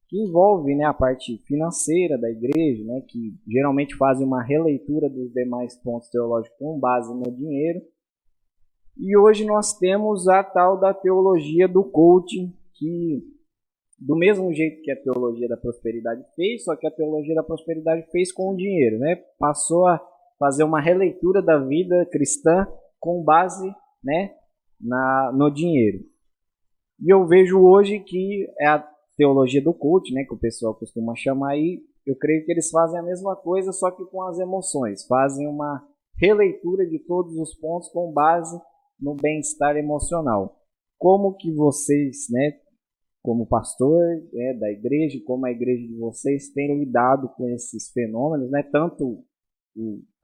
[0.09, 5.31] que envolve né, a parte financeira da igreja, né, que geralmente fazem uma releitura dos
[5.31, 7.79] demais pontos teológicos com base no dinheiro.
[8.97, 13.23] E hoje nós temos a tal da teologia do coaching, que
[13.99, 18.09] do mesmo jeito que a teologia da prosperidade fez, só que a teologia da prosperidade
[18.11, 19.15] fez com o dinheiro, né?
[19.37, 20.01] Passou a
[20.39, 22.65] fazer uma releitura da vida cristã
[22.99, 23.69] com base,
[24.03, 24.33] né,
[24.79, 25.99] na, no dinheiro.
[27.01, 28.85] E eu vejo hoje que é a
[29.19, 32.97] teologia do culto, né, que o pessoal costuma chamar aí, eu creio que eles fazem
[32.97, 35.85] a mesma coisa, só que com as emoções, fazem uma
[36.17, 38.57] releitura de todos os pontos com base
[38.97, 40.57] no bem-estar emocional.
[40.97, 42.59] Como que vocês, né,
[43.21, 44.01] como pastor
[44.33, 48.63] é, da igreja, como a igreja de vocês tem lidado com esses fenômenos, né?
[48.71, 49.21] Tanto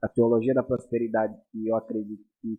[0.02, 2.58] a teologia da prosperidade, que eu acredito que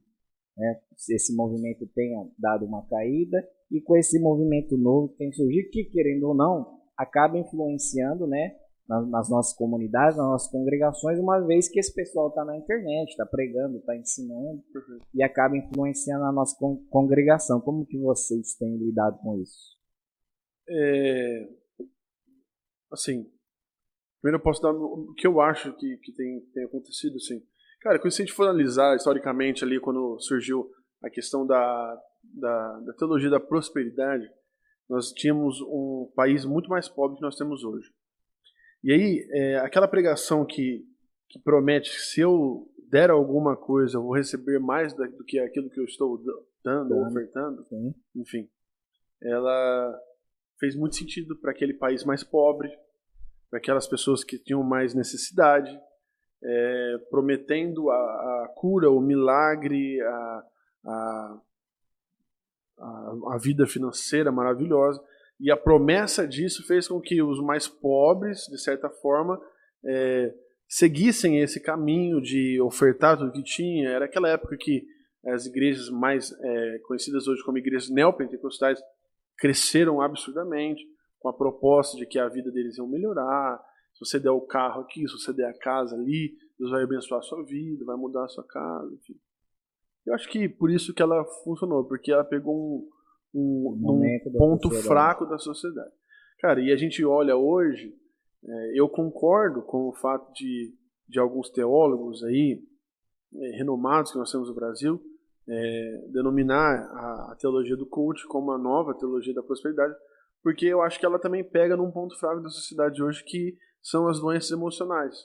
[0.57, 5.69] né, esse movimento tenha dado uma caída, e com esse movimento novo que tem surgido,
[5.69, 8.57] que querendo ou não, acaba influenciando, né?
[8.87, 13.09] Nas, nas nossas comunidades, nas nossas congregações, uma vez que esse pessoal está na internet,
[13.09, 14.99] está pregando, está ensinando uhum.
[15.13, 17.59] e acaba influenciando a nossa con congregação.
[17.59, 19.75] Como que vocês têm lidado com isso?
[20.69, 21.49] É,
[22.93, 23.29] assim,
[24.21, 27.43] primeiro eu posso dar o que eu acho que, que tem, tem acontecido, assim.
[27.81, 30.69] Cara, se a gente for analisar historicamente ali, quando surgiu
[31.03, 34.27] a questão da, da, da teologia da prosperidade,
[34.89, 37.91] nós tínhamos um país muito mais pobre que nós temos hoje.
[38.83, 40.85] E aí, é, aquela pregação que,
[41.29, 45.69] que promete que se eu der alguma coisa, eu vou receber mais do que aquilo
[45.69, 46.21] que eu estou
[46.63, 47.93] dando, ofertando, Sim.
[48.15, 48.49] enfim,
[49.21, 49.99] ela
[50.59, 52.69] fez muito sentido para aquele país mais pobre,
[53.49, 55.77] para aquelas pessoas que tinham mais necessidade,
[56.43, 60.43] é, prometendo a, a, cura, o milagre, a,
[60.85, 61.41] a,
[63.33, 65.01] a, vida financeira maravilhosa.
[65.39, 69.39] E a promessa disso fez com que os mais pobres, de certa forma,
[69.85, 70.33] é,
[70.67, 73.89] seguissem esse caminho de ofertar tudo que tinha.
[73.89, 74.85] Era aquela época que
[75.25, 78.79] as igrejas mais é, conhecidas hoje como igrejas neopentecostais
[79.37, 80.83] cresceram absurdamente
[81.19, 83.59] com a proposta de que a vida deles ia melhorar.
[83.97, 87.19] Se você der o carro aqui, se você der a casa ali, Deus vai abençoar
[87.19, 89.15] a sua vida, vai mudar a sua casa, enfim.
[90.05, 92.89] Eu acho que por isso que ela funcionou, porque ela pegou um,
[93.33, 95.91] um, um ponto fraco da sociedade.
[96.39, 97.91] Cara, e a gente olha hoje,
[98.45, 100.73] é, eu concordo com o fato de,
[101.09, 102.61] de alguns teólogos aí,
[103.35, 105.01] é, renomados que nós temos no Brasil,
[105.49, 109.95] é, denominar a, a, teologia do culto como a nova teologia da prosperidade,
[110.43, 114.07] porque eu acho que ela também pega num ponto fraco da sociedade hoje que são
[114.07, 115.15] as doenças emocionais.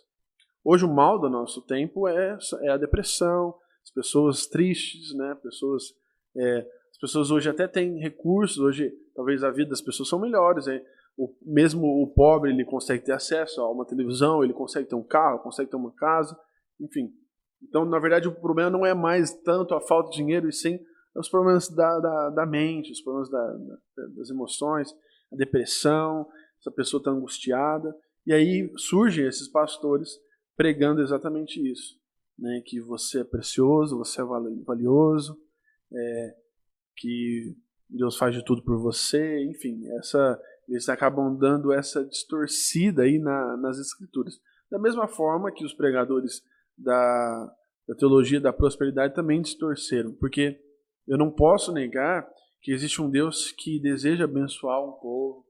[0.64, 5.34] Hoje o mal do nosso tempo é, é a depressão, as pessoas tristes, né?
[5.42, 5.82] Pessoas,
[6.36, 6.58] é,
[6.90, 10.82] as pessoas hoje até têm recursos, hoje talvez a vida das pessoas são melhores, é,
[11.16, 15.02] o, mesmo o pobre ele consegue ter acesso a uma televisão, ele consegue ter um
[15.02, 16.38] carro, consegue ter uma casa,
[16.80, 17.12] enfim.
[17.62, 20.78] Então, na verdade, o problema não é mais tanto a falta de dinheiro, e sim
[21.14, 24.90] os problemas da, da, da mente, os problemas da, da, das emoções,
[25.32, 26.26] a depressão,
[26.58, 27.94] essa pessoa está angustiada.
[28.26, 30.10] E aí surgem esses pastores
[30.56, 32.00] pregando exatamente isso.
[32.38, 34.24] Né, que você é precioso, você é
[34.64, 35.38] valioso,
[35.92, 36.34] é,
[36.96, 37.54] que
[37.88, 43.56] Deus faz de tudo por você, enfim, essa, eles acabam dando essa distorcida aí na,
[43.58, 44.40] nas escrituras.
[44.70, 46.42] Da mesma forma que os pregadores
[46.76, 47.54] da,
[47.86, 50.58] da teologia da prosperidade também distorceram, porque
[51.06, 52.26] eu não posso negar
[52.62, 55.44] que existe um Deus que deseja abençoar um povo,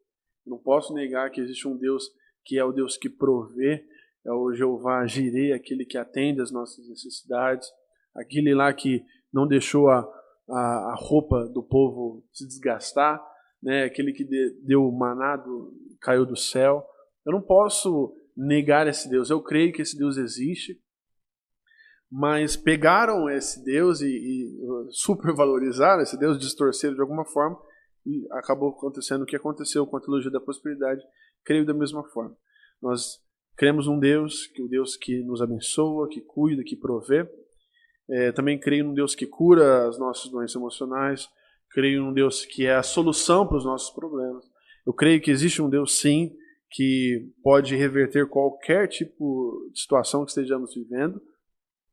[0.44, 2.10] eu não posso negar que existe um Deus
[2.44, 3.84] que é o Deus que provê,
[4.24, 7.68] é o Jeová Jireh, aquele que atende às nossas necessidades,
[8.14, 10.00] aquele lá que não deixou a,
[10.48, 13.20] a, a roupa do povo se desgastar,
[13.62, 13.84] né?
[13.84, 16.84] aquele que de, deu o manado, caiu do céu.
[17.24, 20.80] Eu não posso negar esse Deus, eu creio que esse Deus existe,
[22.10, 27.58] mas pegaram esse Deus e, e supervalorizaram esse Deus, distorceram de alguma forma,
[28.04, 31.00] e acabou acontecendo o que aconteceu com a teologia da prosperidade.
[31.44, 32.36] Creio da mesma forma.
[32.80, 33.18] Nós
[33.56, 37.28] cremos num Deus, que o Deus que nos abençoa, que cuida, que provê.
[38.10, 41.28] É, também creio num Deus que cura as nossas doenças emocionais.
[41.70, 44.44] Creio num Deus que é a solução para os nossos problemas.
[44.86, 46.34] Eu creio que existe um Deus, sim,
[46.70, 51.20] que pode reverter qualquer tipo de situação que estejamos vivendo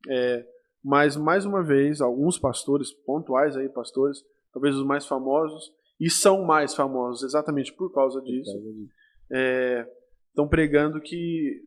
[0.08, 0.46] é,
[0.84, 4.24] mas, mais uma vez, alguns pastores, pontuais aí, pastores,
[4.54, 8.58] talvez os mais famosos, e são mais famosos exatamente por causa disso,
[9.30, 11.64] estão é, pregando que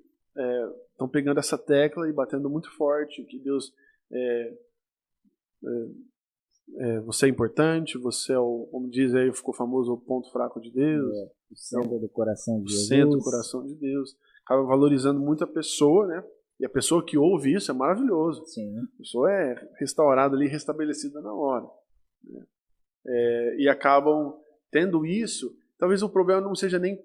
[0.93, 3.73] estão é, pegando essa tecla e batendo muito forte que Deus
[4.13, 4.55] é,
[5.65, 5.89] é,
[6.77, 10.61] é, você é importante, você é o, como diz aí, ficou famoso o ponto fraco
[10.61, 11.15] de Deus.
[11.15, 12.83] É, o centro do coração de Deus.
[12.83, 14.17] O centro do coração de Deus.
[14.45, 16.25] Acaba valorizando muito a pessoa, né?
[16.59, 18.45] E a pessoa que ouve isso é maravilhoso.
[18.47, 18.79] Sim.
[18.79, 21.67] A pessoa é restaurada ali, restabelecida na hora.
[22.25, 22.45] Né?
[23.07, 24.39] É, e acabam
[24.71, 26.99] tendo isso, talvez o problema não seja nem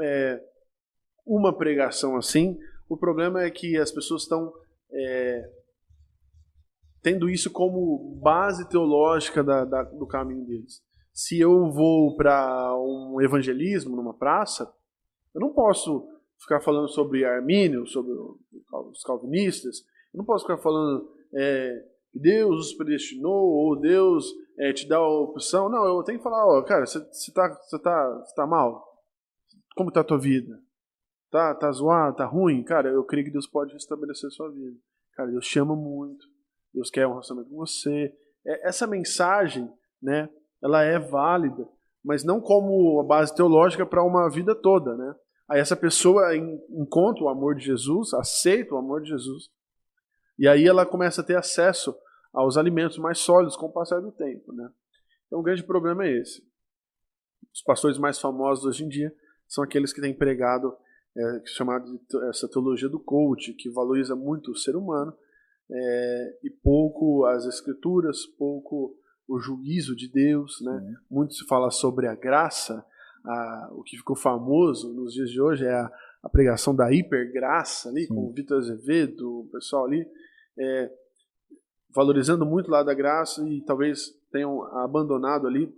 [0.00, 0.40] é,
[1.26, 4.52] uma pregação assim, o problema é que as pessoas estão
[4.90, 5.50] é,
[7.02, 10.82] tendo isso como base teológica da, da, do caminho deles.
[11.12, 14.72] Se eu vou para um evangelismo numa praça,
[15.34, 16.08] eu não posso
[16.40, 19.80] ficar falando sobre Armínio, sobre os calvinistas,
[20.14, 21.84] eu não posso ficar falando é,
[22.14, 24.26] Deus os predestinou ou Deus
[24.58, 25.68] é, te dá a opção.
[25.68, 27.48] Não, eu tenho que falar, ó, cara, você está
[27.82, 28.87] tá, você tá mal?
[29.78, 30.60] Como está a tua vida?
[31.30, 32.64] Tá, tá zoado, tá ruim?
[32.64, 34.76] Cara, eu creio que Deus pode restabelecer a sua vida.
[35.12, 36.26] Cara, Deus te ama muito.
[36.74, 38.12] Deus quer um relacionamento com você.
[38.44, 39.72] É, essa mensagem,
[40.02, 40.28] né,
[40.60, 41.64] ela é válida,
[42.04, 45.14] mas não como a base teológica para uma vida toda, né?
[45.48, 49.48] Aí essa pessoa encontra o amor de Jesus, aceita o amor de Jesus,
[50.36, 51.96] e aí ela começa a ter acesso
[52.32, 54.68] aos alimentos mais sólidos com o passar do tempo, né?
[55.28, 56.42] Então o grande problema é esse.
[57.54, 59.14] Os pastores mais famosos hoje em dia
[59.48, 60.76] são aqueles que têm pregado
[61.16, 65.12] é, chamado de essa teologia do coach, que valoriza muito o ser humano
[65.70, 68.94] é, e pouco as escrituras, pouco
[69.26, 70.72] o juízo de Deus, né?
[70.72, 71.18] Uhum.
[71.18, 72.84] Muito se fala sobre a graça,
[73.24, 75.90] a, o que ficou famoso nos dias de hoje é a,
[76.22, 78.14] a pregação da hipergraça ali, Sim.
[78.14, 80.06] com o Vitor Azevedo, o pessoal ali,
[80.58, 80.90] é,
[81.94, 85.72] valorizando muito lá da graça e talvez tenham abandonado ali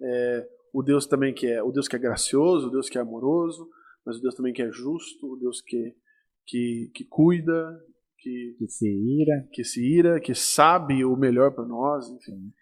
[0.00, 3.00] é, o Deus também que é o Deus que é gracioso, o Deus que é
[3.00, 3.66] amoroso,
[4.04, 5.96] mas o Deus também que é justo, o Deus que,
[6.44, 7.82] que, que cuida,
[8.18, 12.52] que, que se ira, que se ira, que sabe o melhor para nós, enfim.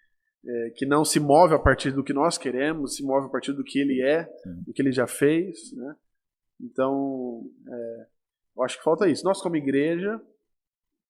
[0.46, 3.52] É, que não se move a partir do que nós queremos, se move a partir
[3.52, 4.62] do que ele é, Sim.
[4.64, 5.96] do que ele já fez, né?
[6.60, 8.06] Então, é,
[8.56, 9.24] eu acho que falta isso.
[9.24, 10.22] Nós, como igreja,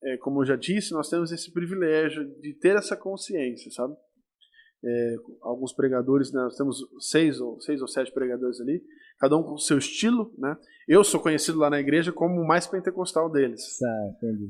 [0.03, 3.95] é, como eu já disse, nós temos esse privilégio de ter essa consciência, sabe?
[4.87, 8.83] É, alguns pregadores, né, nós temos seis ou, seis ou sete pregadores ali,
[9.19, 10.57] cada um com o seu estilo, né?
[10.87, 13.79] Eu sou conhecido lá na igreja como o mais pentecostal deles.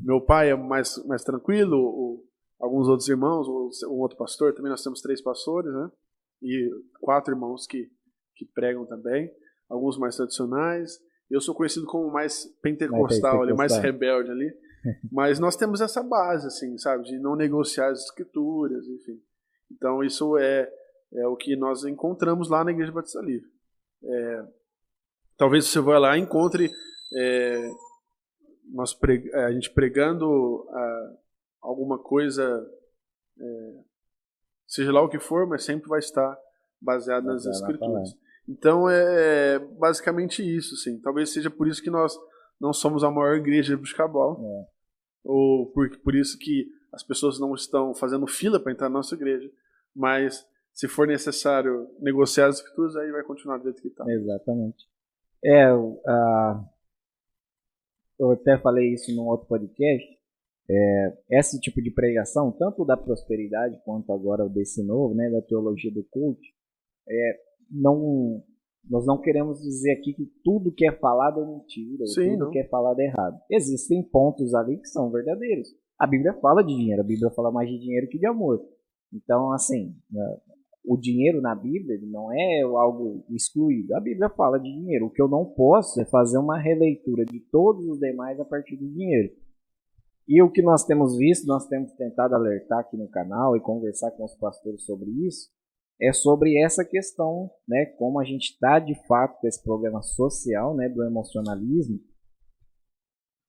[0.03, 2.24] Meu pai é mais, mais tranquilo, o,
[2.61, 5.91] alguns outros irmãos, um outro pastor, também nós temos três pastores, né?
[6.43, 6.70] E
[7.01, 7.89] quatro irmãos que,
[8.35, 9.30] que pregam também,
[9.68, 10.99] alguns mais tradicionais.
[11.30, 14.53] Eu sou conhecido como mais pentecostal, ali, mais rebelde ali.
[15.11, 19.20] Mas nós temos essa base, assim, sabe, de não negociar as escrituras, enfim.
[19.75, 20.70] Então isso é,
[21.14, 23.49] é o que nós encontramos lá na Igreja Batista Livre.
[24.03, 24.45] É,
[25.37, 26.70] talvez você vá lá e encontre
[27.16, 27.70] é,
[28.72, 31.12] nós preg é, a gente pregando a,
[31.62, 32.66] alguma coisa,
[33.39, 33.72] é,
[34.66, 36.37] seja lá o que for, mas sempre vai estar
[36.81, 38.14] baseado nas escrituras.
[38.49, 41.01] Então é basicamente isso, sim.
[41.01, 42.14] Talvez seja por isso que nós
[42.61, 44.66] não somos a maior igreja de Buscabal, é.
[45.25, 49.14] ou por, por isso que as pessoas não estão fazendo fila para entrar na nossa
[49.14, 49.51] igreja,
[49.95, 54.05] mas se for necessário negociar as escrituras, aí vai continuar do jeito que está.
[54.11, 54.86] Exatamente.
[55.45, 56.64] É, uh,
[58.18, 60.05] eu até falei isso num outro podcast.
[60.68, 65.92] É, esse tipo de pregação, tanto da prosperidade quanto agora desse novo, né, da teologia
[65.92, 66.40] do culto,
[67.07, 67.40] é,
[67.70, 68.42] não,
[68.88, 72.51] nós não queremos dizer aqui que tudo que é falado é mentira, Sim, tudo não.
[72.51, 73.38] que é falado é errado.
[73.51, 75.68] Existem pontos ali que são verdadeiros.
[75.99, 78.61] A Bíblia fala de dinheiro, a Bíblia fala mais de dinheiro que de amor.
[79.14, 80.38] Então, assim, né,
[80.84, 83.94] o dinheiro na Bíblia não é algo excluído.
[83.94, 85.06] A Bíblia fala de dinheiro.
[85.06, 88.76] O que eu não posso é fazer uma releitura de todos os demais a partir
[88.76, 89.32] do dinheiro.
[90.26, 94.10] E o que nós temos visto, nós temos tentado alertar aqui no canal e conversar
[94.12, 95.50] com os pastores sobre isso,
[96.00, 100.74] é sobre essa questão, né, como a gente está de fato com esse problema social,
[100.74, 102.00] né, do emocionalismo,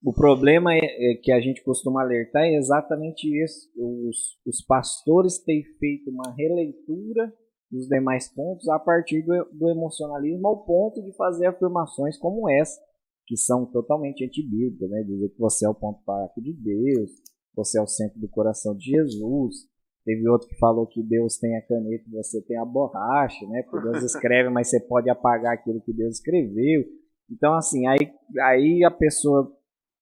[0.02, 3.70] o problema é, é, que a gente costuma alertar é exatamente isso.
[3.76, 7.32] Os, os pastores têm feito uma releitura
[7.70, 12.80] dos demais pontos a partir do, do emocionalismo ao ponto de fazer afirmações como essa,
[13.26, 15.02] que são totalmente antibíblicas, né?
[15.02, 17.10] Dizer que você é o ponto fraco de Deus,
[17.54, 19.66] você é o centro do coração de Jesus.
[20.04, 23.64] Teve outro que falou que Deus tem a caneta e você tem a borracha, né?
[23.64, 26.84] Porque Deus escreve, mas você pode apagar aquilo que Deus escreveu.
[27.28, 29.52] Então, assim, aí, aí a pessoa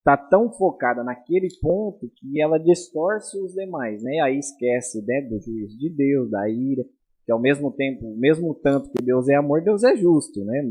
[0.05, 4.21] está tão focada naquele ponto que ela distorce os demais, né?
[4.21, 6.85] Aí esquece né, do juízo de Deus, da ira,
[7.25, 10.63] que ao mesmo tempo, mesmo tanto que Deus é amor, Deus é justo, né?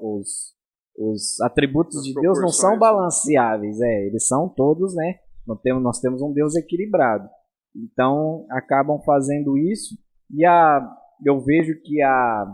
[0.00, 0.56] Os,
[0.98, 5.20] os atributos As de Deus não são balanceáveis, é, eles são todos, né?
[5.46, 7.28] Nós temos, nós temos um Deus equilibrado.
[7.76, 9.96] Então acabam fazendo isso
[10.30, 10.80] e a,
[11.24, 12.44] eu vejo que a,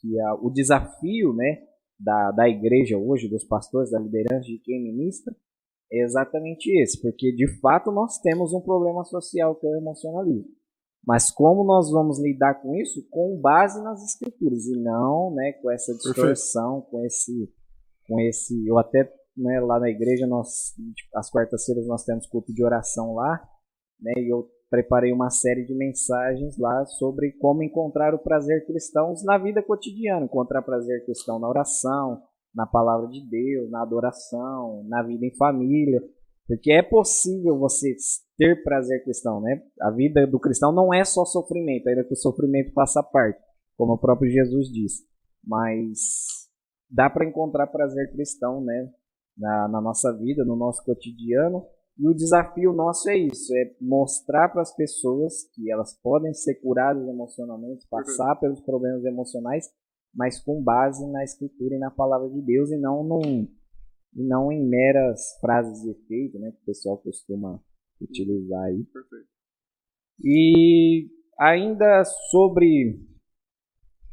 [0.00, 1.58] que a, o desafio, né?
[2.00, 5.34] Da, da igreja hoje, dos pastores, da liderança, de quem ministra,
[5.92, 10.48] é exatamente esse, porque de fato nós temos um problema social que é o emocionalismo.
[11.04, 13.06] Mas como nós vamos lidar com isso?
[13.10, 16.90] Com base nas escrituras e não, né, com essa distorção, Perfeito.
[16.90, 17.54] com esse,
[18.06, 20.74] com esse, eu até, né, lá na igreja nós,
[21.14, 23.42] às quartas-feiras nós temos culto de oração lá,
[24.00, 29.12] né, e eu preparei uma série de mensagens lá sobre como encontrar o prazer cristão
[29.24, 32.22] na vida cotidiana, encontrar prazer cristão na oração,
[32.54, 36.00] na palavra de Deus, na adoração, na vida em família,
[36.46, 37.94] porque é possível você
[38.36, 39.62] ter prazer cristão, né?
[39.80, 43.40] A vida do cristão não é só sofrimento, ainda que o sofrimento faça parte,
[43.76, 45.04] como o próprio Jesus disse.
[45.44, 46.48] Mas
[46.90, 48.90] dá para encontrar prazer cristão, né?
[49.38, 51.64] Na, na nossa vida, no nosso cotidiano.
[52.00, 56.54] E o desafio nosso é isso: é mostrar para as pessoas que elas podem ser
[56.54, 59.66] curadas emocionalmente, passar pelos problemas emocionais,
[60.14, 63.46] mas com base na Escritura e na palavra de Deus, e não num
[64.16, 67.62] e não em meras frases de efeito, né, que o pessoal costuma
[68.00, 68.82] utilizar aí.
[68.84, 69.28] Perfeito.
[70.24, 72.98] E ainda sobre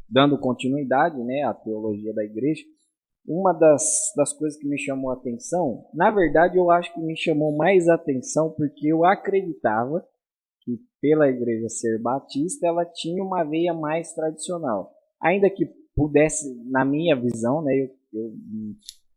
[0.10, 2.64] dando continuidade, né, à teologia da igreja,
[3.28, 3.84] uma das,
[4.16, 7.90] das coisas que me chamou a atenção, na verdade eu acho que me chamou mais
[7.90, 10.06] atenção porque eu acreditava
[10.62, 14.92] que pela igreja ser batista, ela tinha uma veia mais tradicional.
[15.22, 15.66] Ainda que
[15.96, 18.34] pudesse, na minha visão, né, eu, eu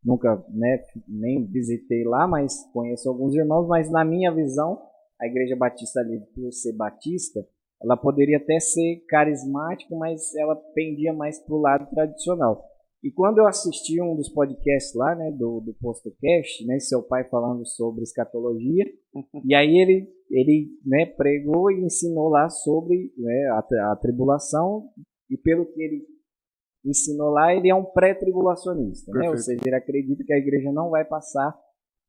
[0.04, 4.80] nunca né, nem visitei lá, mas conheço alguns irmãos, mas na minha visão,
[5.20, 7.46] a Igreja Batista ali, por ser batista,
[7.82, 12.69] ela poderia até ser carismática, mas ela pendia mais para o lado tradicional.
[13.02, 17.24] E quando eu assisti um dos podcasts lá, né, do, do PostoCast, né, seu pai
[17.24, 18.84] falando sobre escatologia,
[19.44, 24.90] e aí ele, ele né, pregou e ensinou lá sobre né, a, a tribulação,
[25.30, 26.04] e pelo que ele
[26.84, 29.28] ensinou lá, ele é um pré-tribulacionista, né?
[29.28, 31.54] Ou seja, ele acredita que a igreja não vai passar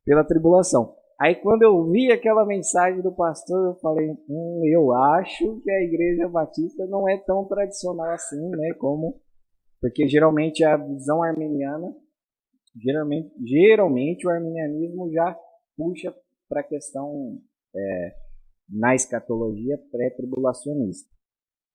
[0.06, 0.96] pela tribulação.
[1.20, 5.84] Aí quando eu vi aquela mensagem do pastor, eu falei, hum, eu acho que a
[5.84, 8.74] igreja batista não é tão tradicional assim, né?
[8.80, 9.20] Como
[9.82, 11.94] porque geralmente a visão armeniana,
[12.80, 15.36] geralmente, geralmente o arminianismo já
[15.76, 16.16] puxa
[16.48, 17.42] para a questão
[17.76, 18.16] é,
[18.70, 21.10] na escatologia pré-tribulacionista.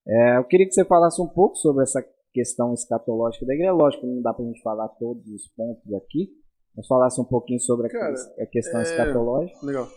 [0.06, 2.00] É, eu queria que você falasse um pouco sobre essa
[2.32, 3.72] questão escatológica da igreja.
[3.72, 6.30] Lógico, não dá para a gente falar todos os pontos aqui,
[6.76, 8.82] mas falasse um pouquinho sobre Cara, a questão é...
[8.84, 9.66] escatológica.
[9.66, 9.88] Legal.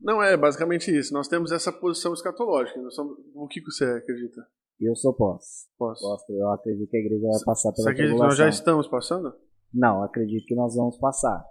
[0.00, 1.12] Não, é basicamente isso.
[1.14, 2.80] Nós temos essa posição escatológica.
[2.80, 3.18] Nós somos...
[3.34, 4.46] O que você acredita?
[4.80, 5.68] Eu sou pós.
[5.76, 6.00] Pós.
[6.00, 6.28] pós.
[6.28, 9.34] Eu acredito que a igreja vai passar pela Você acredita que nós já estamos passando?
[9.72, 11.44] Não, acredito que nós vamos passar.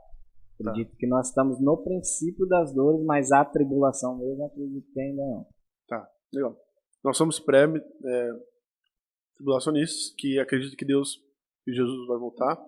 [0.59, 0.97] Acredito tá.
[0.97, 5.47] que nós estamos no princípio das dores, mas a tribulação mesmo acredito que ainda não.
[5.87, 6.57] Tá, legal.
[7.03, 8.31] Nós somos pré, é,
[10.17, 11.23] que acreditam que Deus,
[11.63, 12.59] que Jesus vai voltar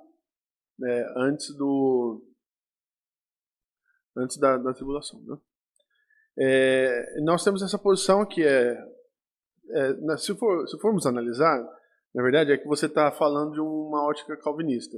[0.80, 2.24] né, antes do
[4.16, 5.20] antes da, da tribulação.
[5.22, 5.38] Né?
[6.40, 8.78] É, nós temos essa posição que é,
[9.70, 11.62] é se, for, se formos analisar,
[12.14, 14.98] na verdade é que você está falando de uma ótica calvinista,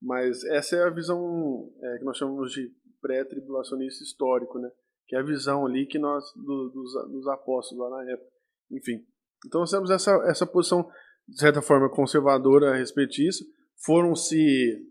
[0.00, 2.70] mas essa é a visão é, que nós chamamos de
[3.00, 4.70] pré-tribulacionista histórico, né?
[5.06, 8.30] que é a visão ali que nós do, dos, dos apóstolos lá na época.
[8.70, 9.04] Enfim,
[9.46, 10.88] então nós temos essa, essa posição,
[11.26, 13.44] de certa forma, conservadora a respeito disso.
[13.84, 14.86] Foram se,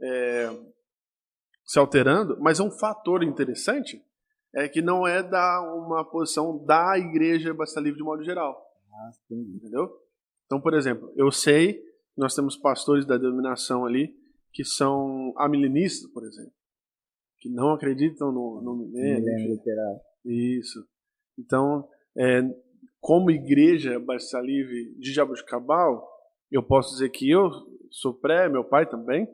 [0.00, 0.50] é,
[1.64, 4.00] se alterando, mas é um fator interessante
[4.54, 8.60] é que não é da uma posição da igreja Batista Livre de modo geral.
[8.92, 9.90] Ah, entendeu?
[10.46, 11.80] Então, por exemplo, eu sei
[12.16, 14.14] nós temos pastores da denominação ali
[14.52, 16.52] que são amilenistas, por exemplo,
[17.38, 19.24] que não acreditam no, no milênio.
[20.24, 20.86] Isso.
[21.38, 22.42] Então, é,
[23.00, 26.06] como igreja Batista Livre de Jabuticabal,
[26.50, 27.48] eu posso dizer que eu
[27.90, 29.26] sou pré, meu pai também,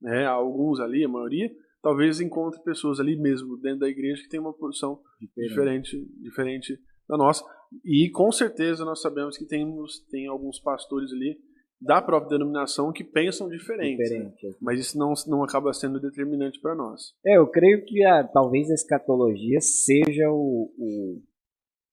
[0.00, 1.50] né, alguns ali, a maioria,
[1.88, 5.00] talvez encontre pessoas ali mesmo dentro da igreja que tem uma posição
[5.34, 6.78] diferente, diferente
[7.08, 7.42] da nossa.
[7.82, 11.38] E com certeza nós sabemos que temos tem alguns pastores ali
[11.80, 14.48] da própria denominação que pensam diferente, Diferente.
[14.48, 14.54] né?
[14.60, 17.14] mas isso não, não acaba sendo determinante para nós.
[17.24, 21.22] É, eu creio que a, talvez a escatologia seja o, o,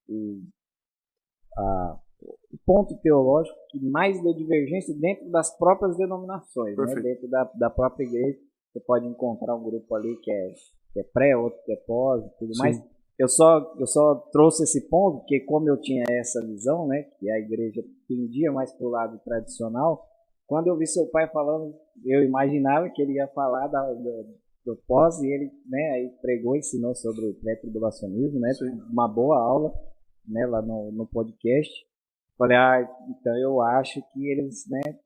[0.09, 0.41] o
[1.57, 1.99] a,
[2.51, 6.95] o ponto teológico que mais deu divergência dentro das próprias denominações, né?
[6.95, 8.39] dentro da, da própria igreja.
[8.75, 10.53] Você pode encontrar um grupo ali que é,
[10.91, 12.61] que é pré, outro que é pós e tudo Sim.
[12.61, 12.83] mais.
[13.17, 17.31] Eu só, eu só trouxe esse ponto porque como eu tinha essa visão, né, que
[17.31, 20.05] a igreja tendia mais para o lado tradicional,
[20.45, 21.73] quando eu vi seu pai falando,
[22.03, 24.35] eu imaginava que ele ia falar da, do,
[24.65, 28.77] do pós e ele, né, aí pregou, ensinou sobre o pré-tribulacionismo, né, Sim.
[28.91, 29.73] uma boa aula
[30.27, 31.73] né, lá no, no podcast.
[32.37, 34.99] Falei, ah, então eu acho que eles, né,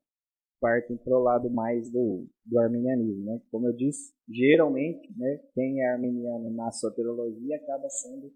[0.60, 3.40] partem pro lado mais do, do arminianismo, né?
[3.52, 8.32] Como eu disse, geralmente, né, quem é arminiano na soteriologia acaba sendo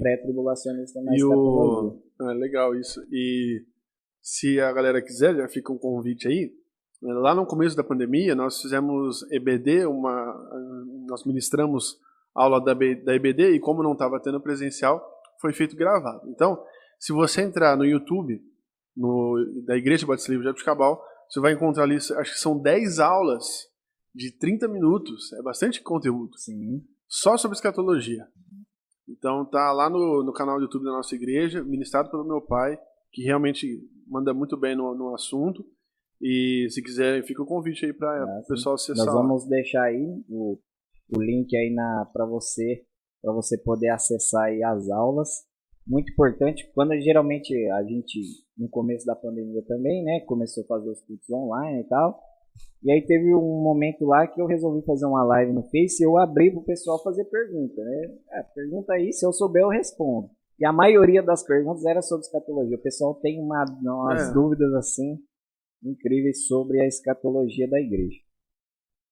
[0.00, 2.00] pré-tribulacionista na e o...
[2.20, 3.00] É, legal isso.
[3.12, 3.64] E
[4.22, 6.52] se a galera quiser, já fica um convite aí.
[7.02, 10.34] Lá no começo da pandemia, nós fizemos EBD, uma,
[11.06, 11.98] nós ministramos
[12.34, 15.02] aula da, da EBD e como não estava tendo presencial,
[15.40, 16.28] foi feito gravado.
[16.30, 16.62] Então,
[16.98, 18.40] se você entrar no YouTube,
[18.96, 22.98] no, da Igreja Batista Livre de Abiscabal, você vai encontrar ali, acho que são 10
[22.98, 23.44] aulas
[24.14, 26.36] de 30 minutos, é bastante conteúdo.
[26.38, 26.82] Sim.
[27.08, 28.26] Só sobre escatologia.
[29.08, 32.78] Então tá lá no, no canal do YouTube da nossa igreja, ministrado pelo meu pai,
[33.12, 33.66] que realmente
[34.06, 35.64] manda muito bem no, no assunto.
[36.20, 39.04] E se quiser, fica o convite aí para o pessoal acessar.
[39.04, 40.58] Nós vamos deixar aí o,
[41.14, 42.84] o link aí na para você
[43.26, 45.28] para você poder acessar aí as aulas.
[45.86, 48.20] Muito importante, quando geralmente a gente
[48.58, 52.18] no começo da pandemia também, né, começou a fazer os cursos online e tal.
[52.82, 56.06] E aí teve um momento lá que eu resolvi fazer uma live no Face e
[56.06, 58.16] eu abri pro pessoal fazer pergunta, né?
[58.32, 60.30] É, pergunta aí, se eu souber eu respondo.
[60.58, 62.76] E a maioria das perguntas era sobre escatologia.
[62.76, 64.32] O pessoal tem uma, umas é.
[64.32, 65.18] dúvidas assim
[65.84, 68.18] incríveis sobre a escatologia da igreja.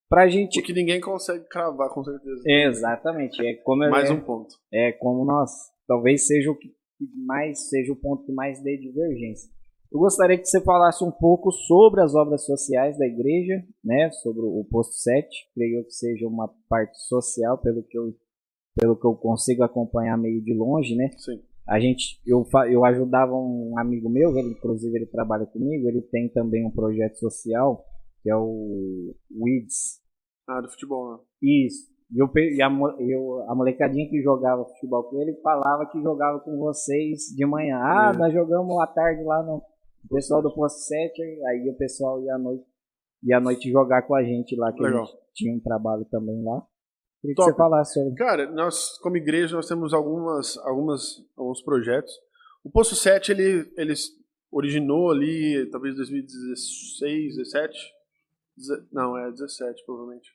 [0.09, 0.61] Pra gente.
[0.61, 2.41] que ninguém consegue cravar, com certeza.
[2.45, 3.45] Exatamente.
[3.45, 4.55] É como mais um ponto.
[4.71, 5.51] É como nós.
[5.87, 6.73] Talvez seja o que
[7.25, 9.49] mais seja o ponto que mais dê divergência.
[9.91, 14.41] Eu gostaria que você falasse um pouco sobre as obras sociais da igreja, né, sobre
[14.41, 15.27] o posto 7.
[15.53, 18.13] Creio que seja uma parte social, pelo que eu,
[18.75, 21.11] pelo que eu consigo acompanhar meio de longe, né?
[21.17, 21.41] Sim.
[21.67, 26.29] A gente, eu, eu ajudava um amigo meu, ele, inclusive ele trabalha comigo, ele tem
[26.29, 27.83] também um projeto social,
[28.21, 30.01] que é o WIDS.
[30.47, 31.19] Ah, do futebol, né?
[31.41, 31.94] Isso.
[32.11, 32.69] E, eu, e a,
[32.99, 37.77] eu, a molecadinha que jogava futebol com ele falava que jogava com vocês de manhã.
[37.77, 38.17] Ah, é.
[38.17, 39.61] nós jogamos à tarde lá no
[40.09, 42.65] pessoal do posto 7, aí o pessoal ia à noite,
[43.23, 45.01] ia à noite jogar com a gente lá, que Legal.
[45.01, 46.63] a gente tinha um trabalho também lá.
[47.21, 48.13] Queria que você falasse sobre.
[48.13, 52.13] Cara, nós, como igreja, nós temos algumas, algumas, alguns projetos.
[52.63, 53.93] O Posto 7, ele, ele
[54.51, 57.93] originou ali, talvez 2016, 17.
[58.91, 60.29] Não, é 17, provavelmente.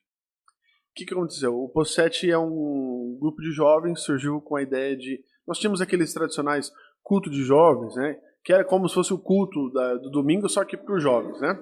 [0.90, 1.54] O que, que aconteceu?
[1.54, 5.22] O Posto 7 é um grupo de jovens, surgiu com a ideia de.
[5.46, 6.70] Nós tínhamos aqueles tradicionais
[7.02, 8.20] culto de jovens, né?
[8.42, 11.40] que era como se fosse o culto da, do domingo, só que para os jovens,
[11.40, 11.58] né?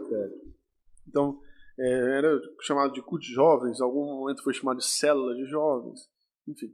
[1.07, 1.39] Então,
[1.79, 5.45] é, era chamado de culto de jovens, em algum momento foi chamado de célula de
[5.47, 6.09] jovens,
[6.47, 6.73] enfim,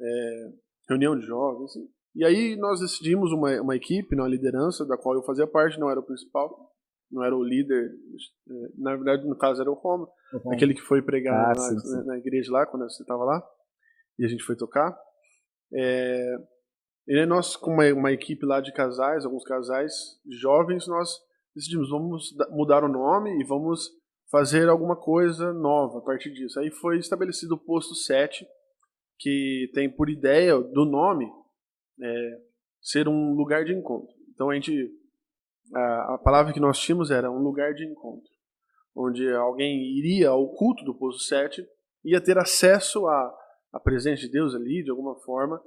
[0.00, 0.52] é,
[0.88, 1.72] reunião de jovens.
[2.14, 5.90] E aí nós decidimos uma, uma equipe, uma liderança, da qual eu fazia parte, não
[5.90, 6.72] era o principal,
[7.10, 7.90] não era o líder,
[8.48, 10.52] é, na verdade, no caso era o Roma, uhum.
[10.52, 12.06] aquele que foi pregar ah, na, sim, sim.
[12.06, 13.42] na, igreja lá, quando você estava lá,
[14.18, 14.96] e a gente foi tocar.
[15.72, 16.36] É,
[17.08, 19.92] e nós, com uma, uma, equipe lá de casais, alguns casais
[20.40, 21.10] jovens, nós
[21.54, 23.88] decidimos, vamos mudar o nome e vamos
[24.30, 26.58] fazer alguma coisa nova a partir disso.
[26.60, 28.46] Aí foi estabelecido o posto 7,
[29.18, 31.26] que tem por ideia do nome
[32.00, 32.38] é,
[32.80, 34.14] ser um lugar de encontro.
[34.32, 34.72] Então a gente,
[35.74, 38.30] a, a palavra que nós tínhamos era um lugar de encontro,
[38.94, 41.64] onde alguém iria ao culto do posto 7,
[42.04, 43.38] ia ter acesso à,
[43.72, 45.62] à presença de Deus ali, de alguma forma,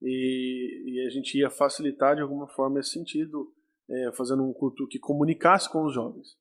[0.00, 3.52] e, e, a gente ia facilitar de alguma forma esse sentido,
[3.90, 6.36] é, fazendo um culto que comunicasse com os jovens.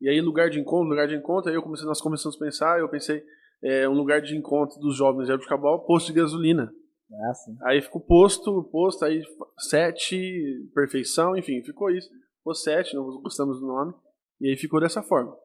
[0.00, 2.80] E aí, lugar de encontro, lugar de encontro, aí eu comecei, nós começamos a pensar,
[2.80, 3.22] eu pensei,
[3.62, 6.72] é, um lugar de encontro dos jovens de Cabal, posto de gasolina.
[7.12, 9.22] Ah, aí ficou posto, posto, aí
[9.58, 12.08] sete, perfeição, enfim, ficou isso.
[12.38, 13.92] Ficou sete, nós gostamos do nome,
[14.40, 15.36] e aí ficou dessa forma.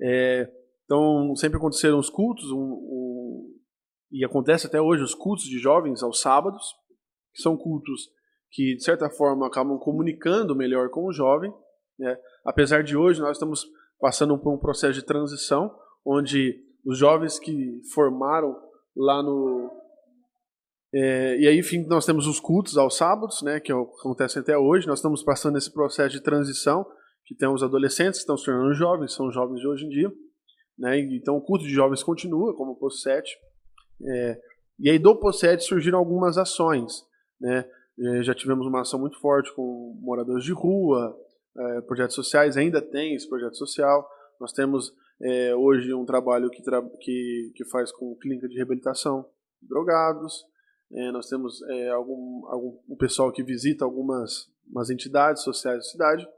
[0.00, 0.48] É,
[0.84, 3.54] então, sempre aconteceram os cultos, um, um,
[4.12, 6.64] e acontece até hoje os cultos de jovens aos sábados,
[7.34, 8.08] que são cultos
[8.50, 11.52] que, de certa forma, acabam comunicando melhor com o jovem.
[11.98, 12.16] Né?
[12.44, 13.66] Apesar de hoje nós estamos
[13.98, 15.74] passando por um processo de transição,
[16.04, 16.54] onde
[16.84, 18.56] os jovens que formaram
[18.96, 19.70] lá no.
[20.94, 24.86] É, e aí, enfim, nós temos os cultos aos sábados, né, que acontecem até hoje.
[24.86, 26.86] Nós estamos passando esse processo de transição,
[27.26, 30.12] que tem os adolescentes que estão se tornando jovens, são jovens de hoje em dia.
[30.78, 33.36] Né, então, o culto de jovens continua, como o posto 7.
[34.04, 34.40] É,
[34.78, 37.04] e aí do POSET surgiram algumas ações.
[37.40, 37.68] Né?
[37.98, 41.18] É, já tivemos uma ação muito forte com moradores de rua,
[41.56, 44.08] é, projetos sociais, ainda tem esse projeto social.
[44.38, 49.26] Nós temos é, hoje um trabalho que, tra que, que faz com clínica de reabilitação
[49.60, 50.44] de drogados.
[50.92, 55.84] É, nós temos é, algum, algum um pessoal que visita algumas umas entidades sociais da
[55.84, 56.28] cidade.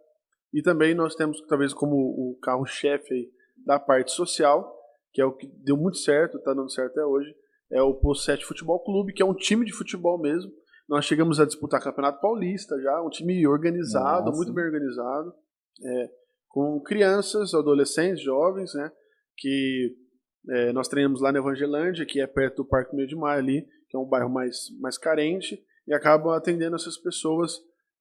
[0.53, 3.31] E também nós temos, talvez, como o carro-chefe
[3.65, 4.75] da parte social,
[5.13, 7.35] que é o que deu muito certo, está dando certo até hoje,
[7.71, 10.51] é o Poço 7 Futebol Clube, que é um time de futebol mesmo.
[10.89, 14.37] Nós chegamos a disputar Campeonato Paulista já, um time organizado, Nossa.
[14.37, 15.35] muito bem organizado,
[15.85, 16.11] é,
[16.49, 18.91] com crianças, adolescentes, jovens, né?
[19.37, 19.95] Que
[20.49, 23.67] é, nós treinamos lá na Evangelândia, que é perto do Parque Meio de Maio ali,
[23.89, 27.53] que é um bairro mais, mais carente, e acabam atendendo essas pessoas,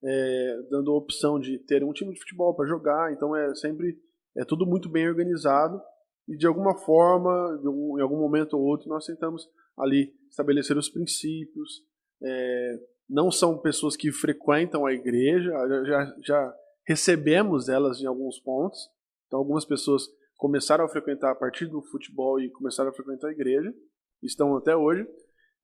[0.02, 3.12] é, dando a opção de ter um time de futebol para jogar.
[3.12, 3.98] Então é sempre
[4.36, 5.80] é tudo muito bem organizado
[6.28, 9.48] e de alguma forma, em algum momento ou outro, nós tentamos
[9.78, 11.82] ali estabelecer os princípios.
[12.22, 15.50] É, não são pessoas que frequentam a igreja,
[15.86, 16.54] já, já
[16.86, 18.78] recebemos elas em alguns pontos.
[19.26, 20.02] Então, algumas pessoas
[20.36, 23.74] começaram a frequentar a partir do futebol e começaram a frequentar a igreja,
[24.22, 25.06] estão até hoje.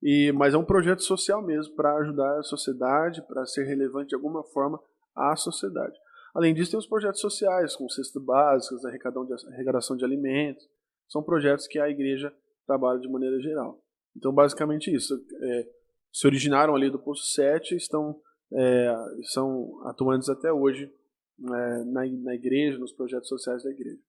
[0.07, 4.15] E, mas é um projeto social mesmo, para ajudar a sociedade, para ser relevante de
[4.15, 4.79] alguma forma
[5.15, 5.97] à sociedade.
[6.35, 10.63] Além disso, tem os projetos sociais, com cestas básicas, arrecadação de alimentos.
[11.07, 12.31] São projetos que a igreja
[12.67, 13.81] trabalha de maneira geral.
[14.15, 15.15] Então, basicamente isso.
[15.41, 15.67] É,
[16.13, 18.21] se originaram ali do Poço 7 estão
[18.53, 18.95] é,
[19.33, 23.99] são atuantes até hoje é, na, na igreja, nos projetos sociais da igreja.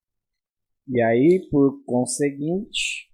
[0.89, 3.11] E aí, por conseguinte,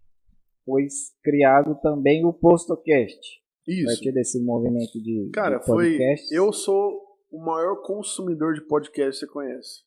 [0.65, 0.87] foi
[1.23, 3.43] criado também o PostoCast.
[3.67, 3.89] Isso.
[3.89, 5.99] A partir desse movimento de, Cara, de foi.
[6.31, 9.83] Eu sou o maior consumidor de podcast que você conhece.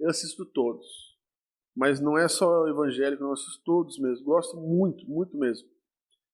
[0.00, 0.86] Eu assisto todos.
[1.76, 4.24] Mas não é só evangélico, não, eu assisto todos mesmo.
[4.24, 5.68] Gosto muito, muito mesmo.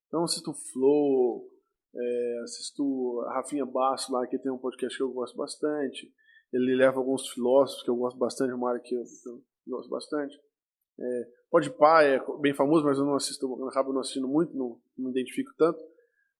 [0.06, 1.46] Então assisto Flow,
[1.94, 6.10] é, assisto a Rafinha Basso lá, que tem um podcast que eu gosto bastante.
[6.52, 9.90] Ele leva alguns filósofos que eu gosto bastante, uma área que eu, que eu gosto
[9.90, 10.34] bastante.
[10.98, 14.56] É, Pode Pá é bem famoso, mas eu não assisto, eu acabo não assistindo muito,
[14.56, 15.78] não, não me identifico tanto.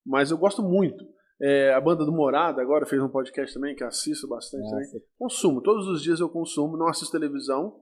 [0.05, 1.05] Mas eu gosto muito.
[1.41, 4.69] É, a banda do Morada agora fez um podcast também que assisto bastante.
[4.69, 4.85] Também.
[5.17, 7.81] Consumo, todos os dias eu consumo, não assisto televisão,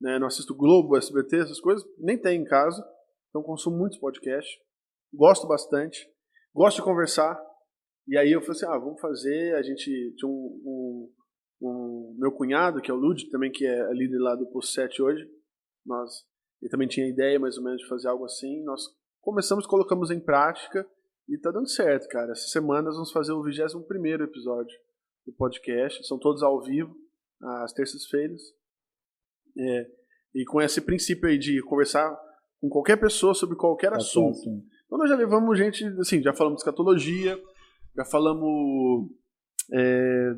[0.00, 2.84] né, não assisto Globo, SBT, essas coisas, nem tem em casa.
[3.28, 4.52] Então consumo muitos podcasts,
[5.14, 6.04] gosto bastante,
[6.52, 7.40] gosto de conversar.
[8.08, 9.84] E aí eu falei assim, ah, vamos fazer, a gente
[10.16, 11.12] tinha um, um,
[11.62, 15.00] um meu cunhado, que é o Lud, também que é líder lá do Post 7
[15.00, 15.24] hoje,
[15.84, 16.10] nós,
[16.60, 18.82] ele também tinha ideia mais ou menos de fazer algo assim, nós
[19.20, 20.86] começamos, colocamos em prática,
[21.28, 22.32] e tá dando certo, cara.
[22.32, 24.76] Essa semana nós vamos fazer o 21 episódio
[25.26, 26.04] do podcast.
[26.06, 26.94] São todos ao vivo,
[27.40, 28.42] às terças-feiras.
[29.56, 29.86] É,
[30.34, 32.14] e com esse princípio aí de conversar
[32.60, 34.30] com qualquer pessoa sobre qualquer assunto.
[34.30, 34.64] assunto.
[34.86, 37.40] Então nós já levamos gente, assim, já falamos de escatologia,
[37.96, 39.10] já falamos.
[39.72, 40.34] É,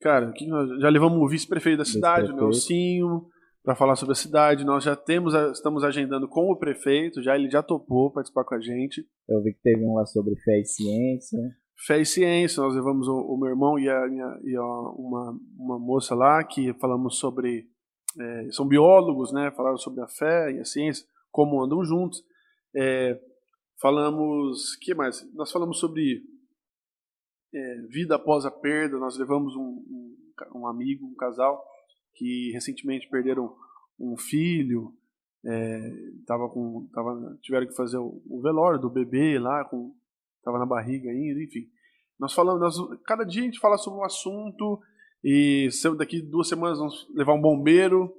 [0.00, 0.32] cara,
[0.80, 3.26] já levamos o vice-prefeito da cidade, o Nelsinho,
[3.62, 4.64] para falar sobre a cidade.
[4.64, 8.60] Nós já temos, estamos agendando com o prefeito, já ele já topou participar com a
[8.60, 9.06] gente.
[9.28, 11.38] Eu vi que teve um lá sobre fé e ciência.
[11.86, 14.06] Fé e ciência, nós levamos o, o meu irmão e, a,
[14.44, 17.66] e a, uma, uma moça lá que falamos sobre.
[18.20, 19.50] É, são biólogos, né?
[19.56, 22.22] Falaram sobre a fé e a ciência, como andam juntos.
[22.76, 23.18] É,
[23.80, 24.76] falamos.
[24.80, 25.24] que mais?
[25.34, 26.22] Nós falamos sobre
[27.54, 28.98] é, vida após a perda.
[28.98, 30.16] Nós levamos um, um,
[30.60, 31.64] um amigo, um casal
[32.14, 33.54] que recentemente perderam
[33.98, 34.94] um filho,
[35.44, 35.92] é,
[36.26, 39.94] tava com, tava, tiveram que fazer o, o velório do bebê lá, com,
[40.44, 41.68] tava na barriga ainda, enfim.
[42.18, 44.80] Nós falamos, nós, cada dia a gente fala sobre um assunto
[45.24, 48.14] e daqui duas semanas vamos levar um bombeiro,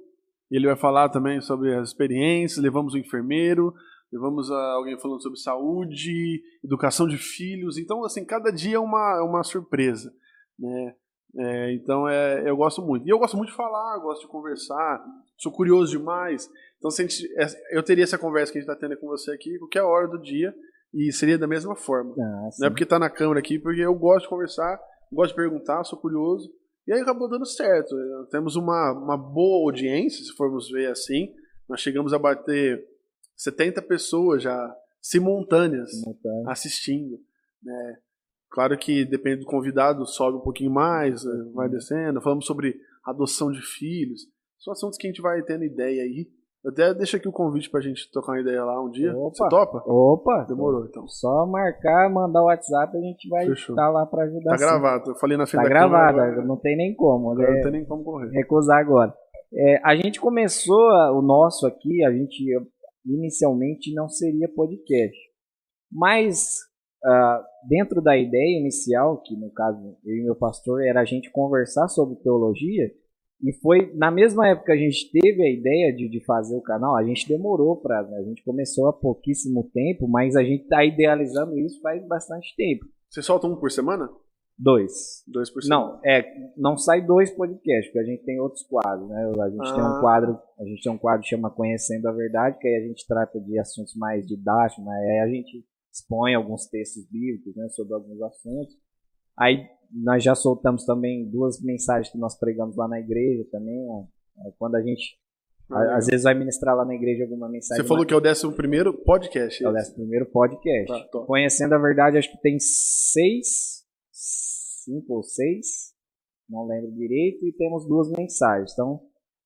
[0.50, 3.74] ele vai falar também sobre as experiências, levamos um enfermeiro,
[4.12, 9.22] levamos alguém falando sobre saúde, educação de filhos, então assim, cada dia é uma, é
[9.22, 10.14] uma surpresa,
[10.58, 10.94] né?
[11.36, 13.06] É, então é, eu gosto muito.
[13.06, 15.04] E eu gosto muito de falar, gosto de conversar,
[15.36, 16.48] sou curioso demais.
[16.78, 17.46] Então gente, é,
[17.76, 20.20] eu teria essa conversa que a gente está tendo com você aqui qualquer hora do
[20.20, 20.54] dia
[20.92, 22.14] e seria da mesma forma.
[22.18, 24.80] Ah, não é porque está na câmera aqui, porque eu gosto de conversar,
[25.12, 26.48] gosto de perguntar, sou curioso.
[26.86, 27.96] E aí acabou dando certo.
[28.30, 31.34] Temos uma, uma boa audiência, se formos ver assim.
[31.68, 32.84] Nós chegamos a bater
[33.36, 36.48] 70 pessoas já simultâneas Simultâneo.
[36.48, 37.18] assistindo.
[37.62, 37.96] Né?
[38.54, 42.22] Claro que depende do convidado, sobe um pouquinho mais, eh, vai descendo.
[42.22, 44.20] Falamos sobre adoção de filhos.
[44.60, 46.28] São assuntos que a gente vai tendo ideia aí.
[46.64, 49.12] Eu até deixo aqui o convite pra gente tocar uma ideia lá um dia.
[49.12, 49.82] Opa, Você topa?
[49.84, 50.46] Opa!
[50.48, 51.04] Demorou, então.
[51.08, 54.52] Só marcar, mandar o WhatsApp, a gente vai estar tá lá pra ajudar.
[54.52, 57.34] Tá gravado, eu falei na frente Tá gravado, câmera, não tem nem como.
[57.34, 57.56] Né?
[57.56, 58.30] Não tem nem como correr.
[58.30, 59.12] Recusar agora.
[59.52, 60.78] É, a gente começou
[61.12, 62.44] o nosso aqui, a gente
[63.04, 65.18] inicialmente não seria podcast.
[65.90, 66.72] Mas
[67.04, 71.30] uh, dentro da ideia inicial, que no caso eu e meu pastor, era a gente
[71.30, 72.90] conversar sobre teologia,
[73.42, 76.62] e foi na mesma época que a gente teve a ideia de, de fazer o
[76.62, 78.02] canal, a gente demorou para.
[78.02, 78.18] Né?
[78.18, 82.86] A gente começou há pouquíssimo tempo, mas a gente está idealizando isso faz bastante tempo.
[83.10, 84.08] Você solta um por semana?
[84.56, 85.24] Dois.
[85.26, 85.84] Dois por semana?
[85.84, 86.24] Não, é,
[86.56, 89.32] não sai dois podcasts, porque a gente tem outros quadros, né?
[89.38, 89.74] A gente ah.
[89.74, 90.00] tem um ah.
[90.00, 93.06] quadro, a gente tem um quadro que chama Conhecendo a Verdade, que aí a gente
[93.06, 94.92] trata de assuntos mais didáticos, né?
[94.92, 95.64] Aí a gente
[95.94, 98.76] expõe alguns textos bíblicos né, sobre alguns assuntos.
[99.38, 103.86] Aí nós já soltamos também duas mensagens que nós pregamos lá na igreja também.
[103.88, 104.04] Ó,
[104.58, 105.16] quando a gente
[105.70, 107.82] Ah, Às vezes vai ministrar lá na igreja alguma mensagem.
[107.82, 109.64] Você falou que é o 11 primeiro podcast.
[109.64, 111.10] É o 11 primeiro podcast.
[111.10, 115.94] Tá, Conhecendo a verdade, acho que tem seis, cinco ou seis,
[116.48, 118.72] não lembro direito, e temos duas mensagens.
[118.72, 119.00] Então,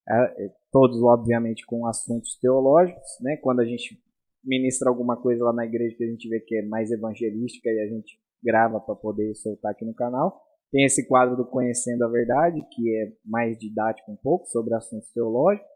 [0.08, 3.36] é, é, todos, obviamente, com assuntos teológicos, né?
[3.36, 4.00] Quando a gente
[4.48, 7.80] ministra alguma coisa lá na igreja que a gente vê que é mais evangelística e
[7.80, 10.42] a gente grava para poder soltar aqui no canal.
[10.72, 15.10] Tem esse quadro do Conhecendo a Verdade, que é mais didático um pouco sobre assuntos
[15.12, 15.68] teológicos.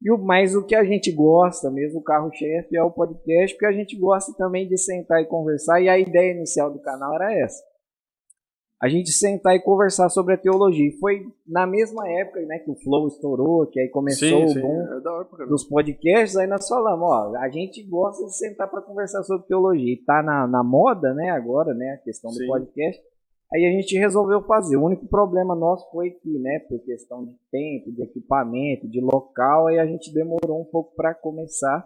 [0.00, 3.66] E o mais o que a gente gosta mesmo, o carro-chefe é o podcast, porque
[3.66, 7.34] a gente gosta também de sentar e conversar, e a ideia inicial do canal era
[7.34, 7.62] essa.
[8.80, 10.86] A gente sentar e conversar sobre a teologia.
[10.86, 14.62] E foi na mesma época né, que o Flow estourou, que aí começou sim, o
[14.62, 14.82] boom
[15.42, 19.48] é dos podcasts, aí nós falamos, ó, a gente gosta de sentar para conversar sobre
[19.48, 19.92] teologia.
[19.92, 23.02] E tá na, na moda, né, agora, né, a questão do podcast.
[23.52, 24.76] Aí a gente resolveu fazer.
[24.76, 29.68] O único problema nosso foi que, né, por questão de tempo, de equipamento, de local,
[29.68, 31.84] aí a gente demorou um pouco para começar.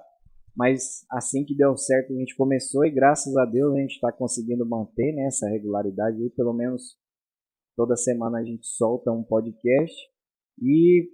[0.54, 4.12] Mas assim que deu certo, a gente começou e graças a Deus a gente está
[4.12, 6.22] conseguindo manter né, essa regularidade.
[6.22, 6.96] Aí, pelo menos
[7.74, 9.96] toda semana a gente solta um podcast.
[10.60, 11.08] E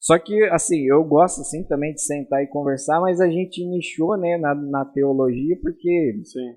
[0.00, 4.16] só que assim, eu gosto assim também de sentar e conversar, mas a gente nichou
[4.16, 6.56] né, na, na teologia porque Sim.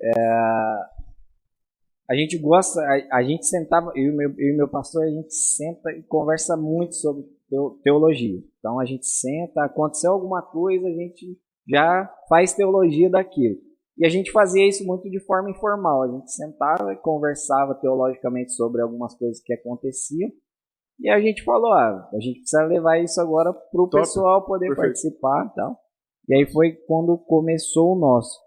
[0.00, 0.12] É,
[2.10, 5.10] a gente gosta, a, a gente sentava, eu e, meu, eu e meu pastor, a
[5.10, 7.24] gente senta e conversa muito sobre
[7.82, 8.38] teologia.
[8.58, 11.38] Então a gente senta, aconteceu alguma coisa, a gente
[11.68, 13.56] já faz teologia daquilo.
[13.98, 16.02] E a gente fazia isso muito de forma informal.
[16.02, 20.30] A gente sentava e conversava teologicamente sobre algumas coisas que aconteciam.
[21.00, 24.66] E a gente falou, ah, a gente precisa levar isso agora para o pessoal poder
[24.66, 24.86] Perfeito.
[24.86, 25.76] participar e tal.
[26.28, 28.38] E aí foi quando começou o nosso.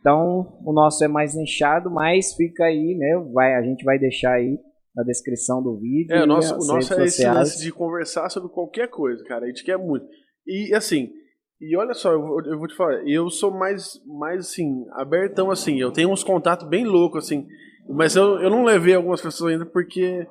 [0.00, 3.16] Então, o nosso é mais nichado, mas fica aí, né?
[3.32, 4.58] Vai, a gente vai deixar aí
[4.94, 6.14] na descrição do vídeo.
[6.14, 9.44] É, o nosso, o nosso é esse lance de conversar sobre qualquer coisa, cara.
[9.44, 10.06] A gente quer muito.
[10.46, 11.10] E assim,
[11.60, 15.80] e olha só, eu, eu vou te falar, eu sou mais, mais assim, abertão assim.
[15.80, 17.46] Eu tenho uns contatos bem loucos, assim.
[17.88, 20.26] Mas eu, eu não levei algumas pessoas ainda porque.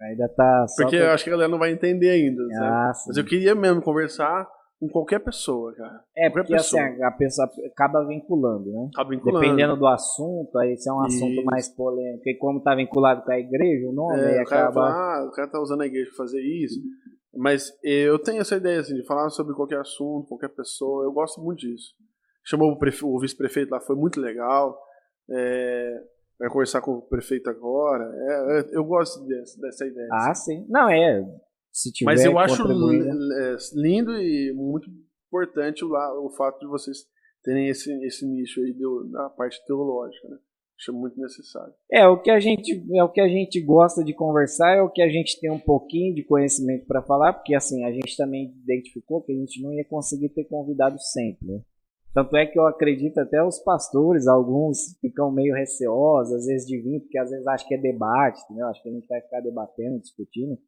[0.00, 0.66] Ainda tá.
[0.76, 2.40] porque eu acho que a galera não vai entender ainda.
[2.62, 4.48] Ah, mas eu queria mesmo conversar
[4.80, 6.04] com qualquer pessoa, cara.
[6.16, 6.88] É, porque assim, pessoa.
[6.88, 8.88] assim, a pessoa acaba vinculando, né?
[8.94, 9.40] Acaba vinculando.
[9.40, 13.32] Dependendo do assunto, aí se é um assunto mais polêmico, e como tá vinculado com
[13.32, 14.72] a igreja, o nome, é, aí o acaba...
[14.72, 16.80] Fala, ah, o cara tá usando a igreja pra fazer isso.
[17.34, 21.40] Mas eu tenho essa ideia, assim, de falar sobre qualquer assunto, qualquer pessoa, eu gosto
[21.40, 21.94] muito disso.
[22.44, 23.04] Chamou o, prefe...
[23.04, 24.78] o vice-prefeito lá, foi muito legal.
[25.30, 26.00] É...
[26.38, 28.04] Vai conversar com o prefeito agora.
[28.14, 30.08] É, eu gosto dessa, dessa ideia.
[30.12, 30.60] Ah, assim.
[30.60, 30.66] sim.
[30.68, 31.20] Não, é
[31.72, 32.62] se tiver Mas eu acho
[33.74, 34.88] lindo e muito
[35.26, 35.90] importante o,
[36.24, 36.98] o fato de vocês
[37.42, 40.38] terem esse, esse nicho aí do, da parte teológica, né?
[40.80, 41.74] Acho muito necessário.
[41.90, 44.88] É, o que a gente é o que a gente gosta de conversar, é o
[44.90, 48.54] que a gente tem um pouquinho de conhecimento para falar, porque assim, a gente também
[48.62, 51.60] identificou que a gente não ia conseguir ter convidado sempre, né?
[52.14, 56.80] Tanto é que eu acredito até os pastores, alguns ficam meio receosos, às vezes de
[56.80, 58.66] vir, porque às vezes acham que é debate, entendeu?
[58.66, 60.58] Acho que a gente vai ficar debatendo, discutindo.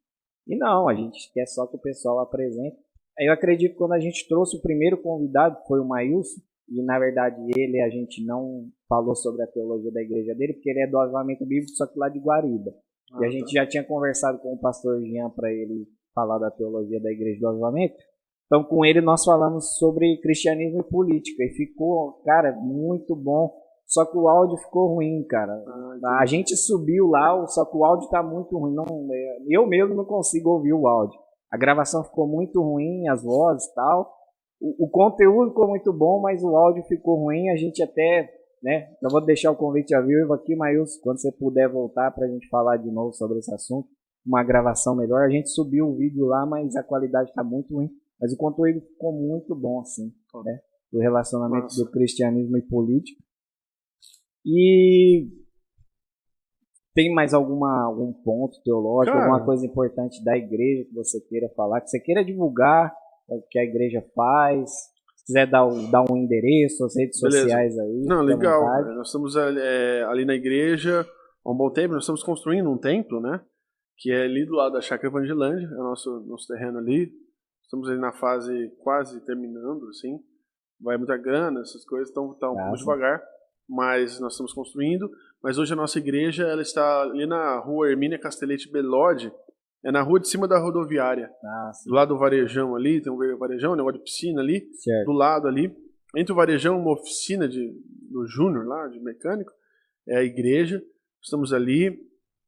[0.51, 2.75] E não, a gente quer só que o pessoal apresente.
[3.17, 6.83] Eu acredito que quando a gente trouxe o primeiro convidado, que foi o Maílson, e
[6.83, 10.81] na verdade ele a gente não falou sobre a teologia da igreja dele, porque ele
[10.81, 12.73] é do avivamento bíblico, só que lá de Guariba.
[13.13, 13.61] Ah, e a gente tá.
[13.61, 17.47] já tinha conversado com o pastor Jean para ele falar da teologia da igreja do
[17.47, 17.95] avivamento.
[18.47, 23.53] Então com ele nós falamos sobre cristianismo e política e ficou, cara, muito bom.
[23.91, 25.51] Só que o áudio ficou ruim, cara.
[26.05, 28.73] Ah, a gente subiu lá, só que o áudio tá muito ruim.
[28.73, 31.19] Não, é, eu mesmo não consigo ouvir o áudio.
[31.51, 34.09] A gravação ficou muito ruim, as vozes e tal.
[34.61, 37.49] O, o, conteúdo ficou muito bom, mas o áudio ficou ruim.
[37.49, 38.31] A gente até,
[38.63, 38.95] né?
[39.03, 42.47] Eu vou deixar o convite a vivo aqui, Maílson, quando você puder voltar pra gente
[42.47, 43.89] falar de novo sobre esse assunto.
[44.25, 45.21] Uma gravação melhor.
[45.25, 47.89] A gente subiu o vídeo lá, mas a qualidade tá muito ruim.
[48.21, 50.13] Mas o conteúdo ficou muito bom, assim,
[50.45, 50.61] né?
[50.93, 51.83] Do relacionamento Nossa.
[51.83, 53.21] do cristianismo e política.
[54.45, 55.27] E
[56.93, 61.49] tem mais alguma, algum ponto teológico, Cara, alguma coisa importante da igreja que você queira
[61.55, 62.93] falar, que você queira divulgar
[63.29, 64.69] o que a igreja faz?
[65.15, 67.43] Se quiser dar, dar um endereço, as redes Beleza.
[67.43, 68.03] sociais aí.
[68.05, 68.61] Não, legal.
[68.95, 71.07] Nós estamos é, ali na igreja
[71.45, 73.41] há um bom tempo, nós estamos construindo um templo, né?
[73.97, 77.11] Que é ali do lado da Chácara Evangelândia, é o nosso, nosso terreno ali.
[77.63, 80.19] Estamos ali na fase quase terminando, assim.
[80.81, 83.21] Vai muita grana, essas coisas, então tá um pouco devagar
[83.67, 85.09] mas nós estamos construindo.
[85.41, 89.31] Mas hoje a nossa igreja ela está ali na rua Hermínia Castelete Belode,
[89.83, 91.31] é na rua de cima da rodoviária.
[91.43, 95.05] Ah, do lado do varejão ali, tem um varejão, um negócio de piscina ali, certo.
[95.05, 95.75] do lado ali.
[96.15, 97.73] Entre o varejão uma oficina de,
[98.11, 99.51] do Júnior lá, de mecânico,
[100.07, 100.83] é a igreja.
[101.21, 101.97] Estamos ali.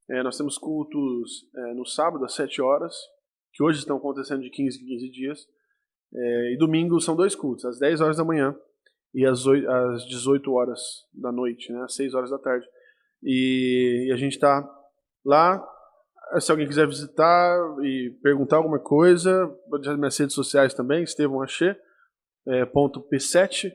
[0.09, 2.93] É, nós temos cultos é, no sábado às 7 horas,
[3.53, 5.47] que hoje estão acontecendo de 15 em 15 dias.
[6.13, 8.55] É, e domingo são dois cultos, às 10 horas da manhã
[9.13, 10.79] e às, 8, às 18 horas
[11.13, 12.65] da noite, né, às 6 horas da tarde.
[13.21, 14.67] E, e a gente está
[15.25, 15.63] lá.
[16.39, 21.41] Se alguém quiser visitar e perguntar alguma coisa, pode nas minhas redes sociais também, Estevão
[21.41, 21.75] Achê,
[22.47, 23.71] é, ponto P7,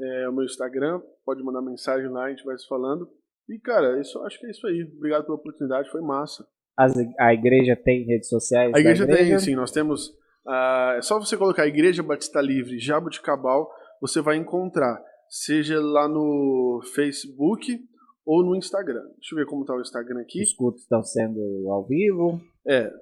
[0.00, 3.08] é o meu Instagram, pode mandar mensagem lá, a gente vai se falando.
[3.48, 4.88] E, cara, isso, acho que é isso aí.
[4.96, 6.46] Obrigado pela oportunidade, foi massa.
[6.78, 8.72] As, a igreja tem redes sociais?
[8.74, 9.28] A igreja, igreja?
[9.28, 9.54] tem, sim.
[9.54, 10.08] Nós temos.
[10.46, 13.70] Uh, é só você colocar Igreja Batista Livre Jabuticabal,
[14.00, 15.02] você vai encontrar.
[15.28, 17.78] Seja lá no Facebook
[18.24, 19.02] ou no Instagram.
[19.16, 20.42] Deixa eu ver como está o Instagram aqui.
[20.42, 22.40] Os cultos estão sendo ao vivo.
[22.66, 22.92] É.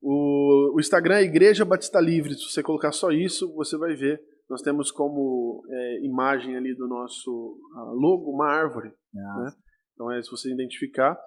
[0.00, 2.34] O, o Instagram é Igreja Batista Livre.
[2.34, 4.20] Se você colocar só isso, você vai ver.
[4.48, 7.58] Nós temos como é, imagem ali do nosso
[7.94, 8.92] logo uma árvore.
[9.16, 9.42] Ah.
[9.42, 9.52] Né?
[9.94, 11.18] Então, é, se você identificar,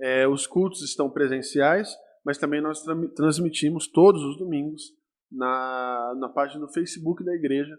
[0.00, 4.82] é, os cultos estão presenciais, mas também nós tra transmitimos todos os domingos
[5.30, 7.76] na, na página do Facebook da igreja,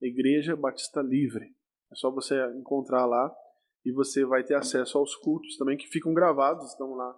[0.00, 1.44] Igreja Batista Livre.
[1.92, 3.32] É só você encontrar lá
[3.84, 7.14] e você vai ter acesso aos cultos também que ficam gravados, estão lá,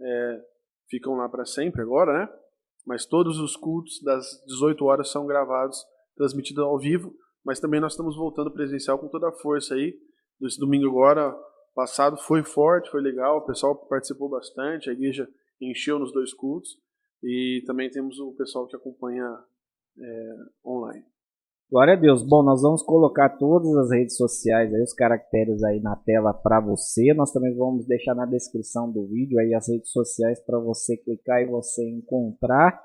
[0.00, 0.40] é,
[0.88, 2.28] ficam lá para sempre agora, né?
[2.86, 5.84] Mas todos os cultos das 18 horas são gravados,
[6.16, 7.14] transmitidos ao vivo,
[7.44, 9.96] mas também nós estamos voltando presencial com toda a força aí.
[10.42, 11.32] Esse domingo agora,
[11.74, 15.28] passado foi forte, foi legal, o pessoal participou bastante, a igreja
[15.60, 16.70] encheu nos dois cultos
[17.22, 19.26] e também temos o pessoal que acompanha
[19.98, 20.34] é,
[20.64, 21.04] online.
[21.70, 22.22] Glória a Deus.
[22.22, 26.60] Bom, nós vamos colocar todas as redes sociais aí, os caracteres aí na tela para
[26.60, 27.12] você.
[27.12, 31.42] Nós também vamos deixar na descrição do vídeo aí as redes sociais para você clicar
[31.42, 32.80] e você encontrar.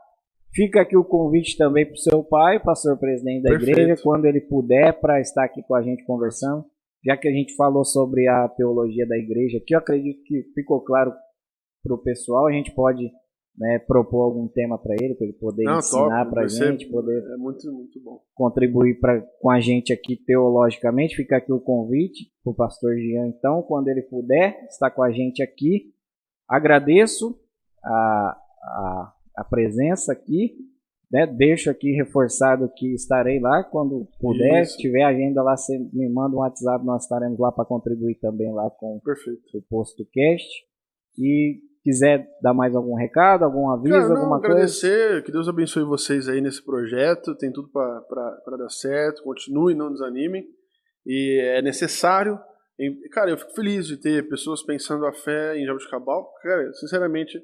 [0.53, 3.79] Fica aqui o convite também para o seu pai, pastor presidente da Perfeito.
[3.79, 6.65] igreja, quando ele puder, para estar aqui com a gente conversando
[7.03, 10.81] já que a gente falou sobre a teologia da igreja, que eu acredito que ficou
[10.81, 11.11] claro
[11.83, 13.11] para o pessoal, a gente pode
[13.57, 17.23] né, propor algum tema para ele, para ele poder Não, ensinar para a gente, poder
[17.33, 18.21] é muito, muito bom.
[18.33, 21.15] contribuir pra, com a gente aqui teologicamente.
[21.15, 25.11] Fica aqui o convite para o pastor Jean, então, quando ele puder, estar com a
[25.11, 25.93] gente aqui.
[26.47, 27.39] Agradeço
[27.83, 30.55] a, a, a presença aqui
[31.11, 34.61] né, deixo aqui reforçado que estarei lá quando puder.
[34.61, 34.73] Isso.
[34.73, 38.51] Se tiver agenda lá, você me manda um WhatsApp, nós estaremos lá para contribuir também
[38.53, 39.41] lá com Perfeito.
[39.53, 40.47] o posto cast.
[41.19, 45.03] E quiser dar mais algum recado, algum aviso, Cara, não, alguma agradecer, coisa?
[45.05, 49.91] Agradecer, que Deus abençoe vocês aí nesse projeto, tem tudo para dar certo, continue, não
[49.91, 50.45] desanimem.
[51.05, 52.39] E é necessário.
[53.11, 56.31] Cara, eu fico feliz de ter pessoas pensando a fé em Jabuticabal.
[56.41, 57.41] Cara, sinceramente,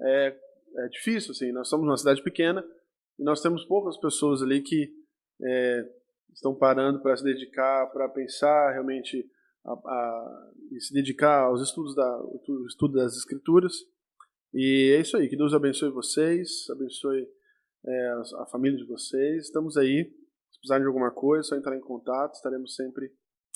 [0.00, 0.34] é,
[0.78, 2.64] é difícil, assim, nós somos uma cidade pequena,
[3.18, 4.90] e nós temos poucas pessoas ali que
[5.42, 5.84] é,
[6.32, 9.24] estão parando para se dedicar, para pensar realmente
[9.64, 12.22] a, a, e se dedicar aos estudos da,
[12.68, 13.72] estudo das escrituras.
[14.52, 15.28] E é isso aí.
[15.28, 17.26] Que Deus abençoe vocês, abençoe
[17.86, 19.46] é, a, família de vocês.
[19.46, 20.04] Estamos aí.
[20.50, 22.34] Se precisarem de alguma coisa, é só entrar em contato.
[22.34, 23.10] Estaremos sempre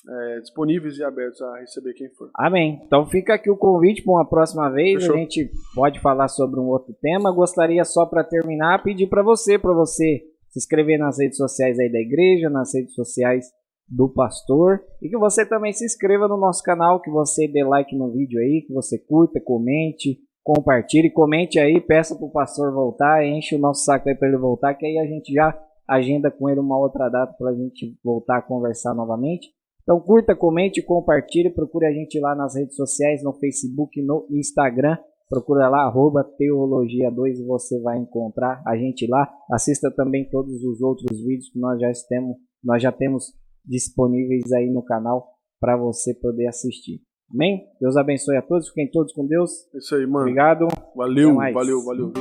[0.09, 2.31] é, disponíveis e abertos a receber quem for.
[2.35, 2.81] Amém.
[2.85, 5.03] Então fica aqui o convite para uma próxima vez.
[5.03, 5.15] Fechou.
[5.15, 7.31] A gente pode falar sobre um outro tema.
[7.31, 11.93] Gostaria só para terminar pedir para você, para você se inscrever nas redes sociais aí
[11.93, 13.47] da igreja, nas redes sociais
[13.89, 17.97] do pastor e que você também se inscreva no nosso canal, que você dê like
[17.97, 23.25] no vídeo aí, que você curta, comente, compartilhe, comente aí, peça para o pastor voltar,
[23.25, 25.59] enche o nosso saco aí para ele voltar, que aí a gente já
[25.89, 29.49] agenda com ele uma outra data para a gente voltar a conversar novamente.
[29.83, 34.99] Então curta, comente, compartilhe, procure a gente lá nas redes sociais, no Facebook, no Instagram.
[35.31, 39.31] Procura lá, arroba Teologia2 e você vai encontrar a gente lá.
[39.51, 43.35] Assista também todos os outros vídeos que nós já temos, nós já temos
[43.69, 45.27] disponíveis aí no canal
[45.61, 47.01] para você poder assistir.
[47.33, 47.67] Amém?
[47.81, 49.51] Deus abençoe a todos, fiquem todos com Deus.
[49.75, 50.21] É isso aí, mano.
[50.21, 50.67] Obrigado.
[50.97, 52.13] Valeu, valeu, valeu.